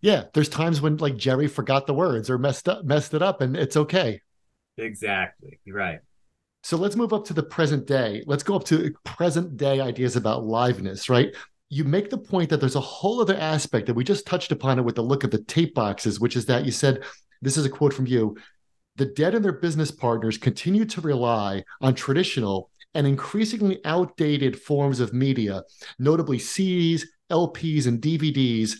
Yeah, 0.00 0.24
there's 0.32 0.48
times 0.48 0.80
when 0.80 0.96
like 0.96 1.16
Jerry 1.16 1.46
forgot 1.46 1.86
the 1.86 1.94
words 1.94 2.30
or 2.30 2.38
messed 2.38 2.68
up 2.68 2.84
messed 2.84 3.12
it 3.12 3.22
up 3.22 3.40
and 3.40 3.56
it's 3.56 3.76
okay. 3.76 4.22
Exactly. 4.78 5.60
You're 5.64 5.76
right. 5.76 5.98
So 6.62 6.76
let's 6.76 6.96
move 6.96 7.12
up 7.12 7.24
to 7.26 7.34
the 7.34 7.42
present 7.42 7.86
day. 7.86 8.22
Let's 8.26 8.42
go 8.42 8.54
up 8.54 8.64
to 8.64 8.94
present 9.04 9.56
day 9.56 9.80
ideas 9.80 10.16
about 10.16 10.44
liveness, 10.44 11.10
right? 11.10 11.34
You 11.68 11.84
make 11.84 12.10
the 12.10 12.18
point 12.18 12.50
that 12.50 12.60
there's 12.60 12.76
a 12.76 12.80
whole 12.80 13.20
other 13.20 13.36
aspect 13.36 13.86
that 13.86 13.94
we 13.94 14.04
just 14.04 14.26
touched 14.26 14.52
upon 14.52 14.78
it 14.78 14.82
with 14.82 14.94
the 14.94 15.02
look 15.02 15.24
of 15.24 15.30
the 15.30 15.42
tape 15.42 15.74
boxes, 15.74 16.20
which 16.20 16.36
is 16.36 16.46
that 16.46 16.64
you 16.64 16.70
said, 16.70 17.02
this 17.42 17.56
is 17.56 17.64
a 17.64 17.70
quote 17.70 17.94
from 17.94 18.06
you 18.06 18.36
the 18.96 19.06
dead 19.06 19.34
and 19.34 19.42
their 19.42 19.52
business 19.52 19.90
partners 19.90 20.36
continue 20.36 20.84
to 20.84 21.00
rely 21.00 21.64
on 21.80 21.94
traditional 21.94 22.70
and 22.94 23.06
increasingly 23.06 23.80
outdated 23.84 24.60
forms 24.60 25.00
of 25.00 25.12
media, 25.12 25.62
notably 25.98 26.38
CDs, 26.38 27.02
LPs, 27.30 27.86
and 27.86 28.00
DVDs, 28.00 28.74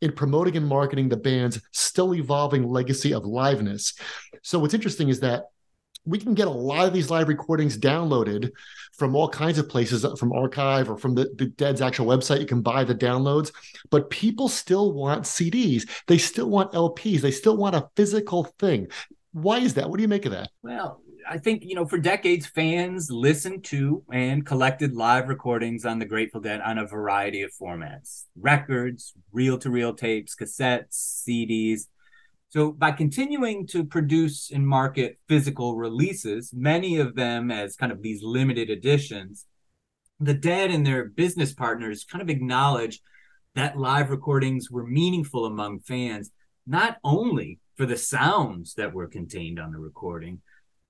in 0.00 0.12
promoting 0.12 0.56
and 0.56 0.66
marketing 0.66 1.08
the 1.08 1.16
band's 1.16 1.60
still 1.72 2.14
evolving 2.14 2.68
legacy 2.68 3.14
of 3.14 3.22
liveness. 3.22 3.98
So 4.42 4.58
what's 4.58 4.74
interesting 4.74 5.08
is 5.08 5.20
that 5.20 5.44
we 6.04 6.18
can 6.18 6.34
get 6.34 6.46
a 6.46 6.50
lot 6.50 6.86
of 6.86 6.92
these 6.92 7.10
live 7.10 7.28
recordings 7.28 7.78
downloaded 7.78 8.50
from 8.92 9.16
all 9.16 9.28
kinds 9.28 9.58
of 9.58 9.68
places 9.68 10.04
from 10.18 10.32
archive 10.32 10.90
or 10.90 10.98
from 10.98 11.14
the, 11.14 11.32
the 11.36 11.46
dead's 11.46 11.80
actual 11.80 12.06
website. 12.06 12.40
You 12.40 12.46
can 12.46 12.60
buy 12.60 12.84
the 12.84 12.94
downloads 12.94 13.52
but 13.90 14.10
people 14.10 14.48
still 14.48 14.92
want 14.92 15.24
cds 15.24 15.88
they 16.06 16.18
still 16.18 16.50
want 16.50 16.72
lps 16.72 17.22
they 17.22 17.30
still 17.30 17.56
want 17.56 17.74
a 17.74 17.88
physical 17.96 18.44
thing. 18.58 18.88
Why 19.32 19.58
is 19.58 19.74
that? 19.74 19.88
What 19.88 19.96
do 19.96 20.02
you 20.02 20.08
make 20.08 20.26
of 20.26 20.32
that? 20.32 20.50
Well 20.62 21.00
I 21.28 21.38
think, 21.38 21.64
you 21.64 21.74
know, 21.74 21.86
for 21.86 21.98
decades, 21.98 22.46
fans 22.46 23.10
listened 23.10 23.64
to 23.64 24.02
and 24.12 24.44
collected 24.44 24.94
live 24.94 25.28
recordings 25.28 25.84
on 25.84 25.98
the 25.98 26.04
Grateful 26.04 26.40
Dead 26.40 26.60
on 26.60 26.78
a 26.78 26.86
variety 26.86 27.42
of 27.42 27.52
formats 27.52 28.24
records, 28.36 29.14
reel 29.32 29.58
to 29.58 29.70
reel 29.70 29.94
tapes, 29.94 30.34
cassettes, 30.34 31.24
CDs. 31.26 31.82
So, 32.50 32.72
by 32.72 32.92
continuing 32.92 33.66
to 33.68 33.84
produce 33.84 34.50
and 34.50 34.66
market 34.66 35.18
physical 35.28 35.76
releases, 35.76 36.52
many 36.52 36.98
of 36.98 37.14
them 37.14 37.50
as 37.50 37.76
kind 37.76 37.92
of 37.92 38.02
these 38.02 38.22
limited 38.22 38.70
editions, 38.70 39.46
the 40.20 40.34
Dead 40.34 40.70
and 40.70 40.86
their 40.86 41.04
business 41.06 41.52
partners 41.52 42.04
kind 42.04 42.22
of 42.22 42.30
acknowledge 42.30 43.00
that 43.54 43.78
live 43.78 44.10
recordings 44.10 44.70
were 44.70 44.86
meaningful 44.86 45.46
among 45.46 45.80
fans, 45.80 46.30
not 46.66 46.98
only 47.04 47.58
for 47.76 47.86
the 47.86 47.96
sounds 47.96 48.74
that 48.74 48.92
were 48.92 49.06
contained 49.06 49.58
on 49.58 49.72
the 49.72 49.78
recording, 49.78 50.40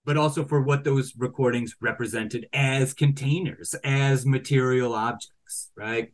but 0.04 0.16
also 0.16 0.44
for 0.44 0.60
what 0.60 0.84
those 0.84 1.14
recordings 1.16 1.74
represented 1.80 2.46
as 2.52 2.92
containers, 2.92 3.74
as 3.84 4.26
material 4.26 4.94
objects, 4.94 5.70
right? 5.76 6.12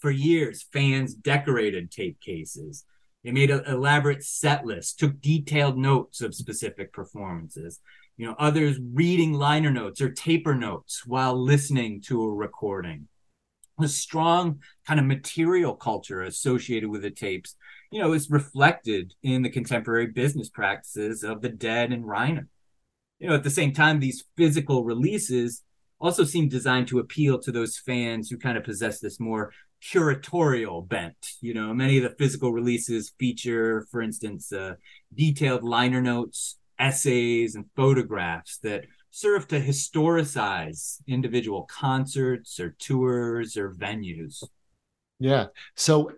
For 0.00 0.10
years, 0.10 0.66
fans 0.72 1.14
decorated 1.14 1.90
tape 1.90 2.20
cases. 2.20 2.84
They 3.22 3.30
made 3.30 3.50
an 3.50 3.64
elaborate 3.66 4.22
set 4.22 4.66
list, 4.66 4.98
took 4.98 5.20
detailed 5.22 5.78
notes 5.78 6.20
of 6.20 6.34
specific 6.34 6.92
performances. 6.92 7.80
You 8.18 8.26
know, 8.26 8.36
others 8.38 8.78
reading 8.92 9.32
liner 9.32 9.70
notes 9.70 10.02
or 10.02 10.10
taper 10.10 10.54
notes 10.54 11.06
while 11.06 11.34
listening 11.34 12.02
to 12.02 12.22
a 12.22 12.34
recording. 12.34 13.08
A 13.80 13.88
strong 13.88 14.60
kind 14.86 15.00
of 15.00 15.06
material 15.06 15.74
culture 15.74 16.22
associated 16.22 16.90
with 16.90 17.02
the 17.02 17.10
tapes, 17.10 17.56
you 17.90 18.00
know, 18.00 18.12
is 18.12 18.30
reflected 18.30 19.14
in 19.22 19.42
the 19.42 19.50
contemporary 19.50 20.06
business 20.08 20.48
practices 20.48 21.24
of 21.24 21.40
the 21.40 21.48
Dead 21.48 21.92
and 21.92 22.06
Rhino 22.06 22.44
you 23.24 23.30
know, 23.30 23.36
at 23.36 23.42
the 23.42 23.48
same 23.48 23.72
time, 23.72 24.00
these 24.00 24.22
physical 24.36 24.84
releases 24.84 25.62
also 25.98 26.24
seem 26.24 26.46
designed 26.46 26.86
to 26.88 26.98
appeal 26.98 27.38
to 27.38 27.50
those 27.50 27.78
fans 27.78 28.28
who 28.28 28.36
kind 28.36 28.58
of 28.58 28.64
possess 28.64 29.00
this 29.00 29.18
more 29.18 29.50
curatorial 29.82 30.86
bent. 30.86 31.16
You 31.40 31.54
know, 31.54 31.72
many 31.72 31.96
of 31.96 32.02
the 32.02 32.14
physical 32.18 32.52
releases 32.52 33.14
feature, 33.18 33.86
for 33.90 34.02
instance, 34.02 34.52
uh, 34.52 34.74
detailed 35.14 35.64
liner 35.64 36.02
notes, 36.02 36.58
essays, 36.78 37.54
and 37.54 37.64
photographs 37.74 38.58
that 38.58 38.84
serve 39.10 39.48
to 39.48 39.58
historicize 39.58 41.00
individual 41.08 41.62
concerts 41.62 42.60
or 42.60 42.76
tours 42.78 43.56
or 43.56 43.70
venues. 43.70 44.44
Yeah. 45.18 45.46
So 45.76 46.12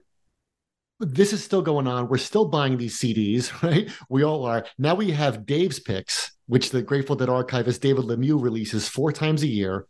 this 1.01 1.33
is 1.33 1.43
still 1.45 1.63
going 1.63 1.87
on. 1.87 2.09
We're 2.09 2.19
still 2.19 2.47
buying 2.47 2.77
these 2.77 2.99
CDs, 2.99 3.63
right? 3.63 3.91
We 4.09 4.25
all 4.25 4.45
are. 4.45 4.67
Now 4.79 4.95
we 4.95 5.11
have 5.13 5.47
Dave's 5.47 5.81
picks, 5.81 6.33
which 6.47 6.71
the 6.71 6.83
Grateful 6.83 7.17
Dead 7.17 7.29
archivist 7.29 7.83
David 7.83 8.05
Lemieux 8.05 8.43
releases 8.43 8.89
four 8.89 9.13
times 9.13 9.43
a 9.43 9.49
year. 9.49 9.87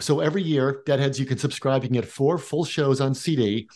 So 0.00 0.20
every 0.20 0.42
year, 0.42 0.82
Deadheads, 0.86 1.18
you 1.18 1.26
can 1.26 1.38
subscribe. 1.38 1.82
You 1.82 1.88
can 1.88 1.94
get 1.94 2.06
four 2.06 2.38
full 2.38 2.64
shows 2.64 3.00
on 3.00 3.14
CD. 3.14 3.68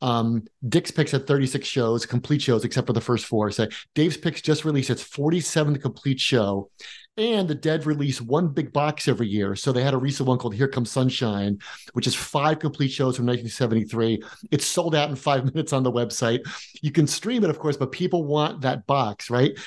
Um, 0.00 0.44
Dick's 0.68 0.90
Picks 0.90 1.10
had 1.10 1.26
36 1.26 1.66
shows, 1.66 2.06
complete 2.06 2.42
shows, 2.42 2.64
except 2.64 2.86
for 2.86 2.92
the 2.92 3.00
first 3.00 3.26
four. 3.26 3.50
So 3.50 3.66
Dave's 3.94 4.16
Picks 4.16 4.42
just 4.42 4.64
released 4.64 4.90
its 4.90 5.02
47th 5.02 5.80
complete 5.80 6.20
show. 6.20 6.70
And 7.18 7.48
the 7.48 7.54
Dead 7.54 7.86
release 7.86 8.20
one 8.20 8.48
big 8.48 8.72
box 8.72 9.08
every 9.08 9.26
year. 9.26 9.56
So 9.56 9.72
they 9.72 9.82
had 9.82 9.94
a 9.94 9.98
recent 9.98 10.28
one 10.28 10.36
called 10.36 10.54
Here 10.54 10.68
Comes 10.68 10.90
Sunshine, 10.90 11.58
which 11.94 12.06
is 12.06 12.14
five 12.14 12.58
complete 12.58 12.88
shows 12.90 13.16
from 13.16 13.26
1973. 13.26 14.22
It's 14.50 14.66
sold 14.66 14.94
out 14.94 15.08
in 15.08 15.16
five 15.16 15.44
minutes 15.54 15.72
on 15.72 15.82
the 15.82 15.92
website. 15.92 16.40
You 16.82 16.92
can 16.92 17.06
stream 17.06 17.42
it, 17.42 17.50
of 17.50 17.58
course, 17.58 17.78
but 17.78 17.90
people 17.90 18.24
want 18.24 18.60
that 18.62 18.86
box, 18.86 19.30
right? 19.30 19.58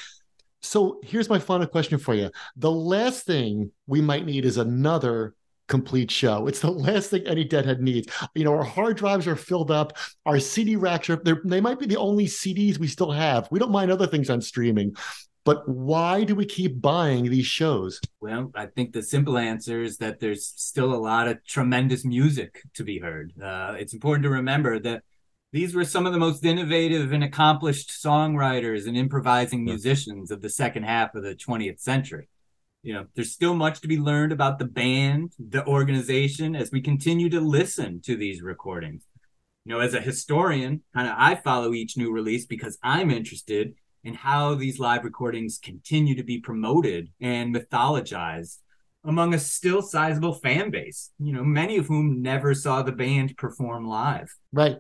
So 0.62 1.00
here's 1.04 1.30
my 1.30 1.39
final 1.39 1.66
question 1.66 1.97
for 1.97 2.14
you. 2.14 2.30
The 2.58 2.72
last 2.72 3.26
thing 3.26 3.72
we 3.88 4.02
might 4.02 4.26
need 4.26 4.45
is 4.45 4.58
another 4.58 5.34
complete 5.68 6.12
show. 6.12 6.47
It's 6.47 6.60
the 6.60 6.72
last 6.72 7.12
thing 7.12 7.26
any 7.26 7.45
deadhead 7.45 7.82
needs. 7.82 8.12
You 8.36 8.43
know, 8.43 8.54
our 8.54 8.64
hard 8.64 8.97
drives 8.97 9.28
are 9.28 9.36
filled 9.36 9.72
up. 9.72 9.97
Our 10.26 10.39
CD 10.39 10.76
racks 10.76 11.10
are 11.10 11.22
they 11.45 11.62
might 11.62 11.80
be 11.80 11.86
the 11.86 11.97
only 11.97 12.26
CDs 12.26 12.78
we 12.78 12.88
still 12.88 13.12
have. 13.12 13.47
We 13.52 13.60
don't 13.60 13.72
mind 13.72 13.91
other 13.91 14.08
things 14.08 14.30
on 14.30 14.41
streaming, 14.41 14.95
but 15.50 15.68
why 15.68 16.24
do 16.24 16.36
we 16.36 16.45
keep 16.45 16.80
buying 16.80 17.24
these 17.24 17.47
shows? 17.47 18.00
Well, 18.22 18.52
I 18.54 18.68
think 18.68 18.93
the 18.93 19.02
simple 19.02 19.36
answer 19.36 19.82
is 19.82 19.97
that 19.97 20.20
there's 20.20 20.45
still 20.45 20.93
a 20.93 21.06
lot 21.12 21.28
of 21.28 21.43
tremendous 21.43 22.06
music 22.06 22.62
to 22.76 22.84
be 22.84 23.00
heard. 23.00 23.34
Uh, 23.41 23.74
it's 23.80 23.95
important 23.95 24.26
to 24.26 24.30
remember 24.30 24.78
that 24.82 25.02
these 25.52 25.74
were 25.74 25.86
some 25.86 26.06
of 26.06 26.14
the 26.14 26.20
most 26.20 26.45
innovative 26.45 27.14
and 27.14 27.24
accomplished 27.24 27.89
songwriters 27.89 28.88
and 28.88 28.95
improvising 28.95 29.66
musicians 29.66 30.30
of 30.30 30.43
the 30.43 30.52
second 30.52 30.84
half 30.84 31.16
of 31.16 31.24
the 31.24 31.34
20th 31.34 31.80
century. 31.80 32.30
You 32.84 32.93
know, 32.93 33.08
there's 33.16 33.32
still 33.32 33.56
much 33.56 33.82
to 33.82 33.88
be 33.88 33.97
learned 33.97 34.32
about 34.32 34.60
the 34.60 34.66
band, 34.66 35.34
the 35.39 35.66
organization, 35.66 36.56
as 36.56 36.72
we 36.72 36.80
continue 36.80 37.28
to 37.32 37.41
listen 37.41 38.02
to 38.02 38.16
these 38.16 38.43
recordings. 38.43 39.08
You 39.66 39.74
know, 39.74 39.80
as 39.80 39.95
a 39.95 40.00
historian, 40.00 40.84
kind 40.93 41.08
of 41.08 41.16
I 41.18 41.34
follow 41.34 41.74
each 41.74 41.97
new 41.97 42.12
release 42.12 42.45
because 42.45 42.78
I'm 42.84 43.10
interested 43.10 43.74
in 44.04 44.14
how 44.14 44.56
these 44.56 44.80
live 44.80 45.04
recordings 45.04 45.60
continue 45.62 46.16
to 46.16 46.24
be 46.24 46.39
promoted 46.39 47.10
and 47.20 47.56
mythologized 47.56 48.58
among 49.04 49.34
a 49.34 49.39
still 49.39 49.82
sizable 49.82 50.34
fan 50.34 50.72
base, 50.72 51.12
you 51.20 51.34
know, 51.34 51.43
many 51.43 51.78
of 51.78 51.88
whom 51.88 52.22
never 52.22 52.54
saw 52.54 52.82
the 52.82 52.91
band 52.91 53.36
perform 53.38 53.88
live. 53.88 54.34
Right 54.52 54.80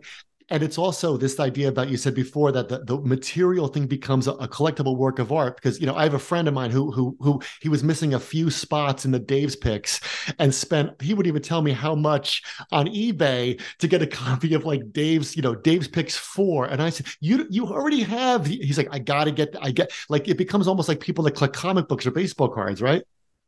and 0.49 0.63
it's 0.63 0.77
also 0.77 1.17
this 1.17 1.39
idea 1.39 1.67
about 1.67 1.89
you 1.89 1.97
said 1.97 2.15
before 2.15 2.51
that 2.51 2.69
the, 2.69 2.83
the 2.85 2.97
material 3.01 3.67
thing 3.67 3.87
becomes 3.87 4.27
a, 4.27 4.31
a, 4.33 4.47
collectible 4.47 4.97
work 4.97 5.19
of 5.19 5.31
art 5.31 5.55
because 5.55 5.79
you 5.79 5.85
know 5.85 5.95
I 5.95 6.03
have 6.03 6.13
a 6.13 6.19
friend 6.19 6.47
of 6.47 6.53
mine 6.53 6.71
who 6.71 6.91
who 6.91 7.15
who 7.19 7.41
he 7.61 7.69
was 7.69 7.83
missing 7.83 8.13
a 8.13 8.19
few 8.19 8.49
spots 8.49 9.05
in 9.05 9.11
the 9.11 9.19
Dave's 9.19 9.55
picks 9.55 9.99
and 10.39 10.53
spent 10.53 11.01
he 11.01 11.13
would 11.13 11.27
even 11.27 11.41
tell 11.41 11.61
me 11.61 11.71
how 11.71 11.95
much 11.95 12.41
on 12.71 12.87
eBay 12.87 13.61
to 13.79 13.87
get 13.87 14.01
a 14.01 14.07
copy 14.07 14.53
of 14.53 14.65
like 14.65 14.91
Dave's 14.91 15.35
you 15.35 15.41
know 15.41 15.55
Dave's 15.55 15.87
picks 15.87 16.15
four. 16.15 16.65
And 16.65 16.81
I 16.81 16.89
said 16.89 17.07
you 17.19 17.47
you 17.49 17.67
already 17.67 18.01
have. 18.01 18.45
He's 18.45 18.77
like 18.77 18.89
I 18.91 18.99
gotta 18.99 19.31
get 19.31 19.55
I 19.61 19.71
get 19.71 19.91
like 20.09 20.27
it 20.27 20.37
becomes 20.37 20.67
almost 20.67 20.89
like 20.89 20.99
people 20.99 21.23
that 21.25 21.31
collect 21.31 21.55
comic 21.55 21.87
books 21.87 22.05
or 22.05 22.11
baseball 22.11 22.49
cards 22.49 22.81
right? 22.81 23.03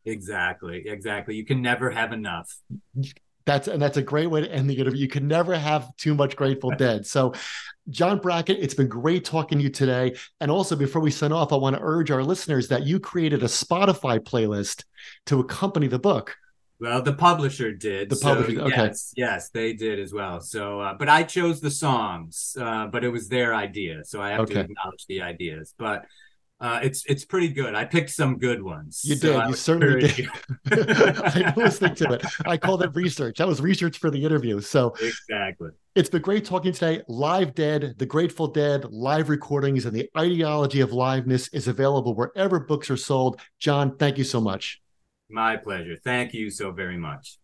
Exactly 0.06 0.84
exactly. 0.86 1.36
You 1.36 1.46
can 1.46 1.62
never 1.62 1.90
have 1.90 2.12
enough 2.12 2.56
that's 3.46 3.68
and 3.68 3.82
that's 3.82 3.98
a 3.98 4.02
great 4.02 4.28
way 4.28 4.42
to 4.42 4.52
end 4.52 4.70
the 4.70 4.78
interview. 4.78 5.02
You 5.02 5.08
can 5.08 5.28
never 5.28 5.58
have 5.58 5.96
too 5.98 6.14
much 6.14 6.36
Grateful 6.36 6.72
Dead. 6.78 7.06
So, 7.06 7.34
John 7.90 8.20
Brackett, 8.20 8.60
it's 8.60 8.74
been 8.74 8.88
great 8.88 9.26
talking 9.26 9.58
to 9.58 9.64
you 9.64 9.70
today. 9.70 10.16
And 10.40 10.52
also, 10.52 10.76
before 10.76 11.02
we 11.02 11.12
sign 11.12 11.32
off, 11.32 11.52
I 11.54 11.56
want 11.56 11.76
to 11.76 11.82
urge 11.82 12.12
our 12.12 12.24
listeners 12.24 12.68
that 12.70 12.86
you 12.86 13.00
created 13.00 13.44
a 13.44 13.48
Spotify 13.48 14.20
playlist 14.20 14.84
to 15.28 15.40
accompany 15.40 15.88
the 15.88 16.00
book. 16.00 16.36
Well, 16.80 17.04
the 17.04 17.14
publisher 17.14 17.72
did. 17.72 18.10
The 18.10 18.16
publisher, 18.16 18.56
so, 18.56 18.66
okay. 18.66 18.76
Yes, 18.76 19.14
yes, 19.16 19.50
they 19.50 19.74
did 19.74 20.00
as 20.00 20.12
well. 20.12 20.42
So, 20.42 20.80
uh, 20.80 20.96
but 20.96 21.10
I 21.10 21.22
chose 21.22 21.62
the 21.62 21.70
songs, 21.70 22.58
uh, 22.60 22.88
but 22.88 23.04
it 23.04 23.10
was 23.10 23.30
their 23.30 23.54
idea, 23.54 24.04
so 24.04 24.20
I 24.20 24.32
have 24.32 24.42
okay. 24.42 24.56
to 24.56 24.60
acknowledge 24.62 25.06
the 25.08 25.22
ideas. 25.22 25.76
But 25.78 26.06
uh, 26.62 26.80
it's 26.84 27.04
it's 27.08 27.26
pretty 27.26 27.48
good. 27.48 27.74
I 27.74 27.86
picked 27.86 28.12
some 28.12 28.38
good 28.38 28.62
ones. 28.62 29.02
You 29.04 29.16
so 29.16 29.40
did. 29.40 29.50
You 29.50 29.56
certainly 29.56 30.08
did. 30.08 30.30
I 30.72 31.54
was 31.56 31.82
listening 31.82 31.96
to 31.96 32.14
it. 32.14 32.26
I 32.46 32.56
called 32.56 32.84
it 32.84 32.92
research. 32.94 33.40
That 33.40 33.48
was 33.48 33.60
research 33.60 33.98
for 33.98 34.12
the 34.12 34.24
interview. 34.24 34.62
So 34.62 34.94
exactly. 35.02 35.72
It's 35.96 36.10
been 36.10 36.22
great 36.22 36.46
talking 36.46 36.72
today. 36.72 37.02
Live 37.08 37.56
Dead, 37.56 37.96
The 37.98 38.06
Grateful 38.06 38.48
Dead, 38.48 38.86
live 38.92 39.30
recordings, 39.30 39.86
and 39.86 39.96
the 39.96 40.08
ideology 40.16 40.82
of 40.82 40.92
liveness 40.92 41.50
is 41.52 41.68
available 41.68 42.16
wherever 42.16 42.60
books 42.60 42.92
are 42.92 42.98
sold. 42.98 43.42
John, 43.58 43.98
thank 43.98 44.20
you 44.20 44.24
so 44.24 44.40
much. 44.40 44.82
My 45.30 45.58
pleasure. 45.58 45.98
Thank 46.04 46.34
you 46.34 46.52
so 46.52 46.72
very 46.72 46.98
much. 46.98 47.40